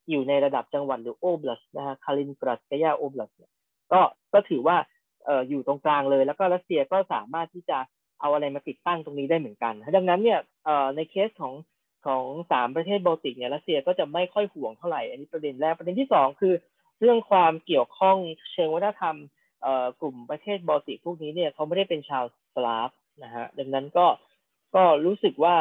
[0.10, 3.52] อยู่ในระดับจังหวัดหรือ область นะฮะКалининградская область เนี่ย
[3.92, 4.02] ก็
[4.34, 4.78] ก็ถือว่า
[5.26, 7.78] เอ่ออยู่ตรงกลางเลย แล้วก็รัสเซียก็สามารถที่จะ
[8.22, 11.54] เอาอะไรมาติดตั้งตรงนี้ได้เหมือนกัน ดังนั้นเนี่ยเอ่อในเคสของ
[12.06, 16.54] ของสามประเทศบอลติกเนี่ยรัสเซียก็จะไม่ค่อยห่วงเท่าไหร่ อันนี้ประเด็นแรกประเด็นที่สองคือ
[17.00, 18.18] เรื่องความเกี่ยวข้อง
[18.54, 19.16] เชิงวัฒนธรรม
[19.62, 22.90] เอ่อกลุ่มประเทศบอลติกพวกนี้เนี่ยเขาไม่ได้เป็นชาวสลาฟ
[23.24, 24.08] นะฮะดังนั้นก็
[24.76, 25.56] ก็รู้สึกว่า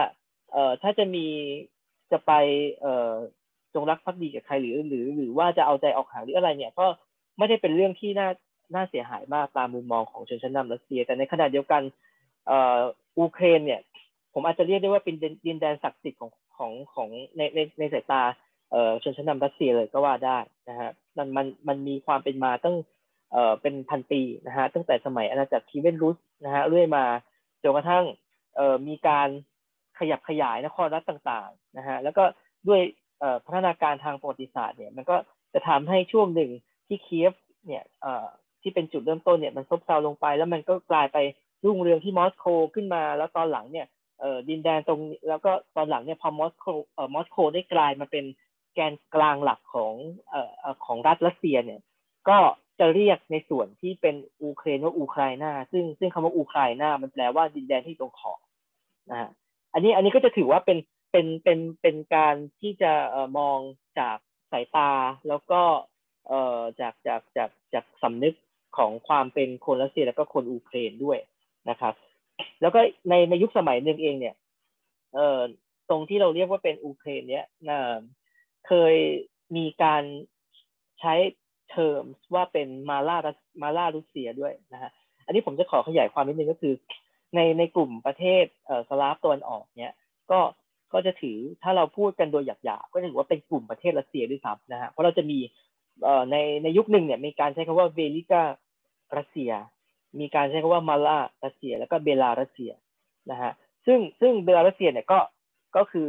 [0.52, 1.26] เอ่อถ้าจะมี
[2.12, 2.32] จะไป
[2.80, 3.14] เอ่อ
[3.74, 6.86] จงรักภักดีกับใครหรือหรือ หรือว่าจะเอาใจออกห่างหรืออะไรเนี่ย ก็
[7.38, 8.28] ไม่ได้เป็นเรื่องที่น่า
[8.74, 11.82] น่าเสียหายมากตามมุมมองของชนชั้นนำรัสเซีย แต่ในขณะเดียวกัน
[12.50, 13.80] อูเครนเนี่ย
[14.34, 15.14] ผมอาจจะเรียกได้ว่าเป็น
[15.46, 18.22] ดินแดนศักดิ์สิทธิ์ของของของในในในสายตา
[19.00, 22.76] เชนชั้นนำรัสเซียเลยก็ว่าได้นะฮะมันมันมันมีความเป็นมาตั้ง
[23.62, 27.04] เป็นพันปีนะฮะตั้งแต่สมัยอาณาจักรคีเวนรุสนะฮะเรื่อยมา
[27.62, 28.04] จนกระทั่ง
[28.88, 29.28] มีการ
[29.98, 32.24] ขยับขยายนครรัฐต่างๆนะฮะแล้วก็
[32.68, 32.80] ด้วย
[33.44, 35.16] พัฒนาการทางประวัติศาสตร์เนี่ยมันก็
[35.54, 36.50] จะทำให้ช่วงหนึ่ง
[36.86, 37.32] ที่เคียฟ
[37.66, 37.84] เนี่ย
[38.62, 41.18] ที่เป็นจุดเริ่มต้นเนี่ยมันซบเซาลงไป แล้วมันก็กลายไป
[41.64, 43.86] รุ่งเรืองที่มอสโกขึ้นมา แล้วตอนหลังเนี่ย
[44.48, 46.64] ดินแดนตรงแล้วก็ตอนหลังเนี่ยพอมอสโก
[47.14, 48.24] มอสโกได้กลายมาเป็น
[48.74, 49.94] แกนกลางหลักของ
[50.32, 50.34] อ
[50.70, 51.80] อของรัฐรัสเซียเนี่ย
[52.28, 52.38] ก็
[52.78, 58.38] จะเรียกในส่วนที่เป็นอูเครนว่าอูไครนาซึ่งซึ่งคำว่าอูไครนามันแปลว่าดินแดนที่ตรงขอบ
[59.10, 59.30] นะฮะ
[59.72, 60.78] อันนี้อันนี้ก็จะถือว่าเป็น
[61.16, 62.92] เป็นเป็นเป็นการที่จะ
[63.38, 63.58] มอง
[63.98, 64.18] จาก
[64.52, 64.90] สายตา
[65.28, 65.62] แล้วก็
[66.80, 68.34] จากจากจากจากสำนึก
[68.76, 71.18] ของความเป็นคนรัสเซียแล้วก็คนอูเครนด้วย
[71.70, 71.94] นะครับ
[72.60, 74.34] แล้วก็ในในยุคสมัยหนึ่งเองเนี่ย
[75.14, 75.40] เอ่อ
[75.90, 77.46] ตรงที่เราเรียกว่าเป็นอูเครนเนี่ย
[78.66, 78.94] เคย
[79.56, 80.02] มีการ
[81.00, 81.14] ใช้
[81.70, 82.04] เทอม
[82.34, 83.16] ว่าเป็นมาลา
[83.62, 84.90] มาลารุสเซียด้วยนะฮะ
[85.26, 86.74] อันนี้ผมจะขอขยายความนิดนึงก็คือ
[87.34, 89.94] ในในกลุ่มประเทศเอ่อสลาฟตะวันออกเนี่ย
[90.30, 90.40] ก็
[90.94, 95.38] ก็จะถือถ้าเราพูดกันโดยหยาบๆก็จะถือว่าเป็นกลุ่มประเทศรัสเซียด้วยซ้ำนะฮะเพราะเราจะมี
[96.30, 98.42] ในในยุคหนึ่งเนี่ยมีการใช้คำว่าเวลิกา
[99.16, 99.52] รัสเซีย
[100.20, 102.72] มีการใช้คำว่ามาลารัสเซีย แล้วก็เบลารัสเซีย
[103.30, 103.52] นะฮะ
[103.86, 105.18] ซึ่งซึ่งเบลารัสเซียเนี่ยก็
[105.76, 106.08] ก็คือ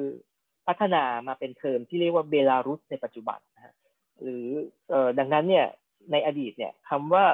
[0.67, 3.73] พัฒนามาเป็นเทอมที่เรียกว่าเบลารุสในปัจจุบันนะฮะ
[4.21, 4.45] หรือ
[4.91, 5.65] อดังนั้นเนี่ย
[6.11, 7.25] ในอดีตเนี่ยคำว่า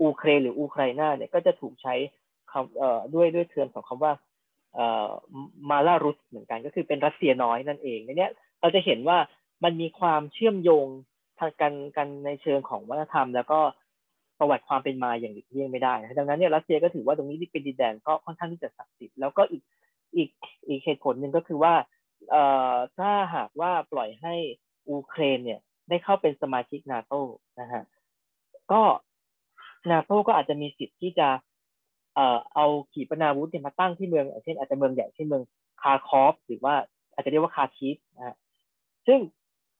[0.00, 1.94] อูเครนหรืออูไครนาเนี่ยก็จะถูกใช้
[2.50, 4.12] คำเออด้วยด้วยเทอมของคำว่า
[5.70, 8.28] มาลารุสเหมือนกันก็คือเป็นรัสเซียน้อยนั่นเองในนี้
[8.60, 9.18] เราจะเห็นว่า
[9.64, 10.86] มันมีความเชื่อมโยง
[11.38, 13.60] ทางกันกันในเชิงของวัฒนธรรม แล้วก็
[14.38, 19.62] ประวัติความเป็นมาอย่างหลีกเลี่ยงไม่ได้ดังนั้นเนี่ยรัสเซียก็ถือว่าตรงนี้ที่เป็นดินแดนก็ค่อนข้างที่จะศักดิ์สิทธิ์แล้วก็อีก
[20.16, 20.30] อีก
[20.68, 21.74] อีกเหตุผลหนึ่งก็คือว่า
[22.30, 24.34] เอ่อถ้าหากว่าปล่อยให้
[24.88, 27.14] อูเครนเนี่ยได้เข้าเป็นสมาชิกนาโต
[27.60, 27.82] นะฮะ
[28.72, 28.82] ก็
[29.90, 31.28] นาโตก็อาจจะมีสิทธิ์ที่จะ
[32.14, 35.42] เอ่อเอาขีปนาวุธเนี่ยมาตั้งที่เมืองเช่นอาจจะเมืองใหญ่เช่นเมือง
[35.82, 36.74] คาคอฟหรือว่า
[37.14, 38.36] อาจจะเรียกว่าคาคีฟนะ
[39.06, 39.20] ซึ่ง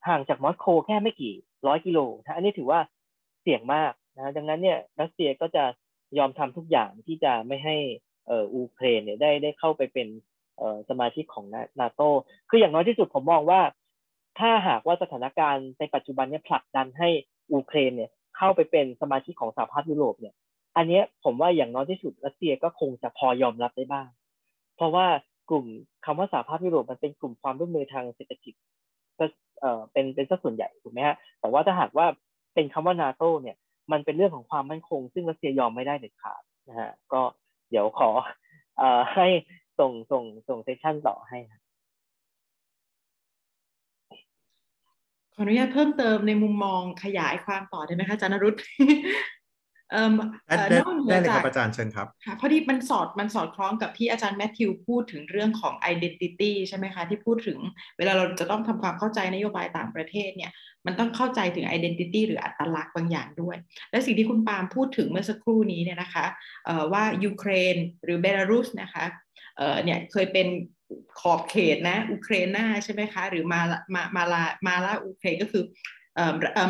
[0.08, 1.34] ห่างจากมอสโกแค่ไม่กี่
[1.66, 2.80] ร้อยกิโลนะอันนี้ถือว่า
[3.42, 5.64] เสี่ยงมากนะดังนั้นเนี่ยรัสเซียก็จะ
[6.18, 7.76] ยอมทำทุกอย่างที่จะไม่ให้
[8.26, 10.08] เอ่ออูเครนเนี่ยได้ได้เข้าไปเป็น
[10.58, 11.44] เอ่อสมาชิกของ
[11.80, 12.00] นาโต
[12.50, 13.60] คืออย่างน้อยที่สุดผมมองว่า
[14.38, 17.08] ถ้าหากว่าสถานการณ์ในปัจจุบันเนี่ยผลักดันให้
[17.52, 20.34] อูเครนเนี่ยเข้าไปเป็นสมาชิกของสหภาพยุโรปเนี่ย
[20.76, 24.08] อันนี้ผมว่าอย่างน้อยที่สุดรัสเซียก็คงจะพอยอมรับได้บ้าง
[24.76, 25.06] เพราะว่า
[25.50, 25.66] กลุ่ม
[26.04, 28.54] คำว่าสหภาพยุโรปมันเป็นกลุ่มความร่วมมือทางเศรษฐกิจ
[29.60, 32.06] เอ่อเป็นเป็นสัดส่วนใหญ่ถูกไหมฮะแต่ว่าถ้าหากว่า
[32.54, 33.56] เป็นคำว่านาโตเนี่ย
[33.92, 37.22] มันเป็นเรื่องของความมั่นคง ซึ่งรัสเซียยอมไม่ได้เด็ดขาดนะฮะก็
[37.70, 38.10] เดี๋ยวขอ
[38.78, 39.26] เอ่อให้
[39.78, 41.60] ส่งส่งส่งเซสชั่นต่อให้ครับ
[45.34, 48.54] ขออนุญาตเพิ่มเติมในมุมมองขยายความต่อได้ไหมคะจานรุต
[49.90, 50.10] เอ่อ
[50.48, 57.58] ได้เอ่อได้นอกเหนืได้อเลยจาคกรับอาจารย์เชิญครับค่ะพอดีมันสอดมันสอดคล้องกับที่อาจารย์แมทธิวพูดถึงเรื่องของ identity ใช่ไหมคะ ที่พูดถึง
[57.98, 60.52] เวลาเราจะต้องทำความเข้าใจนโยบายต่างประเทศเนี่ย
[60.86, 63.56] มันต้องเข้าใจถึง identity หรืออัตลักษณ์บางอย่างด้วย
[63.90, 66.26] และสิ่งที่คุณปาล์มพูดถึงเมื่อสักครู่นี้เนี่ยนะคะ
[66.64, 69.04] เอ่อว่ายูเครนหรือเบลารุสนะคะ
[69.56, 70.48] เอ่อเนี่ยเคยเป็น
[71.20, 73.60] ขอบเขตนะ อุเครนาใช่ไหมคะ หรือมา
[73.94, 76.03] มามาลามาลาอุเครนก็คือเอ่อเอ่อ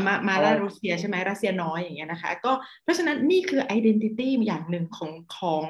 [0.07, 5.65] มามาลารัสเซียใช่ไหมรัสเซียน้อยอย่างเงี้ยนะคะก็เพราะฉะนั้นนี่คือ identity อย่างหนึ่งของของ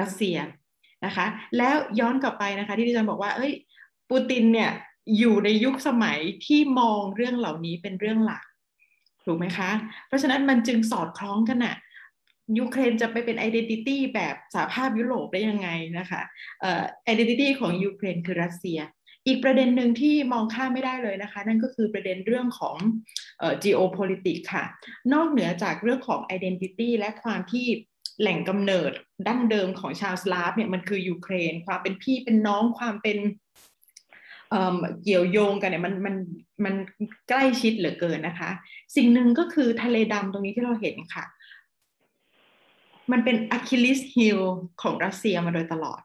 [0.00, 0.36] รัสเซีย
[1.06, 1.26] นะคะ
[1.58, 3.52] แล้วย้อนกลับไปนะคะ ที่ดิฉันบอกว่าเอ้ย
[4.10, 4.70] ปูตินเนี่ย
[5.18, 8.42] อยู่ในยุคสมัยที่มองเรื่องเหล่านี้เป็นเรื่องหลัก
[9.24, 9.70] ถูกไหมคะ
[10.06, 11.76] เพราะฉะนั้นมันจึงสอดคล้องกันอะ
[12.58, 16.22] ยูเครนจะไปเป็น identity แบบสหภาพยุโรปได้ยังไงนะคะ
[16.60, 18.78] เอ่อ identity ของยูเครนคือรัสเซีย
[19.26, 22.76] อีกประเด็นหนึ่งที่มองข้ามไม่ได้เลยนะคะ นั่นก็คือประเด็นเรื่องของ
[23.38, 24.64] เอ่อ geopolitics ค่ะ
[25.12, 27.66] นอกเหนือจากเรื่องของ identity และความที่
[28.20, 28.92] แหล่งกำเนิด
[29.28, 33.18] ดั้งเดิมของชาวสลาฟเนี่ยมันคือยูเครน ความเป็นพี่เป็นน้องความเป็น
[34.50, 36.16] เเกี่ยวโยงกันเนี่ยมันมัน
[36.64, 36.74] มัน
[37.28, 38.50] ใกล้ชิดเหลือเกินนะคะ
[38.96, 41.24] สิ่งหนึ่งก็คือทะเลดำตรงนี้ที่เราเห็นค่ะ
[43.12, 44.38] มันเป็น Achilles heel
[44.82, 46.00] ของรัสเซียมาโดยตลอด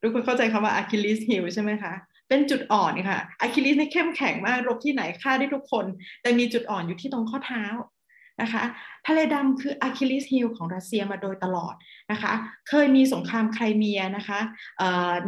[0.00, 1.92] ทุกคนเข้าใจคำว่า Achilles heel ใช่ไหมคะ
[2.32, 5.84] เป็นจุดอ่อนค่ะอะคิลิสเนี่ยเข้มแข็งมากรบที่ไหนฆ่าได้ทุกคน
[6.22, 7.64] แต่มีจุดอ่อนอยู่ที่ตรงข้อเท้า
[8.42, 8.62] นะคะ
[9.06, 11.74] ทะเลดำคือ Achilles heel ของรัสเซียมาโดยตลอด
[12.10, 12.32] นะคะ
[12.68, 14.40] เคยมีสงครามไครเมียนะคะ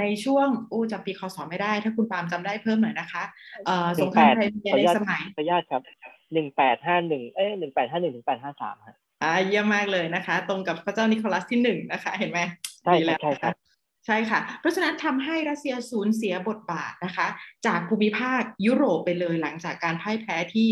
[0.00, 3.22] ในช่วงอู้จำปีคศไม่ได้ ถ้าคุณปาล์มจำได้เพิ่มหน่อยนะคะ
[4.02, 5.82] สงครามไครเมียในสมัยขออนุญาตครับ
[6.32, 12.40] หนึ่งแปดห้าหนึ่งเอ้ยหนึ่งแปดห้าหนึ่งถึงแปดห้าสามฮะอ่าเยี่ยมมากเลยนะคะ ตรงกับพระเจ้านิโคลัสที่หนึ่งนะคะ เห็นไหม
[12.84, 13.54] ใช่ดีแล้วใช่ครับ
[14.06, 17.26] ใช่ค่ะ เพราะฉะนั้นทำให้รัสเซียสูญเสียบทบาทนะคะ
[17.66, 20.68] จากภูมิภาคยุโรปไปเลยหลังจากการพ่ายแพ้ที่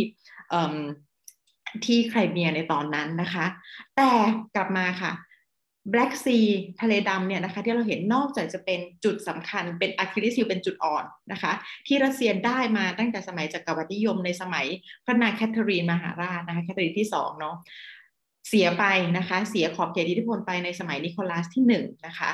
[1.85, 3.47] ที่ไครเมียในตอนนั้นนะคะ
[3.97, 4.11] แต่
[4.55, 5.12] กลับมาค่ะ
[5.93, 6.47] Black Sea
[6.80, 11.53] ทะเลดำเนี่ยนะคะที่เราเห็นนอกจากจะเป็นจุดสำคัญเป็นอะคิลิสิลเป็นจุดอ่อนนะคะ
[11.87, 14.66] ที่รัสเซียได้มาตั้งแต่สมัยจักรวรรดินิยมในสมัย
[15.05, 17.57] พระนางแคทเธอรีนมหาราชนะคะแคทเธอรีนที่สองเนาะ
[18.49, 18.85] เสียไป
[19.16, 22.30] นะคะ เสียขอบเขตอิทธิพลไปในสมัยนิโคลัสที่หนึ่งนะคะ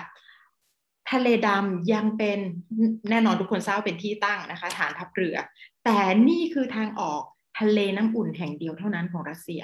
[1.10, 2.38] ทะเลดำยังเป็น
[3.10, 5.36] แน่นอนทุกคนทราบเป็นที่ตั้งนะคะฐานทัพเรือ
[5.84, 5.98] แต่
[6.28, 7.22] นี่คือทางออก
[7.58, 9.62] ทะเลน้ำอุ่นแห่งเดียวเท่านั้นของรัสเซีย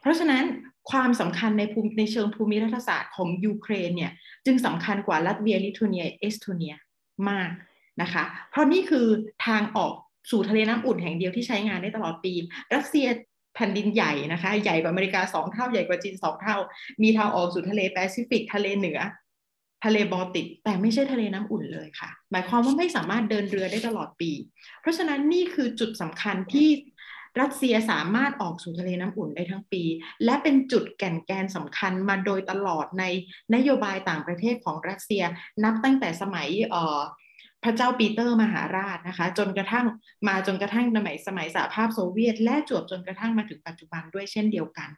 [0.00, 0.44] เพราะฉะนั้น
[0.90, 4.12] ความสำคัญในภูมิในเชิงภูมิรัฐศาสตร์ของยูเครนเนี่ย
[4.46, 6.74] จึงสำคัญกว่าลัตเวียลิทัวเนียเอสโตเนีย
[7.28, 7.50] มาก
[8.02, 9.06] นะคะ เพราะนี่คือ
[9.46, 9.92] ทางออก
[10.30, 12.32] สู่ทะเลน้ำอุ่นแห่งเดียวที่ใช้งานได้ตลอดปี
[12.74, 13.06] รัสเซีย
[13.54, 16.56] แผ่นดินใหญ่นะคะ ใหญ่กว่าอเมริกาสองเท่าใหญ่กว่าจีนสองเท่า
[17.02, 18.98] มีทางออกสู่ทะเลแปซิฟิกทะเลเหนือ
[19.84, 24.30] ทะเลบอลติก แต่ไม่ใช่ทะเลน้ำอุ่นเลยค่ะ หมายความว่าไม่สามารถเดินเรือได้ตลอดปี
[24.80, 26.68] เพราะฉะนั้นนี่คือจุดสำคัญที่
[27.40, 29.82] รัสเซียสามารถออกสู่ทะเลน้ำอุ่นได้ทั้งปี
[30.24, 33.04] และเป็นจุดแก่นแกนสำคัญมาโดยตลอดใน
[33.54, 35.22] นโยบายต่างประเทศของรัสเซีย
[35.64, 37.00] นับตั้งแต่สมัยเอ่อ
[37.68, 39.86] พระเจ้าปีเตอร์มหาราชนะคะ จนกระทั่ง
[40.28, 44.88] มาจนกระทั่งสมัยสมัยสหภาพโซเวียต และจวบจนกระทั่งมาถึงปัจจุบันด้วยเช่นเดียวกัน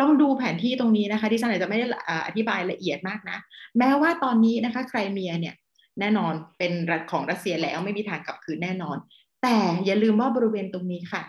[0.00, 1.86] ลองดูแผนที่ตรงนี้นะคะดิฉันอาจจะไม่ได้
[2.26, 3.38] อธิบายละเอียดมากนะ
[3.78, 5.54] แม้ว่าตอนนี้นะคะไครเมียเนี่ย
[6.00, 8.96] แน่นอนเป็นรัฐของรัสเซียแล้วไม่มีทางกลับคืนแน่นอน
[9.42, 11.22] แต่อย่าลืมว่าบริเวณตรงนี้ค่ะ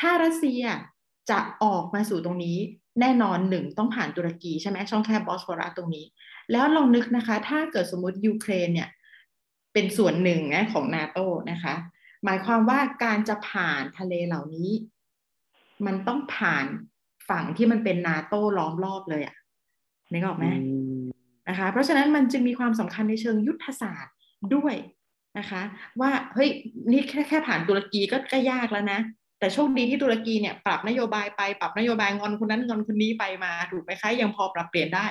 [0.00, 0.62] ถ้ารัสเซีย
[1.30, 2.58] จะออกมาสู่ตรงนี้
[3.00, 6.04] แน่นอนหนึ่งต้องผ่านตุรกีใช่ไหมช่องแคบบอสฟอรัสตรงนี้
[6.52, 8.88] แล้วลองนึกนะคะ ถ้าเกิดสมมติยูเครนเนี่ย
[9.72, 11.18] เป็นส่วนหนึ่งนะของนาโต
[11.50, 11.74] นะคะ
[12.24, 14.70] หมายความว่าการจะผ่านทะเลเหล่านี้
[15.86, 16.66] มันต้องผ่าน
[17.28, 19.36] ฝั่งที่มันเป็นนาโต้ล้อมรอบเลยอะ
[20.12, 20.44] นึกออกไหม
[21.48, 24.14] นะคะ เพราะฉะนั้นมันจึงมีความสำคัญในเชิงยุทธศาสตร์
[24.54, 24.74] ด้วย
[25.38, 25.62] นะคะ
[26.00, 26.50] ว่าเฮ้ย
[26.90, 29.00] นี่แค่แค่ผ่านตุรกีก็ก็ยากแล้วนะ
[29.38, 35.06] แต่โชคดีที่ตุรกีเนี่ยปรับนโยบายไปปรับนโยบายงอนคนนั้นงอนคนนี้ไปมาถูกไหมคะยังพอปรับเปลี่ยนได้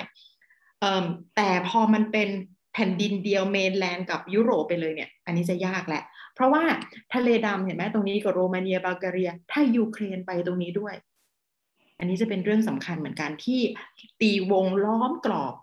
[1.35, 6.03] แต่พอมันเป็นแผ่นดินเดียวเมนแลนด์กับยุโรปไปเลยเนี่ยอันนี้จะยากแหละ
[6.35, 6.63] เพราะว่า
[7.13, 10.95] ทะเลดำเห็นไหมตรงนี้กับโรมาเนียบัลแกเรีย ถ้ายูเครนไปตรงนี้ด้วย
[11.99, 13.61] อันนี้จะเป็นเรื่องสำคัญเหมือนกันที่
[14.21, 15.55] ตีวงล้อมกรอบ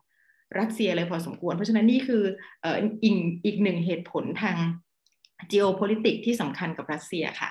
[0.58, 2.22] รัสเซียเลยพอสมควร เพราะฉะนั้นนี่คือ
[2.64, 4.56] อออีกอีกหนึ่งเหตุผลทาง
[5.52, 7.50] geopolitics ที่สำคัญกับรัสเซียค่ะ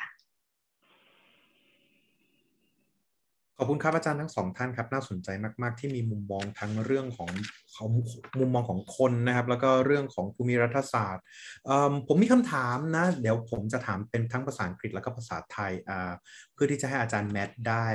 [3.57, 5.29] ขอบคุณครับอาจารย์ทั้งสองท่านครับน่าสนใจ
[5.61, 7.31] มาก ๆ ที่มีมุมมองทั้งเรื่องของ
[7.75, 7.87] ของ
[8.39, 11.23] มุมมองของคนนะครับ แล้วก็เรื่องของภูมิรัฐศาสตร์
[12.07, 15.71] ผมมีคำถามนะ เดี๋ยวผมจะถามเป็นทั้งภาษาอังกฤษแล้วก็ภาษาไทย
[16.53, 17.87] เพื่อที่จะให้อาจารย์แมทได้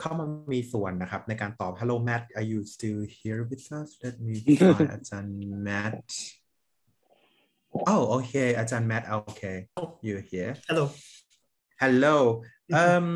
[0.00, 5.34] เข้ามามีส่วนนะครับ ในการตอบ Hello Matt are you still here with us let me find อาจารย์
[5.66, 5.92] Matt
[7.92, 9.56] oh okay อาจารย์ Matt okay
[10.06, 10.84] you're here hello
[11.82, 12.16] hello
[12.80, 13.08] um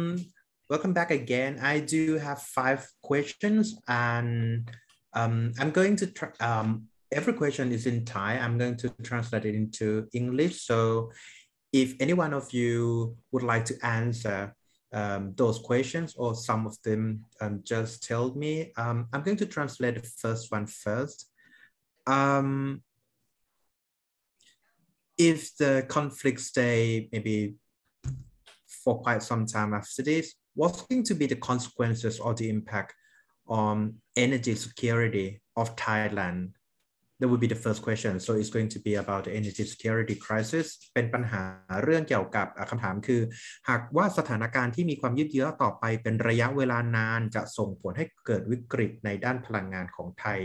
[0.69, 4.71] welcome back again I do have five questions and
[5.13, 9.45] um, I'm going to try um, every question is in Thai I'm going to translate
[9.45, 11.11] it into English so
[11.73, 14.55] if any one of you would like to answer
[14.95, 18.73] um, those questions or some of them um, just tell me.
[18.77, 21.31] Um, I'm going to translate the first one first.
[22.07, 22.83] Um,
[25.19, 27.57] if the conflict stay maybe
[28.85, 32.91] for quite some time after this, what's going to be the consequences or the impact
[33.65, 33.77] on
[34.17, 35.29] energy security
[35.61, 36.53] of Thailand
[37.21, 40.17] that would be the first question so it's going to be about the energy security
[40.27, 41.43] crisis เป็นปัญหา
[41.83, 43.21] เรื่องเกี่ยวกับคำถามคือ
[43.69, 50.41] หากว่าสถานการณ์ที่มีความยืดเยื้อต่อไปเป็นระยะเวลานานจะส่งผลให้เกิดวิกฤตในด้านพลังงานของไทย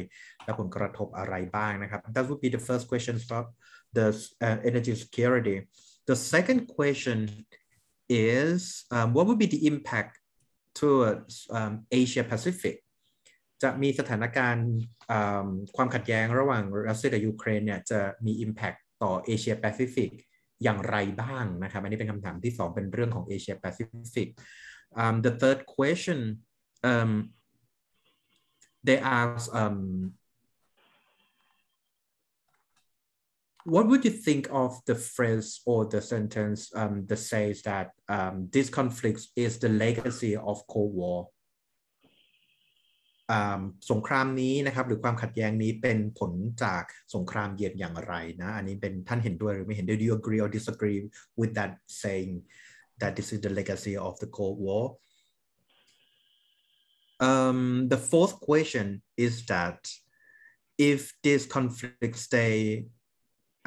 [0.46, 3.48] และผลกระทบอะไรบ้างนะครับ That would be the first question about
[3.98, 4.08] the
[4.46, 5.56] uh, energy security
[6.10, 7.18] the second question
[8.10, 10.20] is um, what would be the impact
[10.80, 12.76] towards um, Asia Pacific
[13.64, 14.70] จะมีสถานการณ์
[15.76, 20.12] ความขัดแย้งระหว่างรัสเซียกับยูเครนเนี่ยจะมี Impact ต่อเอเชียแปซิฟิก
[20.64, 23.84] อย่างไรบ้างนะครับ อันนี้เป็นคำถามที่สองเป็นเรื่องของเอเชียแปซิ
[24.14, 24.28] ฟิก
[25.26, 26.20] the third question
[26.92, 27.12] um,
[28.88, 29.80] they ask um,
[33.65, 38.49] what would you think of the phrase or the sentence um, that says that um,
[38.53, 41.19] this conflict is the legacy of Cold War
[43.91, 46.33] สงครามนี้นะครับหรือความขัดแย้งนี้เป็นผล
[46.65, 50.99] จากสงครามเย็นอย่างไรนะอันนี้เป็นท่านเห็นด้วยหรือไม่เห็นด้วย Do you agree or disagree
[51.41, 51.73] with that
[52.03, 52.33] saying
[53.01, 54.85] that this is the legacy of the Cold War
[57.29, 57.61] um,
[57.93, 58.87] the fourth question
[59.27, 59.81] is that
[60.93, 62.87] if this conflict stay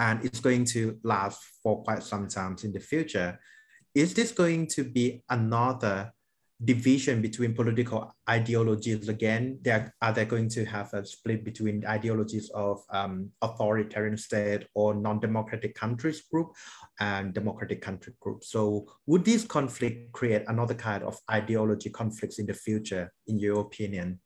[0.03, 3.39] and it's going to last for quite some time in the future.
[3.95, 6.13] Is this going to be another
[6.65, 9.59] division between political ideologies again?
[9.63, 14.95] There are they going to have a split between ideologies of um, authoritarian state or
[14.95, 16.49] non-democratic countries group
[16.99, 18.43] and democratic country group?
[18.43, 23.61] So would this conflict create another kind of ideology conflicts in the future in your
[23.61, 24.19] opinion?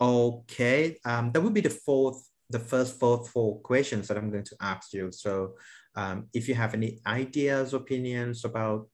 [0.00, 4.44] Okay um, that would be the fourth the first four four questions that i'm going
[4.44, 5.54] to ask you so
[5.96, 8.86] um, if you have any ideas opinions about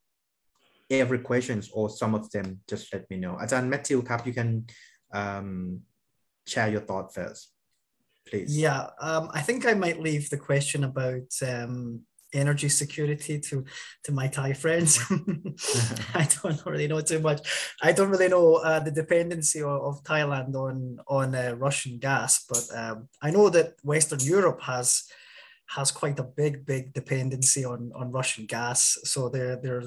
[0.90, 3.36] every questions or some of them, just let me know.
[3.40, 4.66] Ajahn Matthew, Kap, you can
[5.12, 5.81] um,
[6.47, 7.52] share your thought first,
[8.26, 8.56] please.
[8.56, 12.02] Yeah, um, I think I might leave the question about um,
[12.35, 13.65] energy security to
[14.05, 14.98] to my Thai friends.
[16.15, 17.40] I don't really know too much.
[17.82, 22.44] I don't really know uh, the dependency of, of, Thailand on on uh, Russian gas,
[22.48, 25.05] but um, I know that Western Europe has
[25.66, 28.98] has quite a big big dependency on on Russian gas.
[29.05, 29.82] So there there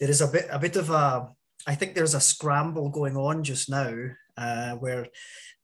[0.00, 1.28] there is a bit a bit of a
[1.66, 3.94] I think there's a scramble going on just now
[4.36, 5.06] uh, where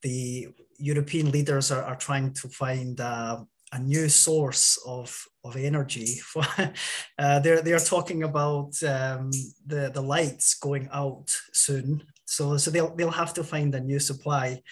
[0.03, 0.49] the
[0.79, 3.39] European leaders are, are trying to find uh,
[3.73, 6.21] a new source of, of energy.
[7.19, 9.31] Uh, they're, they're talking about um,
[9.67, 12.03] the, the lights going out soon.
[12.25, 14.63] So, so they'll, they'll have to find a new supply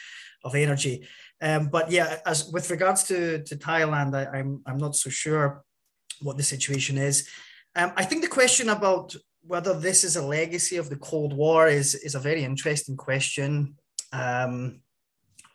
[0.45, 1.07] of energy.
[1.43, 5.62] Um, but yeah, as with regards to, to Thailand, I, I'm, I'm not so sure
[6.23, 7.28] what the situation is.
[7.77, 11.69] Um, I think the question about whether this is a legacy of the Cold War
[11.69, 13.74] is, is a very interesting question.
[14.12, 14.81] Um,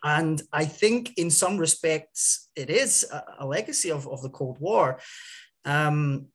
[0.04, 4.58] and I think in some respects, it is a, a legacy of, of the Cold
[4.60, 5.00] War.
[5.64, 6.26] Um,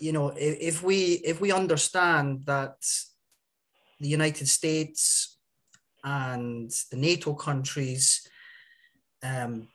[0.00, 2.74] you know, if, if, we if we understand that
[4.00, 5.38] the United States
[6.02, 8.26] and the NATO countries,
[9.22, 9.68] um,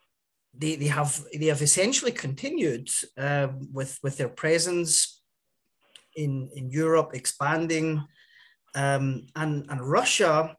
[0.54, 5.22] they, they have they have essentially continued uh, with with their presence
[6.16, 8.04] in, in Europe expanding.
[8.74, 10.56] Um, and, and Russia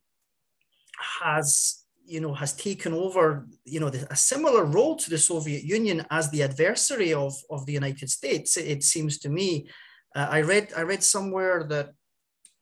[1.22, 5.64] has, you know, has taken over, you know, the, a similar role to the Soviet
[5.64, 8.56] Union as the adversary of, of the United States.
[8.56, 9.68] It, it seems to me,
[10.14, 11.90] uh, I read, I read somewhere that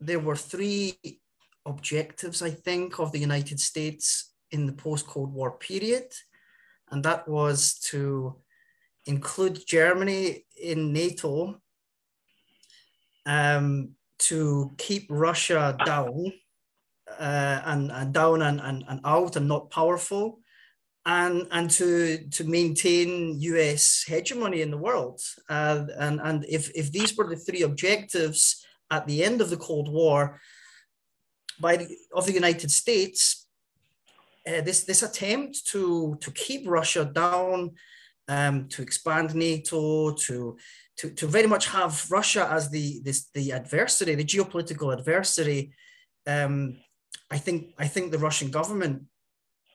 [0.01, 0.99] there were three
[1.67, 6.13] objectives, I think, of the United States in the post-Cold War period.
[6.91, 8.37] And that was to
[9.07, 11.61] include Germany in NATO
[13.27, 16.33] um, to keep Russia down
[17.19, 20.41] uh, and, and down and, and, and out and not powerful,
[21.07, 25.21] and, and to, to maintain US hegemony in the world.
[25.49, 29.57] Uh, and and if, if these were the three objectives at the end of the
[29.57, 30.41] Cold War
[31.61, 33.49] by the, of the United States,
[34.47, 37.73] uh, this, this attempt to, to keep Russia down,
[38.29, 40.57] um, to expand NATO, to,
[40.97, 45.73] to, to very much have Russia as the, this, the adversary, the geopolitical adversary,
[46.27, 46.79] um,
[47.35, 48.97] I think I think the Russian government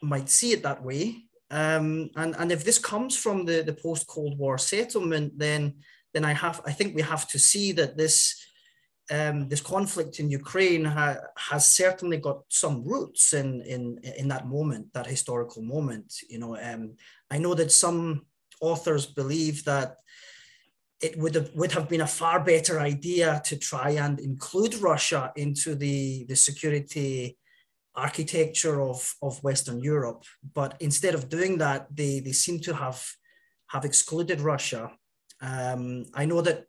[0.01, 1.03] might see it that way.
[1.51, 5.61] Um, and, and if this comes from the, the post Cold War settlement, then
[6.13, 8.17] then I have I think we have to see that this
[9.11, 11.17] um, this conflict in Ukraine ha,
[11.49, 13.83] has certainly got some roots in in
[14.21, 16.07] in that moment, that historical moment.
[16.33, 16.83] You know, um,
[17.35, 18.25] I know that some
[18.61, 19.97] authors believe that
[21.01, 25.31] it would have, would have been a far better idea to try and include Russia
[25.35, 27.38] into the, the security
[27.99, 30.23] architecture of, of Western Europe.
[30.53, 32.99] But instead of doing that, they, they seem to have,
[33.67, 34.91] have excluded Russia.
[35.41, 36.59] Um, I know that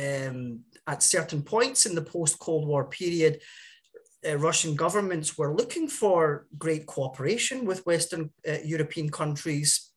[0.00, 3.40] um, at certain points in the post-Cold War period,
[4.26, 9.92] uh, Russian governments were looking for great cooperation with Western uh, European countries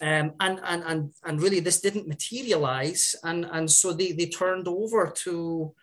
[0.00, 3.14] um, and, and, and, and really this didn't materialize.
[3.22, 5.74] And, and so they, they turned over to,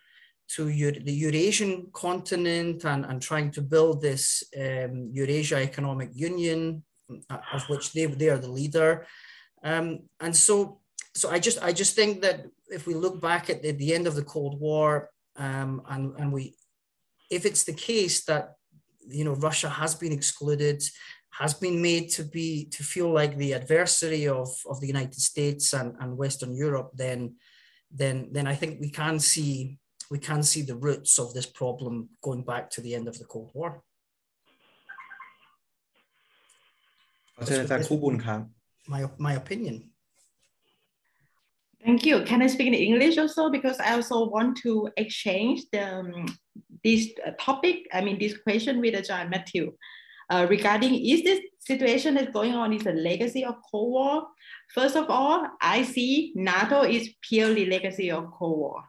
[0.56, 6.82] to the Eurasian continent and, and trying to build this um, Eurasia Economic Union,
[7.30, 9.06] uh, of which they, they are the leader.
[9.62, 10.80] Um, and so,
[11.14, 14.06] so I just, I just think that if we look back at the, the end
[14.06, 16.54] of the Cold War um, and, and we,
[17.30, 18.54] if it's the case that,
[19.06, 20.82] you know, Russia has been excluded
[21.38, 25.72] has been made to be to feel like the adversary of, of the United States
[25.72, 27.36] and, and Western Europe, then
[27.90, 29.78] then then I think we can see
[30.10, 33.24] we can see the roots of this problem going back to the end of the
[33.24, 33.82] Cold War.
[38.86, 39.90] My, my opinion.
[41.84, 42.22] Thank you.
[42.24, 43.50] Can I speak in English also?
[43.50, 46.26] Because I also want to exchange the, um,
[46.82, 47.08] this
[47.38, 49.72] topic, I mean, this question with John Matthew
[50.30, 54.26] uh, regarding is this situation that's going on is a legacy of Cold War?
[54.74, 58.84] First of all, I see NATO is purely legacy of Cold War.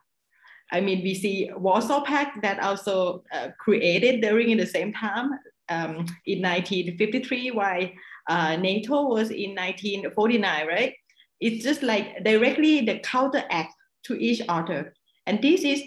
[0.71, 5.31] I mean, we see Warsaw Pact that also uh, created during in the same time
[5.69, 7.89] um, in 1953, while
[8.29, 10.93] uh, NATO was in 1949, right?
[11.39, 13.73] It's just like directly the counteract
[14.03, 14.93] to each other.
[15.25, 15.81] And this is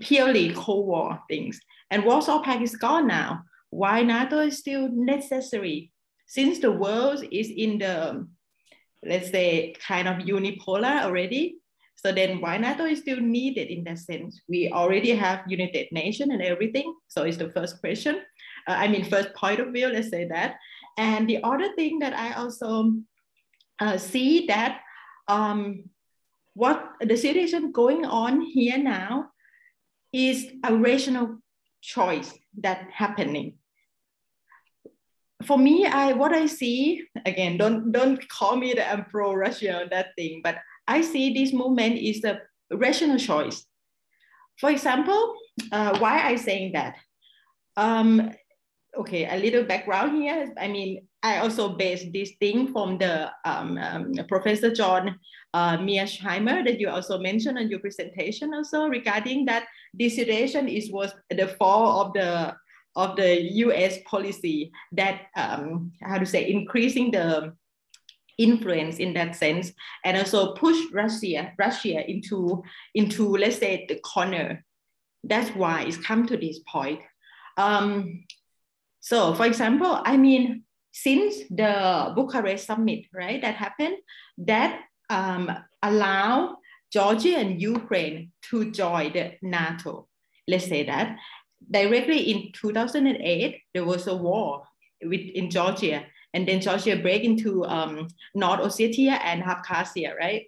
[0.00, 1.60] purely Cold War things.
[1.90, 5.90] And Warsaw Pact is gone now why NATO is still necessary
[6.26, 8.26] since the world is in the,
[9.04, 11.56] let's say, kind of unipolar already.
[11.96, 14.42] So then why NATO is still needed in that sense?
[14.48, 16.94] We already have United Nations and everything.
[17.08, 18.16] So it's the first question.
[18.66, 20.56] Uh, I mean, first point of view, let's say that.
[20.98, 22.92] And the other thing that I also
[23.80, 24.80] uh, see that
[25.28, 25.84] um,
[26.54, 29.30] what the situation going on here now
[30.12, 31.38] is a rational
[31.80, 33.54] choice that happening
[35.44, 39.82] for me, I what I see again, don't don't call me that I'm pro Russia
[39.82, 42.40] or that thing, but I see this movement is a
[42.70, 43.64] rational choice.
[44.58, 45.34] For example,
[45.72, 46.96] uh, why I saying that?
[47.76, 48.30] Um,
[48.96, 50.52] okay, a little background here.
[50.58, 55.18] I mean, I also based this thing from the um, um, Professor John
[55.54, 61.12] uh, that you also mentioned in your presentation also regarding that this situation is was
[61.30, 62.54] the fall of the
[62.96, 63.98] of the U.S.
[64.06, 67.52] policy that um, how to say increasing the
[68.38, 69.72] influence in that sense,
[70.04, 72.62] and also push Russia Russia into
[72.94, 74.64] into let's say the corner.
[75.22, 77.00] That's why it's come to this point.
[77.56, 78.24] Um,
[79.00, 83.96] so, for example, I mean, since the Bucharest summit, right, that happened,
[84.38, 84.80] that
[85.10, 85.50] um,
[85.82, 86.58] allow
[86.92, 90.08] Georgia and Ukraine to join the NATO.
[90.46, 91.18] Let's say that,
[91.70, 94.64] directly in 2008, there was a war
[95.02, 100.46] with, in Georgia, and then Georgia break into um, North Ossetia and Abkhazia, right?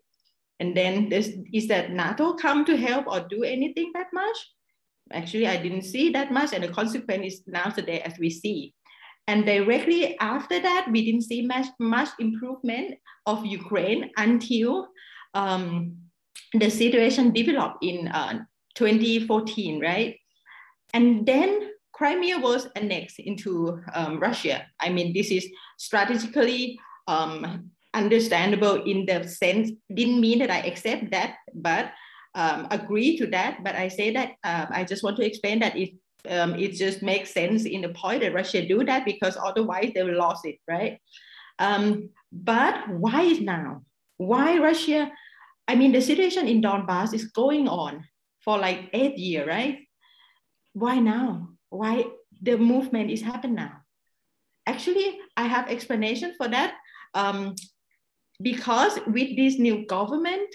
[0.58, 4.36] And then this, is that NATO come to help or do anything that much?
[5.12, 8.74] Actually, I didn't see that much, and the consequence is now today as we see.
[9.28, 14.88] And directly after that, we didn't see much, much improvement of Ukraine until
[15.34, 15.96] um,
[16.52, 18.40] the situation developed in uh,
[18.74, 20.16] 2014, right?
[20.94, 24.66] And then Crimea was annexed into um, Russia.
[24.78, 25.48] I mean, this is
[25.78, 26.78] strategically
[27.09, 31.93] um, understandable in the sense, didn't mean that I accept that, but
[32.35, 35.77] um, agree to that, but I say that uh, I just want to explain that
[35.77, 35.94] it
[36.28, 40.02] um, it just makes sense in the point that Russia do that because otherwise they
[40.02, 40.98] will lose it, right?
[41.59, 43.82] Um, but why now?
[44.18, 45.10] Why Russia?
[45.68, 48.05] I mean, the situation in Donbass is going on
[48.44, 49.86] for like eight years, right?
[50.73, 51.55] Why now?
[51.70, 52.05] Why
[52.43, 53.72] the movement is happening now?
[54.66, 56.74] Actually, I have explanation for that.
[57.14, 57.55] Um,
[58.43, 60.55] because with this new government,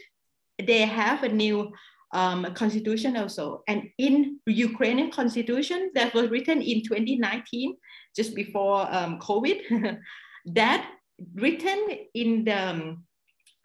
[0.61, 1.71] they have a new
[2.13, 3.63] um, constitution also.
[3.67, 7.75] And in Ukrainian constitution that was written in 2019,
[8.15, 9.97] just before um, COVID,
[10.47, 10.91] that
[11.35, 13.03] written in the um,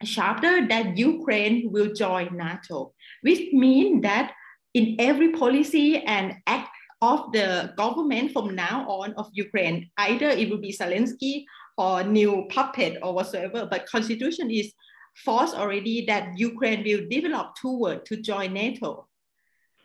[0.05, 2.93] chapter that Ukraine will join NATO,
[3.23, 4.32] which means that
[4.74, 10.48] in every policy and act of the government from now on of Ukraine, either it
[10.48, 11.44] will be Zelensky
[11.77, 14.73] or new puppet or whatsoever, but constitution is
[15.24, 19.09] forced already that Ukraine will develop toward to join NATO.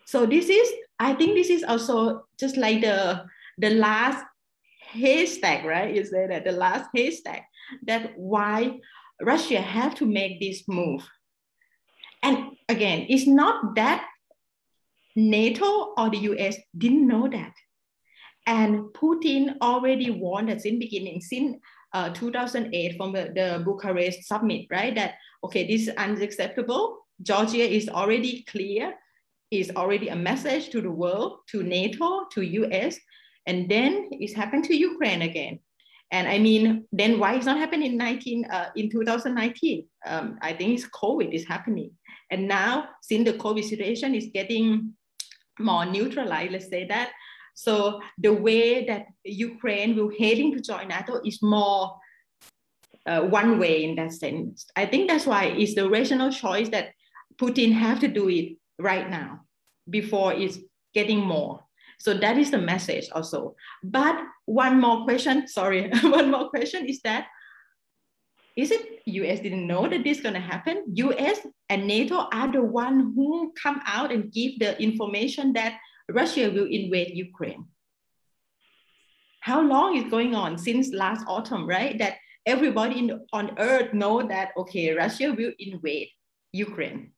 [0.06, 3.26] So this is, I think this is also just like the,
[3.58, 4.26] the last
[4.80, 5.96] haystack, right?
[5.96, 7.48] You say that the last haystack,
[7.88, 8.80] that why
[9.22, 11.08] Russia have to make this move.
[12.24, 14.06] And again, it's not that
[15.16, 17.54] NATO or the US didn't know that.
[18.48, 21.58] And Putin already warned us in beginning, since
[21.94, 24.96] uh, 2008 from the, the Bucharest summit, right?
[24.96, 27.06] That, okay, this is unacceptable.
[27.22, 28.96] Georgia is already clear,
[29.52, 32.98] is already a message to the world, to NATO, to US,
[33.46, 35.60] and then it's happened to Ukraine again.
[36.12, 39.86] And I mean, then why it's not happening in 19, uh, in 2019?
[40.06, 41.92] Um, I think it's COVID is happening.
[42.32, 44.94] And now, since the COVID situation is getting
[45.60, 47.12] more neutralized, let's say that,
[47.54, 51.98] so the way that Ukraine will heading to join NATO is more
[53.06, 54.66] uh, one way in that sense.
[54.76, 56.92] I think that's why it's the rational choice that
[57.38, 59.42] Putin have to do it right now
[59.90, 60.60] before it's
[60.94, 61.62] getting more.
[62.00, 63.56] So that is the message also.
[63.84, 67.28] But one more question, sorry, one more question is that,
[68.58, 70.84] is it US didn't know that this is gonna happen?
[70.96, 75.80] US and NATO are the one who come out and give the information that
[76.10, 77.66] Russia will invade Ukraine.
[79.42, 81.98] How long is going on since last autumn, right?
[81.98, 86.10] That everybody in, on earth know that, okay, Russia will invade
[86.52, 87.14] Ukraine.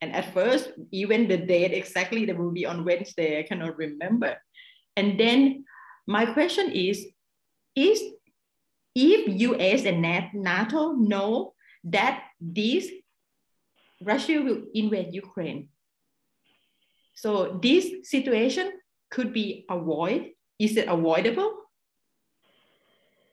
[0.00, 4.36] And at first, even the date exactly that will be on Wednesday, I cannot remember.
[4.96, 5.64] And then
[6.06, 7.06] my question is,
[7.76, 8.02] is
[8.94, 10.02] if US and
[10.34, 11.54] NATO know
[11.84, 12.88] that this
[14.00, 15.68] Russia will invade Ukraine,
[17.14, 18.72] so this situation
[19.10, 20.32] could be avoided.
[20.58, 21.54] Is it avoidable?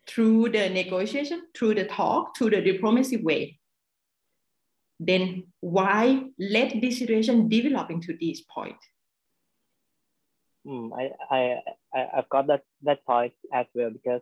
[0.08, 3.60] Through the negotiation, through the talk, through the diplomacy way.
[5.00, 8.76] Then why let this situation develop into this point?
[10.68, 11.60] Mm, I, I,
[11.94, 14.22] I, I've got that, that point as well because,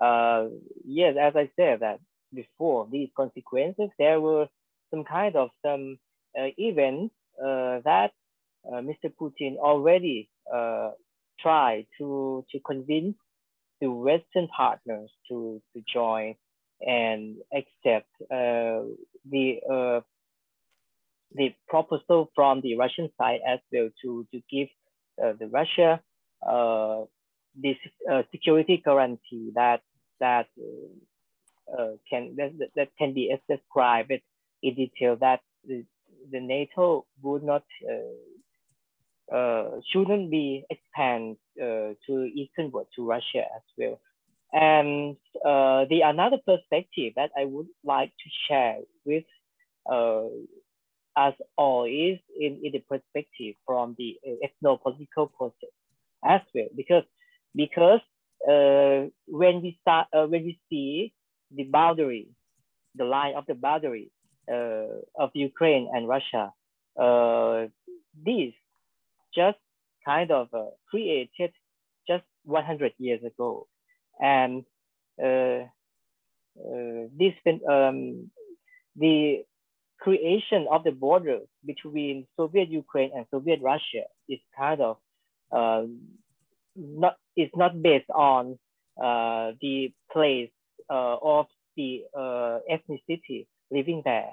[0.00, 0.46] uh,
[0.84, 2.00] yes, as I said that
[2.32, 4.48] before these consequences, there were
[4.90, 5.98] some kind of some
[6.38, 8.12] uh, events uh, that
[8.66, 9.12] uh, Mr.
[9.20, 10.90] Putin already uh,
[11.40, 13.16] tried to, to convince
[13.80, 16.34] the Western partners to, to join
[16.80, 20.02] and accept the
[21.34, 24.68] the proposal from the Russian side as well to, to give
[25.18, 26.00] the Russia
[27.60, 27.76] this
[28.10, 29.82] uh, security guarantee that
[30.20, 30.46] that
[32.10, 34.12] can that, that can be described
[34.62, 35.84] in detail that the,
[36.30, 37.64] the NATO would not
[39.32, 44.00] uh, shouldn't be expand uh, to easternward to Russia as well.
[44.52, 49.24] And uh, the another perspective that I would like to share with
[49.90, 50.28] uh,
[51.14, 55.74] us all is in, in the perspective from the ethno-political process
[56.24, 57.04] as well, because
[57.54, 58.00] because
[58.46, 61.12] uh, when we start uh, when we see
[61.50, 62.28] the boundary,
[62.94, 64.10] the line of the boundary
[64.50, 66.52] uh, of Ukraine and Russia,
[68.24, 68.52] this
[69.34, 69.58] just
[70.04, 71.52] kind of uh, created
[72.06, 73.66] just 100 years ago.
[74.20, 74.64] And
[75.22, 75.66] uh,
[76.58, 77.34] uh, this
[77.68, 78.30] um,
[78.96, 79.44] the
[80.00, 84.96] creation of the border between Soviet Ukraine and Soviet Russia is kind of
[85.52, 85.84] uh,
[86.74, 88.58] not is not based on
[89.02, 90.50] uh, the place
[90.90, 91.46] uh, of
[91.76, 94.32] the uh, ethnicity living there.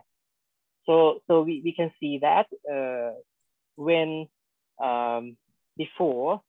[0.86, 3.14] So so we, we can see that uh,
[3.76, 4.28] when
[4.84, 5.38] um,
[5.78, 6.42] before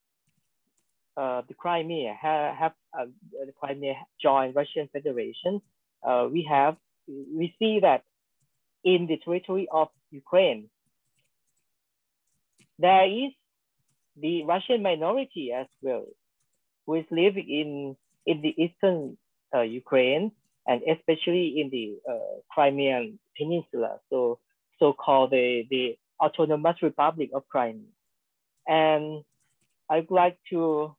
[1.17, 3.07] uh, the Crimea have, have uh,
[3.47, 5.61] the Crimea joined Russian Federation,
[6.33, 6.77] we have
[7.09, 8.03] we see that
[8.85, 10.71] in the territory of Ukraine.
[12.79, 13.33] There is
[14.21, 16.07] the Russian minority as well,
[16.87, 17.97] who is living in,
[18.27, 19.17] in the eastern
[19.55, 20.33] uh, Ukraine
[20.67, 24.39] and especially in the uh, Crimean Peninsula, so
[24.79, 27.83] so-called the, the Autonomous Republic of Crimea.
[28.67, 29.23] And
[29.89, 30.95] I'd like to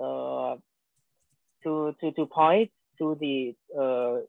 [0.00, 0.56] uh,
[1.64, 4.20] to, to, to point to the uh,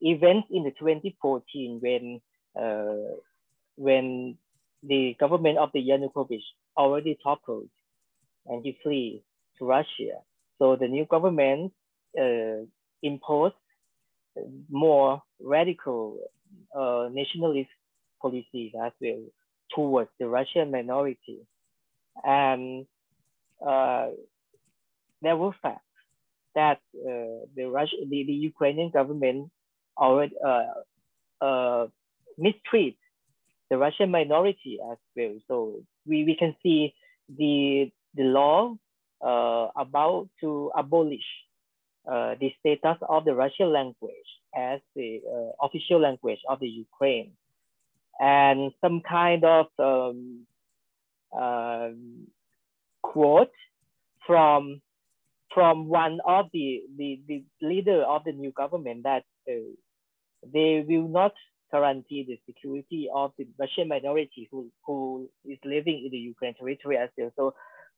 [0.00, 2.20] events in the 2014 when
[2.58, 3.16] uh,
[3.76, 4.38] when
[4.82, 6.42] the government of the Yanukovych
[6.76, 7.68] already toppled
[8.46, 9.22] and he flee
[9.58, 10.20] to Russia.
[10.58, 11.72] So the new government
[12.18, 12.64] uh,
[13.02, 13.54] imposed
[14.70, 16.18] more radical
[16.74, 17.70] uh, nationalist
[18.20, 19.22] policies as well
[19.74, 21.40] towards the Russian minority.
[22.24, 22.86] And
[23.66, 24.08] uh,
[25.22, 25.82] there were facts
[26.54, 29.50] that uh, the, Russia, the, the Ukrainian government
[29.96, 31.86] already uh, uh,
[32.38, 32.96] mistreat
[33.70, 35.34] the Russian minority as well.
[35.48, 36.94] So we, we can see
[37.28, 38.76] the, the law
[39.24, 41.26] uh, about to abolish
[42.10, 47.32] uh, the status of the Russian language as the uh, official language of the Ukraine.
[48.18, 50.46] And some kind of um,
[51.36, 52.26] um
[53.02, 53.52] quote
[54.26, 54.80] from
[55.56, 59.54] from one of the, the, the leader of the new government that uh,
[60.52, 61.32] they will not
[61.70, 66.98] guarantee the security of the Russian minority who, who is living in the Ukraine territory
[66.98, 67.32] as well.
[67.36, 67.54] So,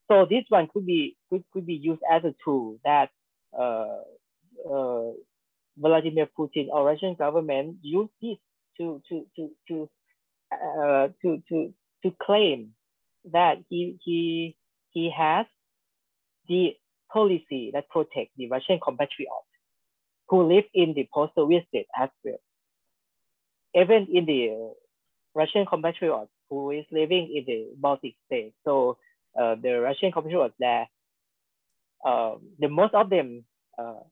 [0.09, 3.11] so this one could be could, could be used as a tool that
[3.59, 4.01] uh,
[4.71, 5.11] uh,
[5.79, 8.39] Vladimir Putin or Russian government use this
[8.79, 9.91] to to to to
[10.53, 11.75] uh, to to
[12.05, 12.75] to claim
[13.33, 14.57] that he he
[14.91, 15.47] he has
[16.49, 16.75] the
[17.13, 19.47] policy that protect the Russian compatriots
[20.29, 22.39] who live in the post-Soviet state as well.
[23.75, 24.73] Even in the
[25.35, 28.55] Russian compatriots who is living in the Baltic states.
[28.65, 28.99] So
[29.39, 30.89] uh, the Russian compatriots there,
[32.05, 33.45] uh, the most of them
[33.79, 34.05] uh,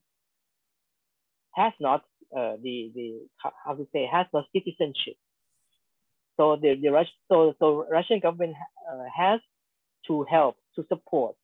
[1.55, 2.03] has not
[2.35, 5.15] uh, the the how to say has no citizenship.
[6.37, 8.55] So the the Russian so so Russian government
[8.91, 9.39] uh, has
[10.07, 11.35] to help to support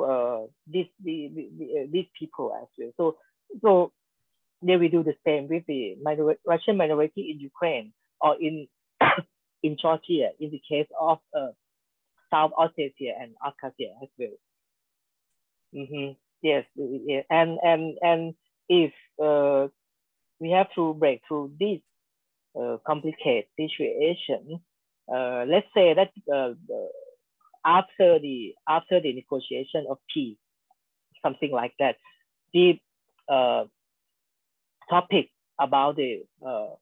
[0.00, 2.92] uh, these the, the, the, these people as well.
[2.96, 3.16] So
[3.62, 3.92] so
[4.62, 8.68] they will do the same with the minor Russian minority in Ukraine or in
[9.62, 11.52] in Georgia in the case of uh,
[12.30, 14.38] South Ossetia and Abkhazia as well.
[15.74, 16.16] Mm -hmm.
[16.42, 17.22] Yes, yeah.
[17.30, 18.34] and and and
[18.68, 19.68] if uh,
[20.38, 21.80] we have to break through this
[22.58, 24.60] uh, complicated situation,
[25.12, 26.54] uh, let's say that uh,
[27.64, 30.38] after the after the negotiation of peace,
[31.22, 31.96] something like that,
[32.52, 32.78] the
[33.28, 33.64] uh,
[34.88, 36.74] topic about the uh,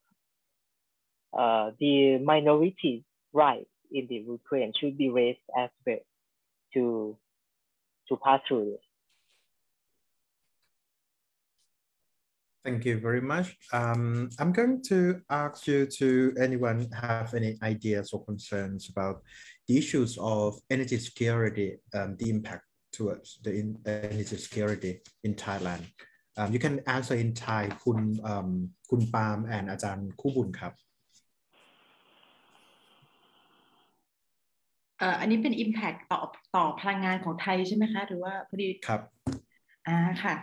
[1.36, 6.04] uh, the minority rights in the Ukraine should be raised as well
[6.74, 7.16] to,
[8.08, 8.84] to pass through this.
[12.64, 13.58] Thank you very much.
[13.74, 19.20] Um, I'm going to ask you to anyone have any ideas or concerns about
[19.68, 25.84] the issues of energy security, um, the impact towards the in, energy security in Thailand.
[26.38, 30.74] Um, you can answer in Thai, Kun, um, Kun Palm and Ajahn Kubun Kap.
[35.00, 36.20] And อาจารย์คู่บุญครับอันนี้เป็น impact ต่อ
[36.56, 39.00] ต่อพลังงานของไทยใช่ไหมคะ หรือว่าพอดีครับ
[39.88, 40.34] อ่าค่ะ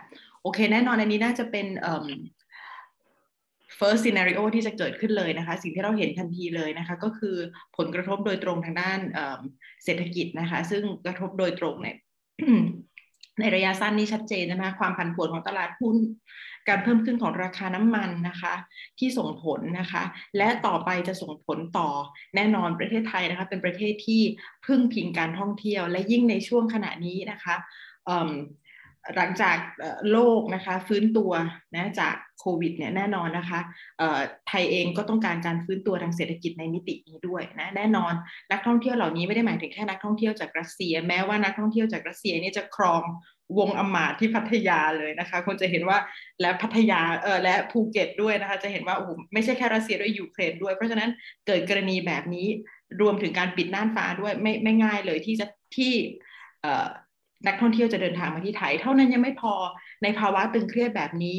[0.42, 1.66] โอเค แน่นอนอันนี้น่าจะเป็น
[3.78, 7.36] first scenario ที่จะเกิดขึ้นเลยนะคะ สิ่งที่เราเห็นทันทีเลยนะคะ ก็คือ
[7.76, 9.00] ผลกระทบโดยตรงทางด้าน
[9.84, 11.96] เศรษฐกิจนะคะ ซึ่งกระทบโดยตรงเนี่ย
[13.42, 15.96] ในระยะสั้นนี้ชัดเจนนะคะความผันผวนของตลาดหุ้น
[16.68, 18.54] การเพิ่มขึ้นของราคาน้ำมันนะคะ
[18.98, 20.02] ที่ส่งผลนะคะ
[20.36, 21.88] และต่อไปจะส่งผลต่อ
[22.34, 24.22] แน่นอนประเทศไทยนะคะเป็นประเทศที่
[24.66, 27.54] พึ่งพิงการท่องเที่ยว และยิ่งในช่วงขณะนี้นะคะ
[29.16, 29.56] หลังจาก
[30.12, 31.32] โลกนะคะฟื้นตัว
[31.74, 33.60] นะจากโควิดเนี่ยแน่นอนนะคะ
[34.48, 38.12] ไทยเองก็ต้องการการฟื้นตัวทางเศรษฐกิจในมิตินี้ด้วยนะแน่นอน
[38.50, 43.02] นักท่องเที่ยวเหล่านี้ไม่ได้หมายถึงแค่นักท่องเที่ยวจากรัสเซีย แม้ว่านักท่องเที่ยวจากรัสเซียนี่จะครอง
[43.58, 45.98] วงศ์อมาตย์ที่พัทยาเลยนะคะคนจะเห็นว่า
[46.40, 51.10] และพัทยาเออและภูเก็ตด้วยนะคะจะเห็นว่าโอ้โหไม่ใช่แค่รัสเซียด้วยยูเครนด้วยเพราะฉะนั้น
[51.46, 52.46] เกิดกรณีแบบนี้
[53.00, 55.46] รวมถึงการปิดน่านฟ้าด้วยไม่ไม่ง่ายเลยที่จะ
[55.76, 55.92] ที่
[57.46, 59.54] นักท่องเที่ยวจะเดินทางมาที่ไทย เท่านั้นยังไม่พอ
[60.02, 61.38] ในภาวะตึงเครียดแบบนี้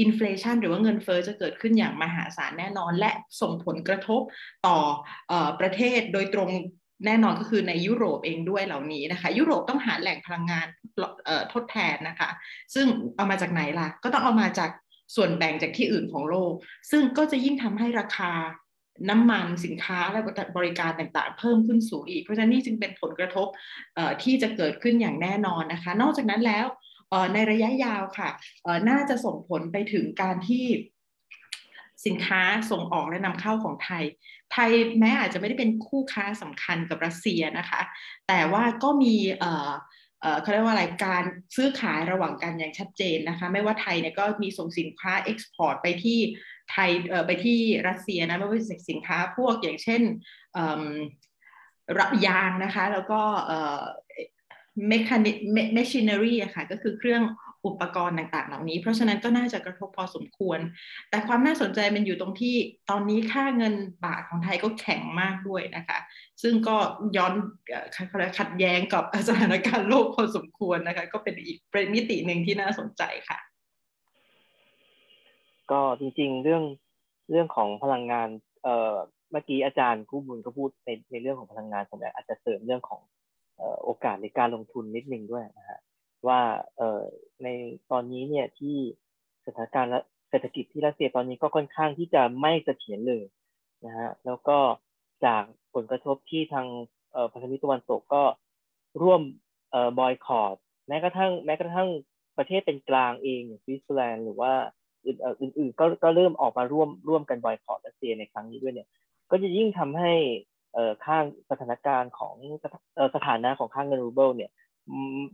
[0.00, 3.10] อินฟลชันหรือว่าเงินเฟอ้อจะเกิดขึ้นอย่างมหาศาลแน่นอน และ
[3.40, 4.20] ส่งผลกระทบ
[4.66, 4.78] ต่อ
[5.32, 6.50] อประเทศโดยตรง
[7.06, 10.66] แน่นอนก็คือในยุโรปเองด้วยเหล่านี้นะคะ ยุโรปต้องหาแหล่งพลังงาน
[11.52, 12.30] ทดแทนนะคะ
[12.74, 14.70] ซึ่งเอามาจากไหนล่ะ ก็ต้องเอามาจาก
[15.16, 16.52] ส่วนแบ่งจากที่อื่นของโลก
[16.90, 18.32] ซึ่งก็จะยิ่งทำให้ราคา
[19.08, 20.20] น้ำมันสินค้าและ
[20.56, 23.46] บริการต่างๆ เพิ่มขึ้นสูงอีก เพราะฉะนั้นนี่จึงเป็นผลกระทบ
[24.22, 26.66] ที่จะเกิดขึ้นอย่างแน่นอนนะคะ นอกจากนั้นแล้ว
[27.34, 28.30] ในระยะยาวค่ะ
[28.88, 30.64] น่าจะส่งผลไปถึงการที่
[32.06, 34.04] สินค้าส่งออกและนำเข้าของไทย
[34.52, 34.70] ไทย
[35.00, 37.80] แม้อาจจะไม่ได้เป็นคู่ค้าสำคัญกับรัสเซียนะคะ
[38.28, 39.14] แต่ว่าก็มี
[40.40, 41.24] เขาเรียกว่าอะไรการ
[41.56, 46.18] ซื้อขายระหว่างกันอย่างชัดเจนนะคะ ไม่ว่าไทยเนี่ยก็มีส่งสินค้า export ไปที่
[46.72, 46.90] ไทย
[47.26, 47.58] ไปที่
[47.88, 50.02] รัสเซียนะไม่ว่าจะสินค้าพวกอย่างเช่น
[51.98, 53.20] รับยางนะคะ แล้วก็
[54.88, 57.22] mechanic machinery อะค่ะก็คือเครื่อง
[57.66, 60.58] อุปกรณ์ต่างๆ เหล่านี้ เพราะฉะนั้นก็น่าจะกระทบพอสมควร
[61.10, 62.56] แต่ความน่าสนใจมันอยู่ตรงที่
[62.90, 63.74] ตอนนี้ค่าเงิน
[64.04, 65.98] บาทของไทยก็แข็งมากด้วยนะคะ
[66.42, 66.76] ซึ่งก็
[67.16, 67.34] ย้อน
[68.38, 73.38] ขัดแย้งกับสถานการณ์โลกพอสมควรนะคะ ก็เป็นอีกเป็นมิติหนึ่งที่น่าสนใจค่ะ
[75.70, 76.64] ก็จริงๆ เรื่อง
[77.30, 78.28] เรื่องของพลังงาน
[78.62, 78.94] เอ่อ
[79.30, 83.00] เมื่อกี้อาจารย์คู่บุญก็พูดในในเรื่องของพลังงานผมอาจจะเสริมเรื่องของ
[83.84, 85.78] โอกาสในการลงทุนนิดนึงด้วยนะฮะ
[86.26, 86.40] ว่า
[86.76, 87.02] เอ่อ
[87.42, 87.48] ใน
[87.90, 88.76] ตอนนี้เนี่ยที่
[89.46, 89.92] สถานการณ์
[90.30, 93.24] เศรษฐกิจที่รัสเซียตอนนี้ก็ค่อนข้างที่จะไม่เสถียรเลย
[93.86, 94.58] นะฮะแล้วก็
[95.24, 95.42] จาก
[95.74, 96.66] ผลกระทบที่ทาง
[97.32, 98.22] พันธมิตรตะวันตกก็
[99.02, 99.22] ร่วม
[99.70, 100.56] เอ่อบอยคอรด
[100.88, 101.88] แม้กระทั่งแม้กระทั่ง
[102.38, 104.52] ประเทศเป็นกลางเองอย่างสวิตเซอร์แลนด์หรือว่า
[105.06, 108.88] อื่นๆก็ก็เริ่มออกมาร่วมร่วมกันบอยคอตต์รัสเซียในครั้งนี้ด้วยเนี่ย
[109.30, 110.12] ก็จะยิ่งทำให้
[110.74, 112.36] เอ่อข้างสถานการณ์ของ
[113.14, 114.50] สถานะของค่าเงินรูเบิลเนี่ย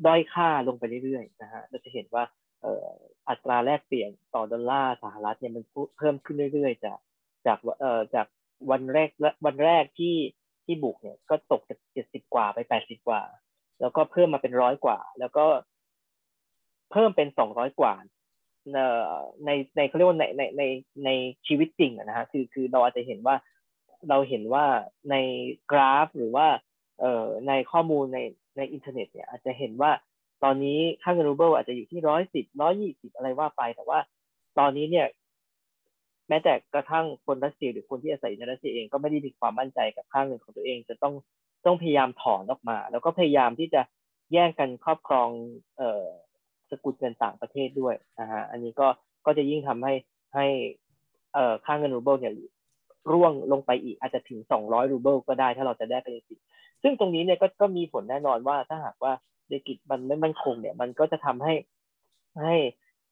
[0.06, 2.24] ด้อยค่าลงไปเรื่อยๆนะฮะเราจะเห็นว่า
[3.28, 5.64] อัตราแลกเปลี่ยนต่อดอลลาร์สหรัฐเนี่ยมัน
[5.98, 6.98] เพิ่มขึ้นเรื่อยๆ จาก
[7.46, 8.26] จากเอ่อจาก
[8.70, 9.10] วันแรก
[9.46, 10.16] วันแรกที่
[10.64, 13.22] ที่บุกเนี่ยก็ตกจากเจ็ดสิบกว่าไปแปดสิบกว่า
[13.80, 15.44] แล้วก็เพิ่มมาเป็นร้อยกว่า แล้วก็
[16.92, 17.94] เพิ่มเป็นสองร้อยกว่า
[19.44, 20.62] ในในเขาเรียกว่าในในใน
[21.04, 21.10] ใน
[21.46, 23.36] ชีวิตจริงนะฮะคือคือเราอาจจะเห็นว่า
[24.08, 24.64] เราเห็นว่า
[25.10, 25.16] ใน
[25.70, 26.46] กราฟหรือว่า
[27.00, 28.18] เอ่อในข้อมูลใน
[28.56, 29.90] ในอินเทอร์เน็ตเนี่ยอาจจะเห็นว่า
[30.44, 33.98] ตอนนี้ค่าเงินรูเบิลอาจจะอยู่ที่ร้อยสิบร้อยยี่สิบอะไรว่าไป แต่ว่า
[34.58, 35.06] ตอนนี้เนี่ย
[36.28, 41.14] แม้แต่กระทั่งคนรัสเซียหรือคนที่อาศัยในรัสเซียเองก็ไม่ได้มีความมั่นใจกับค่าเงินของตัวเอง จะต้อง
[41.66, 43.80] ต้องพยายามถอนออกมา แล้วก็พยายามที่จะ
[44.32, 45.28] แย่งกันครอบครอง
[45.78, 46.06] เอ่อ
[46.70, 48.88] สกุลเงินต่างประเทศด้วยนะฮะอันนี้ก็
[49.26, 49.94] ก็จะยิ่งทำให้
[50.34, 50.46] ให้
[51.34, 52.34] เอ่อค่าเงินรูเบิลเนี่ย
[53.12, 56.40] ร่วงลงไปอีกอาจจะถึง 200 รูเบิลก็ได้ถ้าเราจะได้ไปจริง
[56.82, 59.12] ซึ่งตรงนี้เนี่ยก็ก็มีผลแน่นอนว่าถ้าหากว่า
[59.44, 61.54] เศรษฐกิจมันไม่มั่นคงเนี่ยมันก็จะทำให้
[62.42, 62.56] ให้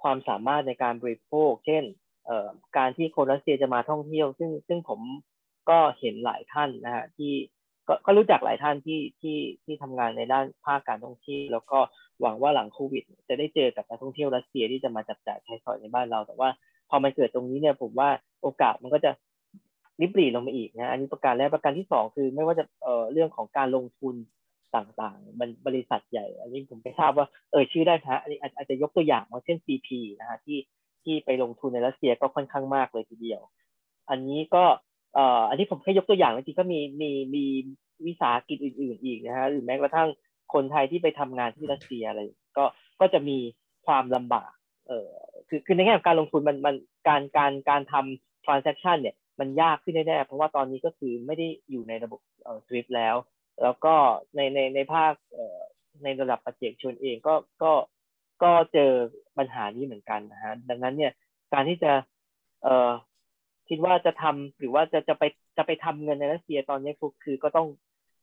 [0.03, 1.85] ความสามารถในการบริโภค เช่น
[2.27, 5.01] เอ่อการที่คนรัสเซียจะมาท่องเที่ยว ซึ่งซึ่งผม
[5.71, 7.33] ก็เห็นหลายท่านนะฮะที่
[7.89, 11.79] ก็ก็รู้จักหลายท่านที่ที่ที่ทำงานในด้านภาคการท่องเที่ยวแล้วก็
[12.21, 16.49] หวังว่าหลังโควิด จะได้เจอกับนักท่องเที่ยวรัสเซียที่จะมาจับจ่ายใช้สอยในบ้านเรา แต่ว่า
[16.91, 18.09] พอมันเกิดตรงนี้เนี่ยผมว่า
[18.43, 19.11] โอกาสมันก็จะ
[20.01, 24.15] ริบหรี่ลงมาอีกนะอันนี้ประการแรกประการที่สองคือ ไม่ว่าจะเอ่อเรื่องของการลงทุน
[24.77, 29.89] ต่างๆมันบริษัทใหญ่ อันนี้ผมไม่ทราบว่าเออชื่อได้ฮะอันนี้อาจจะยกตัวอย่างว่าเช่น CP
[30.21, 30.59] นะฮะที่
[31.05, 33.41] ที่ไปลงทุนในรัสเซียก็ค่อนข้างมากเลยทีเดียว
[34.11, 34.65] อันนี้ก็
[35.17, 37.45] เอ่ออันนี้ผมแค่ยกตัวอย่างจริงก็มีมีมี
[38.07, 40.09] วิสาหกิจอื่น ๆ อีกนะฮะหรือแม้กระทั่ง
[40.55, 42.21] คนไทยที่ไปทำงานที่รัสเซียอะไร
[42.59, 42.65] ก็
[43.01, 43.39] ก็จะมี
[43.87, 44.51] ความลำบาก
[44.89, 45.11] เอ่อ
[45.49, 46.77] คือคือในแง่ของการลงทุนมันมัน
[47.09, 53.17] การการการทำ transaction เนี่ยมันยากขึ้นแน่ๆเพราะว่าตอนนี้ก็คือไม่ได้อยู่ในระบบเอ่อ SWIFT แล้ว
[53.63, 53.95] แล้วก็
[54.37, 55.61] ในในในภาคเอ่อ
[56.03, 57.73] ในระดับประเจกชนเองก็ก็
[58.43, 58.91] ก็เจอ
[59.39, 61.13] ปัญหานี้เหมือนกันนะฮะดังนั้นเนี่ย
[61.53, 61.93] การที่จะ
[62.63, 62.91] เอ่อ
[63.69, 65.25] คิดว่าจะทำหรือว่าจะจะไป
[65.57, 66.93] จะไปทำเงินในรัสเซียตอนนี้
[67.25, 67.67] คือก็ต้อง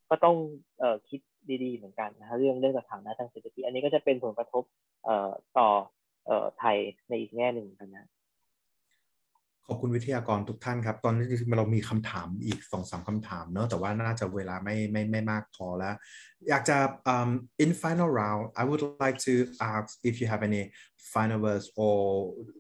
[0.10, 0.36] ก็ต้อง
[0.80, 1.20] เอ่อคิด
[1.64, 4.64] ดีๆเหมือนกันนะฮะเรื่องเรื่องสถานะทางเศรษฐกิจอันนี้ก็จะเป็นผลกระทบ
[5.06, 5.70] เอ่อต่อ
[6.28, 6.78] เอ่อไทย
[7.10, 8.08] ในอีกแง่หนึ่งนะ
[9.68, 11.26] ขอบคุณวิทยากรทุกท่านครับ ตอนนี้
[11.58, 15.96] เรามีคำถามอีกสองสามคำถามเนอะแต่ว่าน่าจะเวลาไม่ไม่ไม่มากพอแล้ว
[16.50, 16.78] อยากจะ
[17.14, 17.30] um
[17.64, 19.34] in final round I would like to
[19.74, 20.64] ask if you have any
[21.14, 21.98] final words or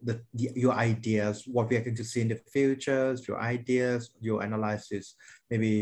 [0.07, 3.99] the, the your ideas what we are going to see in the future your ideas
[4.27, 5.05] your analysis
[5.51, 5.73] maybe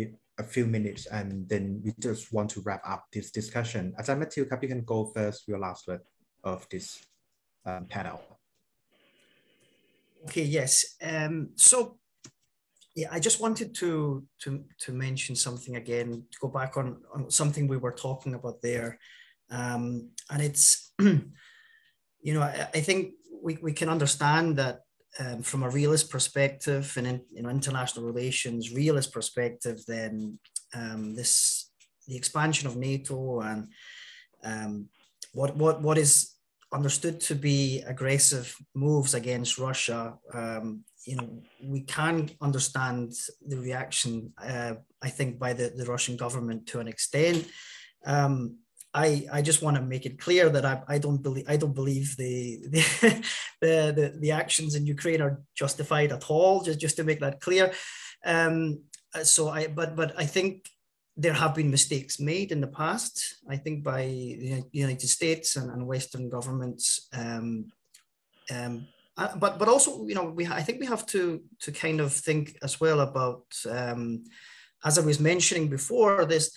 [0.44, 4.70] a few minutes and then we just want to wrap up this discussion อาจารย์แมทธิวครับ you
[4.74, 6.04] can go first your last word
[6.52, 6.88] of this
[7.70, 8.20] um, panel
[10.26, 10.96] Okay, yes.
[11.02, 11.98] Um, so,
[12.96, 16.26] yeah, I just wanted to to to mention something again.
[16.32, 19.00] To go back on, on something we were talking about there,
[19.50, 24.82] um, and it's, you know, I, I, think we we can understand that
[25.20, 30.38] um, from a realist perspective and in international relations realist perspective, then
[30.74, 31.72] um, this
[32.08, 33.68] the expansion of NATO and
[34.44, 34.90] um,
[35.34, 36.36] what what what is
[36.74, 43.14] understood to be aggressive moves against Russia, um, you know, we can understand
[43.46, 47.48] the reaction, uh, I think, by the, the Russian government to an extent.
[48.06, 48.58] Um,
[48.94, 51.74] I, I just want to make it clear that I, I don't believe I don't
[51.74, 53.26] believe the the,
[53.62, 56.62] the, the the actions in Ukraine are justified at all.
[56.62, 57.72] Just just to make that clear.
[58.26, 58.84] Um,
[59.24, 60.68] so I but but I think
[61.22, 65.70] there have been mistakes made in the past, I think, by the United States and,
[65.72, 67.08] and Western governments.
[67.14, 67.72] Um,
[68.50, 68.88] um,
[69.18, 72.12] uh, but but also, you know, we I think we have to to kind of
[72.14, 74.24] think as well about, um,
[74.84, 76.52] as I was mentioning before, this,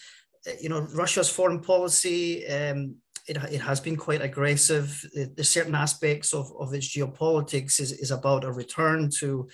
[0.60, 2.46] you know, Russia's foreign policy.
[2.46, 2.96] Um,
[3.26, 4.86] it, it has been quite aggressive.
[5.14, 9.48] There's certain aspects of, of its geopolitics is, is about a return to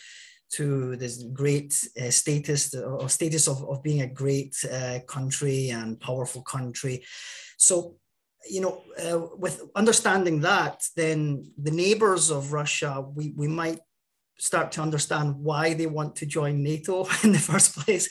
[0.50, 6.00] to this great uh, status or status of, of being a great uh, country and
[6.00, 7.04] powerful country.
[7.56, 7.96] So,
[8.48, 13.80] you know, uh, with understanding that, then the neighbors of Russia, we, we might
[14.38, 18.08] start to understand why they want to join NATO in the first place.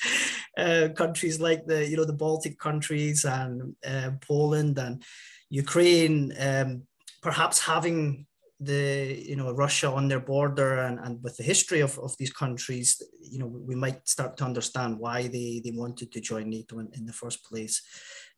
[0.57, 5.03] Uh, countries like the, you know, the Baltic countries and uh, Poland and
[5.49, 6.84] Ukraine, um,
[7.22, 8.28] perhaps having
[8.60, 12.31] the you know Russia on their border and, and with the history of, of these
[12.31, 16.80] countries, you know, we might start to understand why they, they wanted to join NATO
[16.80, 17.81] in, in the first place.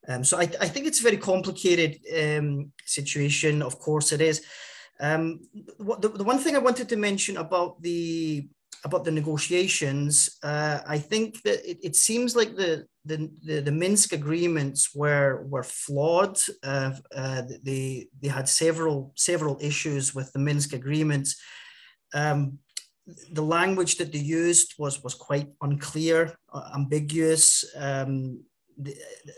[0.07, 3.61] Um, so I, I think it's a very complicated um, situation.
[3.61, 4.43] Of course, it is.
[4.99, 5.41] Um,
[5.79, 8.47] the, the one thing I wanted to mention about the
[8.83, 13.71] about the negotiations, uh, I think that it, it seems like the, the, the, the,
[13.71, 16.39] Minsk agreements were, were flawed.
[16.63, 21.39] Uh, uh, they, they had several, several issues with the Minsk agreements.
[22.13, 22.59] Um,
[23.31, 27.65] the language that they used was, was quite unclear, uh, ambiguous.
[27.75, 28.43] Um,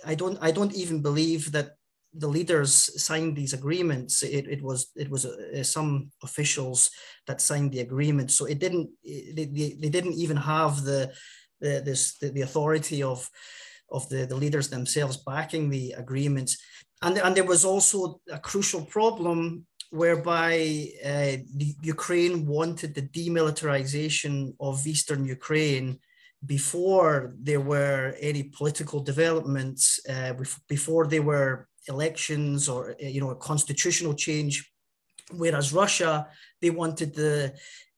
[0.06, 1.72] I don't, I don't even believe that
[2.16, 4.24] the leaders signed these agreements.
[4.24, 6.92] It, it was it was uh, some officials
[7.28, 11.12] that signed the agreement, so it didn't they, they, didn't even have the
[11.60, 13.30] the this the, the authority of
[13.90, 16.58] of the, the leaders themselves backing the agreements,
[17.02, 21.38] and and there was also a crucial problem whereby uh,
[21.84, 26.00] Ukraine wanted the demilitarization of eastern Ukraine
[26.46, 30.34] before there were any political developments, uh,
[30.68, 34.72] before they were elections or you know a constitutional change.
[35.32, 36.28] Whereas russia
[36.62, 37.54] they wanted the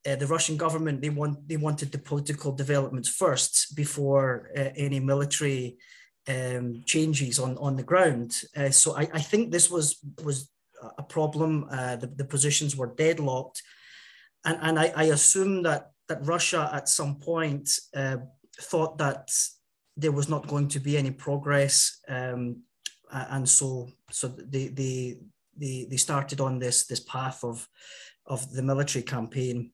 [0.07, 4.99] uh, the russian government they want they wanted the political developments first before uh, any
[4.99, 5.77] military
[6.27, 8.41] um, changes on on the ground.
[8.55, 10.49] Uh, so I, I think this was was
[10.97, 11.67] a problem.
[11.71, 13.61] Uh, the, the positions were deadlocked.
[14.43, 18.17] And and i, I assume that that russia at some point uh,
[18.61, 19.31] thought that
[19.97, 22.61] there was not going to be any progress um,
[23.29, 25.17] and so so they they
[25.57, 27.67] they they started on this this path of
[28.25, 29.71] of the military campaign.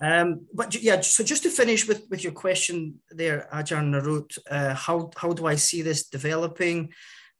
[0.00, 4.74] Um, but yeah, so just to finish with, with your question there, Ajar Narut, uh,
[4.74, 6.92] how how do I see this developing?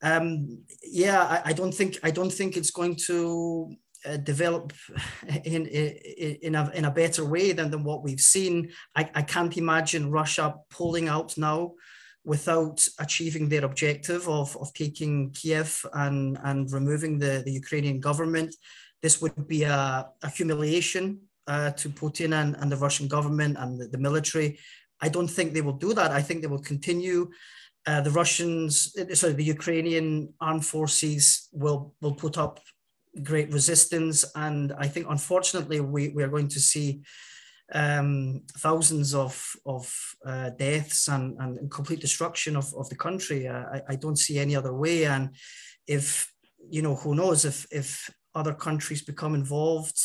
[0.03, 3.75] Um, yeah, I, I, don't think I don't think it's going to
[4.07, 4.73] uh, develop
[5.45, 8.71] in, in in a in a better way than, than what we've seen.
[8.97, 11.75] I, I can't imagine Russia pulling out now
[12.25, 18.55] without achieving their objective of, of taking Kiev and, and removing the, the Ukrainian government.
[19.03, 23.81] This would be a, a humiliation uh, to Putin and, and the Russian government and
[23.81, 24.59] the, the, military.
[25.01, 26.11] I don't think they will do that.
[26.11, 27.31] I think they will continue.
[27.87, 32.61] Uh, the Russians, sorry, the Ukrainian armed forces will, will put up
[33.23, 34.25] great resistance.
[34.35, 37.01] And I think, unfortunately, we, we are going to see
[37.75, 39.93] um, thousands of, of
[40.25, 43.49] uh, deaths and, and complete destruction of, of the country.
[43.49, 45.05] I, I don't see any other way.
[45.05, 45.35] And
[45.87, 46.33] if,
[46.71, 50.01] you know, who knows if, if other countries become involved,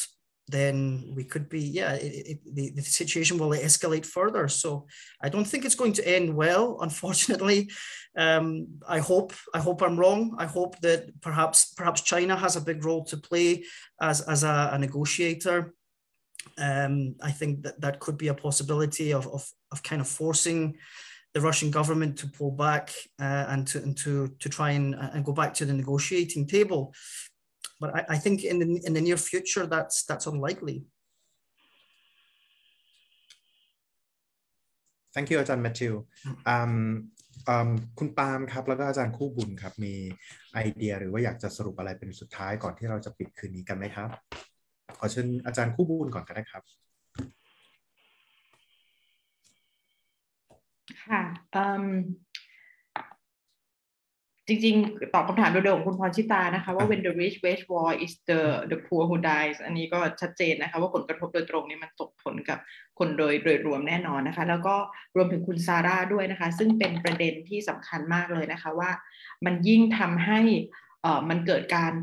[0.50, 4.50] then we could be, yeah, it, it, the, the situation will escalate further.
[4.50, 4.88] So
[5.22, 7.72] I don't think it's going to end well, unfortunately.
[8.18, 10.36] Um, I hope, I hope I'm wrong.
[10.38, 13.64] I hope that perhaps, perhaps China has a big role to play
[14.02, 15.74] as, as a, a negotiator
[16.59, 20.77] um, I think that that could be a possibility of, of, of kind of forcing
[21.35, 25.25] the Russian government to pull back uh, and to and to to try and, and
[25.25, 26.95] go back to the negotiating table.
[27.81, 30.85] But I, I think in the in the near future that's that's unlikely.
[35.15, 35.95] Thank you อาจารย์แมทธิว
[37.99, 39.95] คุณปาล์มครับแล้วก็อาจารย์คู่บุญครับมี
[40.55, 44.09] ไอเดียหรือว่าอยากจะสรุปอะไรเป็นสุดท้ายก่อนที่เราจะปิดคืนนี้กันไหมครับ
[44.42, 44.42] ข
[45.04, 46.64] อเชิญอาจารย์คู่บูลก่อนก็ได้ครับ
[51.06, 51.22] ค่ะ
[54.48, 62.60] จริงๆ ตอบคำถามโดยๆของคุณพรชิตานะคะ ว่า when the rich wage war is the the poor who dies อันนี้ก็ชัดเจนนะคะ ว่าผลกระทบโดยตรงนี้มันส่งผลกับ
[63.00, 64.76] คนโดยโดยรวมแน่นอนนะคะ แล้วก็
[65.16, 68.92] รวมถึงคุณซาร่าด้วยนะคะ ซึ่งเป็นประเด็นที่สำคัญมากเลยนะคะว่า
[69.46, 70.40] มันยิ่งทำให้
[71.30, 71.94] มันเกิดการ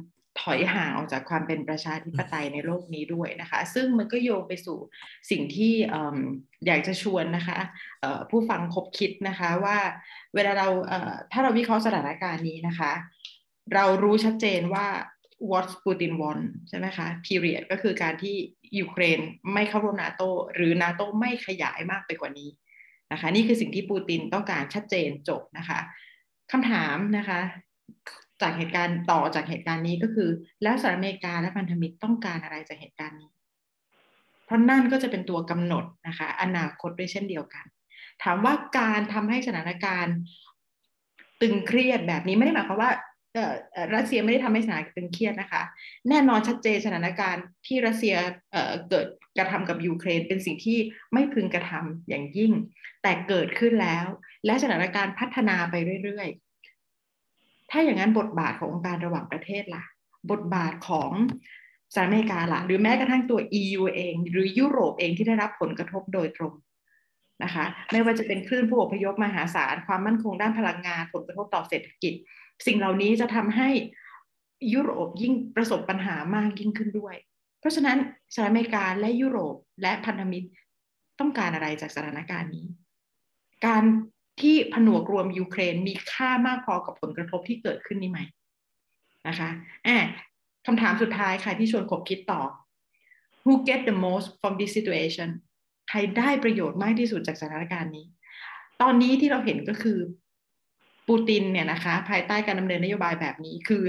[0.43, 4.79] ถอยห่างออกจากความเป็นประชาธิปไตยในโลกนี้ด้วยนะคะ ซึ่งมันก็โยงไปสู่
[5.31, 5.75] สิ่งที่
[6.67, 7.59] อยากจะชวนนะคะ
[8.31, 9.79] ผู้ฟังคบคิดนะคะว่า
[10.35, 10.69] เวลาเรา
[11.33, 12.93] ถ้าเราวิเคราะห์สถานการณ์นี้นะคะ
[13.75, 14.87] เรารู้ชัดเจนว่า
[15.51, 18.37] what Putin want ใช่ไหมคะ period ก็คือการที่
[18.79, 19.21] ยูเครน
[19.53, 20.23] ไม่เข้าร่วมนาโต
[20.55, 22.51] หรือนาโตไม่ขยายมากไปกว่านี้
[23.13, 25.81] นะคะ นี่คือสิ่งที่ปูตินต้องการชัดเจนจบนะคะ
[26.53, 27.41] คำถามนะคะ
[28.43, 30.31] จากเหตุการณ์ต่อจากเหตุการณ์นี้ก็คือ
[30.63, 33.31] แล้วสหรัฐอเมริกาและพันธมิตรต้องการอะไรจากเหตุการณ์นี้
[34.45, 37.65] เพราะนั่นก็จะเป็นตัวกำหนดนะคะ อนาคตด้วยเช่นเดียวกัน
[38.23, 40.17] ถามว่าการทำให้สถานการณ์
[41.41, 42.91] ตึงเครียดแบบนี้ไม่ได้หมายความว่า
[43.95, 45.63] รัสเซียไม่ได้ทำให้สถานการณ์ตึงเครียดนะคะ
[46.09, 48.15] แน่นอนชัดเจนสถานการณ์ที่รัสเซีย
[48.51, 49.07] เเกิด
[49.39, 50.79] กระทำกับยูเครนเป็นสิ่งที่
[51.13, 52.53] ไม่พึงกระทำอย่างยิ่ง
[53.03, 54.07] แต่เกิดขึ้นแล้ว
[54.47, 56.29] และสถานการณ์พัฒนาไปเรื่อย
[57.71, 59.85] ถ้าอย่างนั้นบทบาทขององค์การระหว่างประเทศล่ะ
[60.31, 61.13] บทบาทของ
[61.95, 66.55] สหรัฐอเมริกาล่ะ หรือแม้กระทั่งตัว EU เอง หรือยุโรปเองที่ได้รับผลกระทบโดยตรง
[67.45, 72.13] นะคะไม่ว่าจะเป็นคลื่นผู้อพยพมหาศาลความมั่นคงด้านพลังงานผลกระทบต่อเศรษฐกิจ
[72.67, 73.69] สิ่งเหล่านี้จะทำให้
[74.75, 77.15] ยุโรปยิ่งประสบปัญหามากยิ่งขึ้นด้วย
[77.61, 77.99] เพราะฉะนั้น
[78.35, 80.49] สหรัฐอเมริกาและยุโรปและพันธมิตร
[81.21, 82.67] ต้องการอะไรจากสถานการณ์นี้
[83.67, 83.85] การ
[84.43, 88.21] ที่ผนวกรวมยูเครนมีค่ามากพอกับผลกระทบที่เกิดขึ้นนี้ไหม
[89.29, 89.49] นะคะ
[89.87, 89.97] อ่
[90.67, 92.43] คำถามสุดท้ายค่ะที่ชวนขบคิดต่อ
[93.45, 95.29] who get the most from this situation
[95.89, 98.07] ใครได้ประโยชน์มากที่สุดจากสถานการณ์นี้
[98.83, 99.99] ตอนนี้ที่เราเห็นก็คือ
[101.09, 103.83] ปูตินเนี่ยนะคะ ภายใต้การดำเนินนโยบายแบบนี้คือ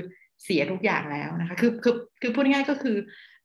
[0.43, 2.97] เสียทุกอย่างแล้วนะคะ คือคือคือพูดง่ายก็คือ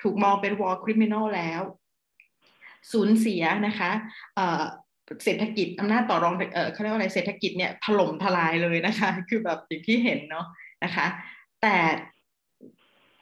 [0.03, 1.63] ถูกมองเป็น war criminal แล้ว
[2.93, 3.91] สูญเสียนะคะ
[5.25, 10.47] เศรษฐกิจอำนาจต่อรองเออเขาเรียกว่าอะไรเศรษฐกิจเนี่ยถล่มทลายเลยนะคะ คือแบบอย่างที่เห็นเนาะ
[10.85, 11.07] นะคะ
[11.63, 11.77] แต่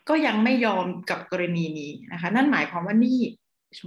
[0.08, 3.20] ก็ยังไม่ยอมกับกรณีนี้นะคะ นั่นหมายความว่านี่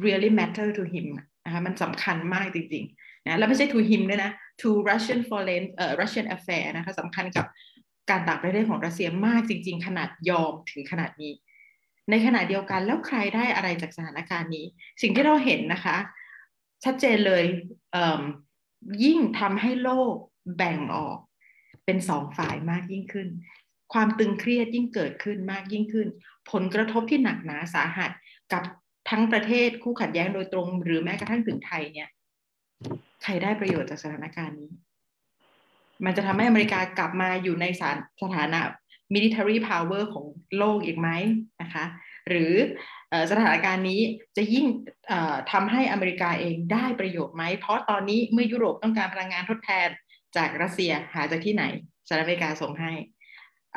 [0.06, 1.08] really matter to him
[1.46, 7.46] นะคะมันสำคัญมากจริงๆนะแล้วไม่ใช่ to him ด้วยนะ to Russian foreign เอ่อ Russian affair นะคะสำคัญกับ
[8.10, 11.34] การต่างประเทศของรัสเซียมากจริง ๆ ขนาดยอมถึงขนาดนี้
[12.10, 14.66] ในขณะเดียวกันแล้วใครได้อะไรจากสถานการณ์นี้
[15.02, 15.98] สิ่งที่เราเห็นนะคะ
[16.86, 17.44] ชัดเจนเลย
[19.04, 20.14] ยิ่งทำให้โลก
[20.58, 21.18] แบ่งออก
[21.86, 23.28] เป็นสองฝ่ายมากยิ่งขึ้น
[23.94, 26.08] ความตึงเครียดยิ่งเกิดขึ้นมากยิ่งขึ้น
[26.52, 28.12] ผลกระทบที่หนักหนาสาหัส
[28.54, 28.64] กับ
[29.10, 32.10] ทั้งประเทศคู่ขัดแย้งโดยตรง หรือแม้กระทั่งถึงไทยเนี่ย
[33.24, 34.72] ใครได้ประโยชน์จากสถานการณ์นี้
[36.06, 37.66] มันจะทำให้อเมริกากลับมาอยู่ใน
[38.22, 38.62] สถานะ
[39.14, 40.26] military power ของ
[40.58, 41.10] โลกอีกไหม
[41.62, 41.86] นะคะ
[42.30, 42.54] หรือ
[43.32, 44.02] สถานการณ์นี้
[44.38, 44.66] จะยิ่ง
[45.52, 49.90] ทำให้อเมริกาเองได้ประโยชน์ไหม เพราะตอนนี้เมื่อยุโรปต้องการพลังงานทดแทน
[50.38, 51.64] จากรัสเซียหาจากที่ไหน
[52.08, 52.92] สหรัฐอเมริกาส่งให้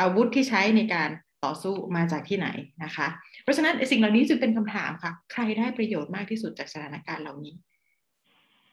[0.01, 1.11] อาวุธที่ใช้ในการ
[1.45, 2.49] ต่อสู้มาจากที่ไหน
[2.85, 3.09] นะคะ
[3.43, 7.55] เพราะฉะนั้นสิ่งเหล่านี้จึงเป็นคำถามค่ะ ใครได้ประโยชน์มากที่สุดจากสถานการณ์เหล่านี้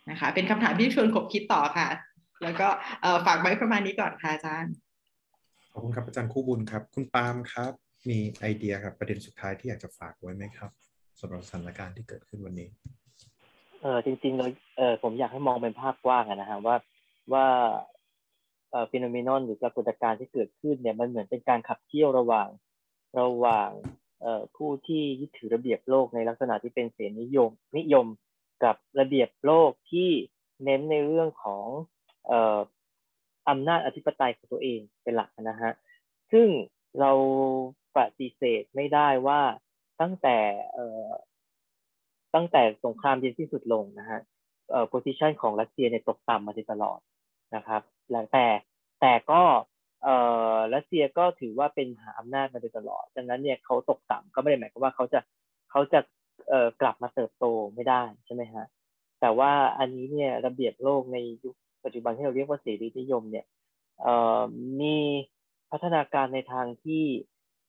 [0.09, 1.88] นะคะ เป็นคำถามที่ชวนขบคิดต่อค่ะ
[2.43, 2.67] แล้วก็
[3.25, 4.73] ฝากไว้ประมาณนี้ก่อนค่ะอาจารย์
[5.71, 7.73] ขอบคุณครับอาจารย์คู่บุญครับ คุณปาล์มครับ
[8.09, 10.71] มีไอเดียครับประเด็นสุดท้ายที่อยากจะฝากไว้ไหมครับ
[11.19, 12.69] สำหรับสถานการณ์ที่เกิดขึ้นวันนี้
[13.81, 16.75] เออจริงๆเลยเออผมอยากให้มองเป็นภาพกว้างนะฮะว่า
[17.33, 17.45] ว่า
[18.71, 22.47] เอ่อ phenomenon หรือปรากฏการณ์ที่เกิดขึ้นเนี่ยมันเหมือนเป็นการขับเคี่ยวระหว่าง
[23.19, 23.69] ระหว่าง
[24.21, 28.05] เอ่อผู้ที่ยึดถือระเบียบโลกในลักษณะที่เป็นเสรีนิยม นิยม
[28.63, 30.09] กับระเบียบโลกที่
[30.63, 31.65] เน้นในเรื่องของ
[32.27, 32.59] เอ่อ
[33.49, 35.71] อำนาจอธิปไตยของตัวเองเป็นหลักนะฮะ
[36.31, 36.47] ซึ่ง
[36.99, 37.11] เรา
[37.97, 39.41] ปฏิเสธไม่ได้ว่า
[40.01, 40.37] ตั้งแต่
[40.73, 41.09] เอ่อ
[42.35, 44.19] ตั้งแต่สงครามเย็นที่สุดลงนะฮะ
[44.71, 46.99] เอ่อโพซิชันของรัสเซียเนี่ยตกต่ำมาตลอด
[47.55, 47.81] นะครับ
[48.33, 48.47] แต่
[49.01, 49.41] แต่ก็
[50.03, 50.15] เอ่
[50.53, 55.19] อรัสเซียก็ถือว่าเป็นหาอำนาจมาโดยตลอด ดังนั้นเนี่ยเขาตกต่ำก็ไม่ได้หมายความว่าเขาจะ
[55.71, 55.99] เขาจะ
[56.49, 57.45] เอ่อกลับมาเติบโต
[57.75, 58.65] ไม่ได้ใช่ไหมฮะ
[59.21, 63.45] แต่ว่าอันนี้เนี่ยระเบียบโลกในยุคปัจจุบันที่เราเรียกว่าเสรีนิยมเนี่ย
[64.01, 64.41] เอ่อ
[64.81, 64.97] มี
[65.71, 67.03] พัฒนาการในทางที่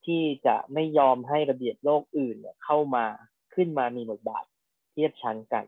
[0.08, 3.04] ที่จะไม่ยอมให้ระเบียบโลกอื่นเนี่ยเข้ามา
[3.54, 4.44] ขึ้นมามีบทบาท
[4.90, 5.64] เทียบชั้นกัน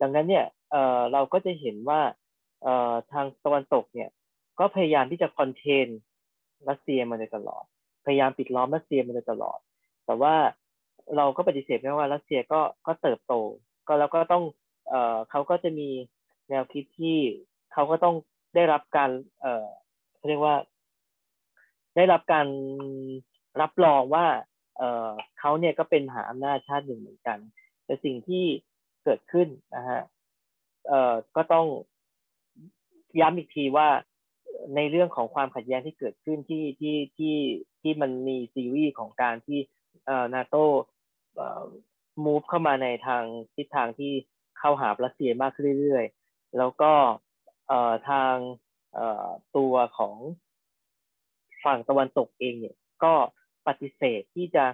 [0.00, 2.00] ดังนั้นเนี่ยเอ่อเราก็จะเห็นว่า
[2.62, 4.10] เอ่อทางตะวันตกเนี่ย
[4.58, 5.86] ก็พยายามที่จะคอนเทน
[6.68, 7.64] รัสเซียมาโดยตลอด
[8.04, 9.58] พยายามปิดล้อมรัสเซียมาโดยตลอด
[10.06, 10.34] แต่ว่า
[11.16, 13.34] เราก็ปฏิเสธไม่ว่ารัสเซียก็ก็เติบโต
[13.86, 14.44] ก็แล้วก็ต้อง
[14.88, 15.88] เอ่อเขาก็จะมี
[16.48, 17.18] แนวคิดที่
[17.72, 18.14] เขาก็ต้อง
[18.54, 19.10] ได้รับการ
[19.40, 19.66] เอ่อ
[20.28, 20.56] เรียกว่า
[21.96, 22.46] ได้รับการ
[23.60, 24.26] รับรองว่า
[24.78, 27.38] เออเขาเนี่ยก็เป็นมหาอำนาจชาติหนึ่งเหมือนกัน
[27.84, 28.44] แต่สิ่งที่
[29.04, 30.00] เกิดขึ้นนะฮะ
[30.88, 31.66] เออก็ต้อง
[33.20, 33.88] ย้ำอีกทีว่า
[34.76, 37.36] ในเรื่องของความขัดแย้งที่เกิดขึ้นที่ที่ที่
[37.80, 39.58] ที่มันมีซีรีส์ของการที่
[40.06, 40.64] เออนาโต้
[41.34, 41.64] เอ่อ
[42.24, 43.22] move เข้ามาในทาง
[43.54, 44.12] ทิศทางที่
[44.58, 46.92] เข้าหารัสเซียมากขึ้นเรื่อยๆ แล้วก็
[48.10, 48.34] ทาง
[49.56, 50.14] ตัวของ
[51.64, 53.14] ฝั่งตะวันตกเองเนี่ย ก็
[53.70, 54.64] ปฏิเสธที่จะ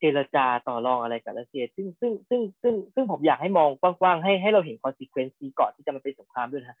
[0.00, 6.78] เจรจาต่อรองอะไรกับรัสเซีย ซึ่งซึ่งซึ่งซึ่งซึ่งผมอยากให้มองกว้างๆให้ให้เราเห็น consequence นี้ก่อนที่จะมาเป็นสงครามด้วยนะ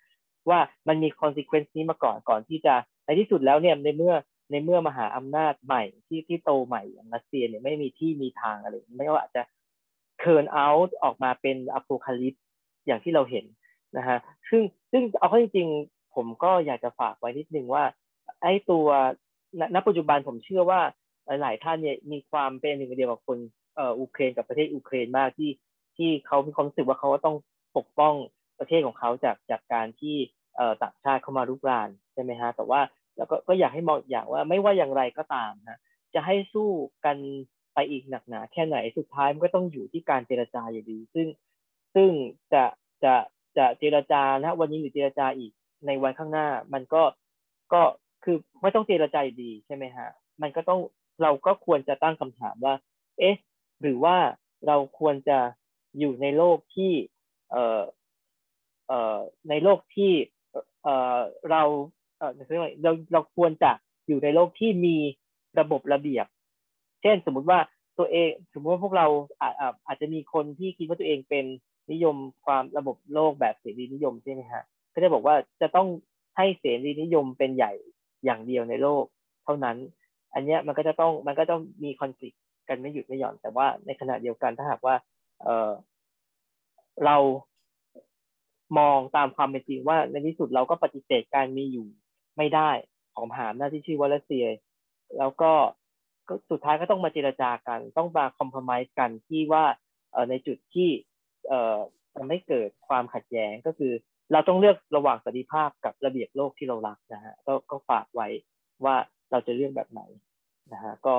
[0.50, 2.74] ว่ามันมี consequence นี้มาก่อนก่อนที่จะ
[3.04, 4.14] ในที่สุดแล้วเนี่ยในเมื่อ
[4.50, 9.42] ในเมื่อมหาอำนาจใหม่ที่ที่โตใหม่อย่างรัสเซียเนี่ยไม่มีที่มีทางอะไรไม่ว่าอาจจะ
[10.22, 12.40] turn out ออกมาเป็น apocalypse
[12.86, 13.44] อย่างที่เราเห็น
[13.96, 14.18] นะฮะ
[14.48, 17.84] ซึ่งซึ่งเอาเข้าจริงๆ ผมก็อยากจะฝากไว้นิดนึงว่า
[18.42, 18.86] ไอ้ตัว
[19.74, 20.80] ณปัจจุบันผมเชื่อว่า
[21.42, 23.38] หลายท่านเนี่ยมีความเป็นหนึ่งเดียวกับคน
[23.76, 25.50] เอ่ออูเครนกับประเทศอูเครนมากที่
[25.96, 27.36] ที่เขามีความรู้สึกว่าเขาต้อง
[27.76, 28.14] ปกป้อง
[28.58, 30.16] ประเทศของเขาจากจากการที่
[30.56, 32.80] เอ่อต่างชาติเข้ามารุกรานใช่ไหมฮะแต่ว่า
[33.16, 35.78] แล้วก็ก็อยากให้มองอย่างว่าไม่ว่าอย่างไรก็ตามนะ
[36.14, 36.70] จะให้สู้
[37.04, 37.16] กัน
[37.74, 41.26] ไปอีกหนักหนาแค่ไหนสุดท้ายมันก็ต้องอยู่ที่การเจรจาอยู่ดี ซึ่ง
[41.94, 42.10] ซึ่ง
[42.52, 42.64] จะ
[43.04, 43.14] จะ
[43.56, 45.52] จะเจรจานะวันนี้หรือเจรจาอีก
[45.86, 47.02] ในวันข้างหน้า มันก็
[47.72, 47.82] ก็
[48.24, 50.08] คือไม่ต้องเจรจาดีใช่ไหมฮะ
[50.42, 50.80] มันก็ต้อง
[51.22, 52.74] เราก็ควรจะตั้งคำถามว่า
[53.18, 53.36] เอ๊ะ
[53.80, 54.16] หรือว่า
[54.66, 55.38] เราควรจะ
[55.98, 56.92] อยู่ในโลกที่
[57.50, 57.82] เอ่อ
[58.88, 59.18] เอ่อ
[59.48, 60.12] ในโลกที่
[60.82, 61.18] เอ่อ
[61.50, 61.62] เรา
[62.18, 62.32] เอ่อ
[62.82, 63.70] เราเราควรจะ
[64.06, 64.96] อยู่ในโลกที่มี
[65.60, 66.26] ระบบระเบียบ
[67.02, 67.58] เช่น สมมุติว่า
[67.98, 69.06] ตัวเอง สมมติว่าพวกเรา
[69.40, 69.54] อาจ
[69.86, 71.44] อาจจะมีคนที่คิดว่าตัวเองเป็น
[71.92, 74.62] นิยมความระบบโลกแบบเสรีนิยมใช่ไหมฮะ
[74.92, 75.88] ก็จะบอกว่าจะต้อง
[76.36, 77.72] ให้เสรีนิยมเป็นใหญ่
[78.24, 79.04] อย่างเดียวในโลก
[79.44, 79.76] เท่านั้น
[80.36, 82.36] อันเนี้ยมันก็จะต้องมันก็ต้องมีคอนฟ lict
[82.68, 84.94] กันไม่หยุดไม่หย่อน แต่ว่าในขณะเดียวกันถ้าหากว่า
[85.42, 85.70] เออ
[87.04, 87.16] เรา
[88.78, 91.86] มองตามความเป็นจริงว่าในที่สุดเราก็ปฏิเสธการมีอยู่
[92.36, 92.70] ไม่ได้
[93.14, 94.46] ของมหาอำนาจที่ชื่อว่ารัสเซีย
[95.18, 95.52] แล้วก็
[96.28, 99.64] ก็สุดท้ายก็ต้องมาเจรจากัน ต้องมาคอมเพลมไมซ์กันที่ว่า
[100.12, 100.88] เออในจุดที่
[101.48, 101.78] เออ
[102.14, 103.92] จะไม่เกิดความขัดแย้งก็คือ
[104.32, 108.28] เราต้องเลือกระหว่างสันติภาพกับระเบียบโลกที่เรารักนะฮะก็ก็ฝากไว้
[108.84, 108.96] ว่า
[109.30, 110.02] เราจะเลือกแบบไหน
[110.72, 111.16] นะฮะก็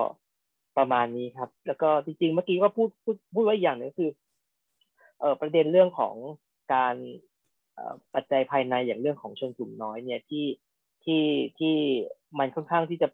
[0.77, 4.09] ประมาณนี้ครับ แล้วก็จริงๆเมื่อกี้ก็พูดพูดพูดไว้อย่างหนึ่งคือ
[5.19, 6.15] เอ่อประเด็นเรื่องของ
[6.73, 6.95] การ
[8.15, 10.45] ปัจจัยภายในอย่างเรื่องของชนกลุ่มน้อยเนี่ยที่
[11.03, 11.23] ที่
[11.59, 11.75] ที่
[12.39, 13.07] มันค่อนข้างที่จะ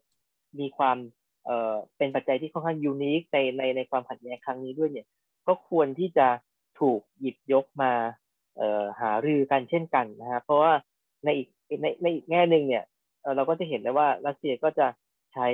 [0.59, 0.97] มีความ
[1.45, 5.07] เอ่อเป็นปัจจัยที่ค่อนข้างยูนิคในในในความขัดแย้งครั้งนี้ด้วยเนี่ย
[5.47, 6.27] ก็ควรที่จะ
[6.79, 7.93] ถูกหยิบยกมา
[8.57, 10.73] เอ่อหารือกันเช่นกันนะฮะเพราะว่า
[11.25, 11.47] ในอีก
[11.81, 12.83] ในในอีกแง่หนึ่งเนี่ย
[13.35, 14.87] เราก็จะเห็นได้ว่ารัสเซียก็จะ
[15.33, 15.47] ใช้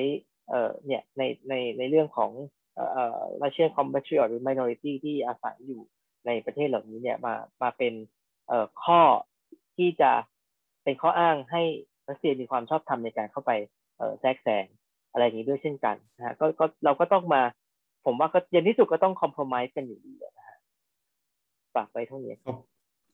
[0.50, 2.32] เอ่อเนี่ยในในในเรื่องของ
[2.76, 5.82] เอ่อ Russian compatriot หรือ minority ที่อาศัยอยู่
[6.26, 7.94] ในประเทศเหล่านี้เนี่ยมามาเป็น
[8.48, 9.02] เอ่อข้อ
[9.78, 10.12] ที่จะ
[10.84, 11.64] เป็นข้ออ้างให้
[12.10, 13.52] รัสเซียมีความชอบธรรมในการเข้าไป
[13.98, 14.66] เอ่อแทรกแซง
[15.12, 17.42] อะไรอย่างนี้ด้วยเช่นกันนะฮะก็ก็เราก็ต้องมา
[18.06, 20.58] ผมว่าก็ยันที่สุดก็ต้องคอมเพลมไพร์กันอยู่ดีนะฮะ
[21.76, 22.36] ฝากไปเท่านี้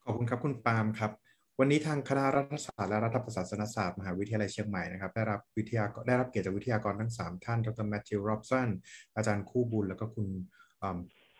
[0.04, 1.12] ขอบคุณครับคุณปาล์มครับ
[1.60, 8.70] วันนี้ทางคณะรัฐศาสตร์และรัฐประศาสนศาสตร์มหาวิทยาลัยเชียงใหม่นะครับได้รับวิทยาได้รับเกียรติจากวิทยากรทั้ง 3 ท่าน ดรแมทธิวโรบสัน
[9.16, 10.28] อาจารย์คู่บุญ แล้วก็คุณ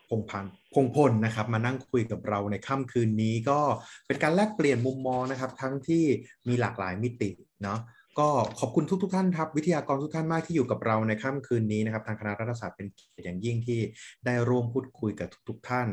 [0.10, 3.60] พงพันพงพลนะครับมานั่งคุยกับเราในค่ำคืนนี้ก็
[4.08, 6.04] เป็นการแลกเปลี่ยนมุมมองนะครับ ทั้งที่
[6.48, 7.30] มีหลากหลายมิติ
[7.64, 7.80] เนาะ
[8.20, 8.30] ก็
[8.60, 13.80] ขอบคุณทุกทท่านครับ วิทยากรทุกท่านมากที่อยู่กับเราในค่ำคืนนี้นะครับ ทางคณะรัฐศาสตร์เป็นเกียรติอย่างยิ่งที่
[14.26, 15.88] ได้ร่วมพูดคุยกับทุกๆท่าน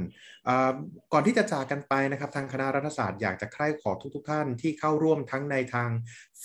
[1.12, 5.90] ก่อนที่จะจากกันไปนะครับ ทางคณะรัฐศาสตร์อยากจะใคร่ขอทุกๆท่านที่เข้าร่วมทั้งในทาง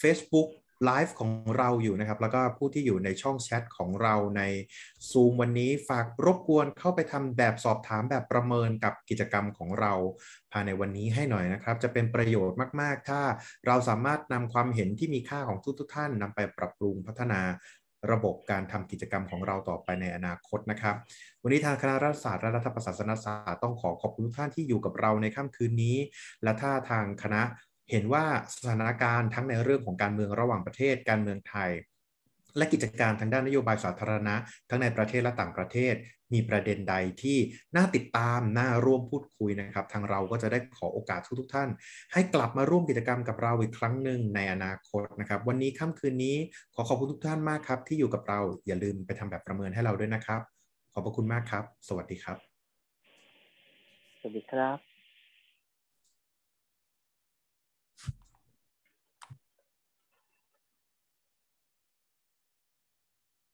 [0.01, 0.49] Facebook
[0.85, 4.41] ไลฟ์ของเราอยู่นะครับ แล้วก็ผู้ที่อยู่ในช่องแชทของเราใน
[5.09, 9.93] Zoom วันนี้ฝากรบกวนเข้าไปทำแบบสอบถามแบบประเมินกับกิจกรรมของเรา
[10.51, 13.21] ภายในวันนี้ให้หน่อยนะครับ จะเป็นประโยชน์มาก ๆ ถ้า
[13.67, 17.41] เราสามารถนำความเห็นที่มีค่าของทุก ๆ ท่านนำไปปรับปรุงพัฒนา
[18.11, 20.95] ระบบการทำกิจกรรมของเราต่อไปในอนาคตนะครับ
[21.43, 25.97] วันนี้ทางคณะรัฐศาสตร์และรัฐประศาสนศาสตร์ต้องขอขอบคุณทุกท่านที่อยู่กับเราในค่ำคืนนี้
[26.43, 27.41] และถ้าทางคณะ
[27.91, 31.71] เห็นว่าสถานการณ์ทั้งในเรื่องของการเมืองระหว่างประเทศ การเมืองไทย
[32.57, 34.35] และกิจการทางด้านนโยบายสาธารณะ
[34.69, 35.93] ทั้งในประเทศและต่างประเทศ
[36.33, 37.37] มีประเด็นใดที่
[37.75, 41.69] น่าติดตามน่าร่วมพูดคุยนะครับ ทางเราก็จะได้ขอโอกาสทุกๆท่าน
[42.13, 46.35] ให้กลับมาร่วมกิจกรรมกับเราอีกครั้งหนึ่งในอนาคตนะครับ วันนี้ค่ำคืนนี้
[46.75, 50.41] ขอขอบคุณทุกท่านมากครับ ที่อยู่กับเราอย่าลืมไปทำแบบประเมินให้เราด้วยนะครับ
[50.93, 52.37] ขอบพระคุณมากครับ สวัสดีครับ
[54.19, 54.86] สวัสดีครับ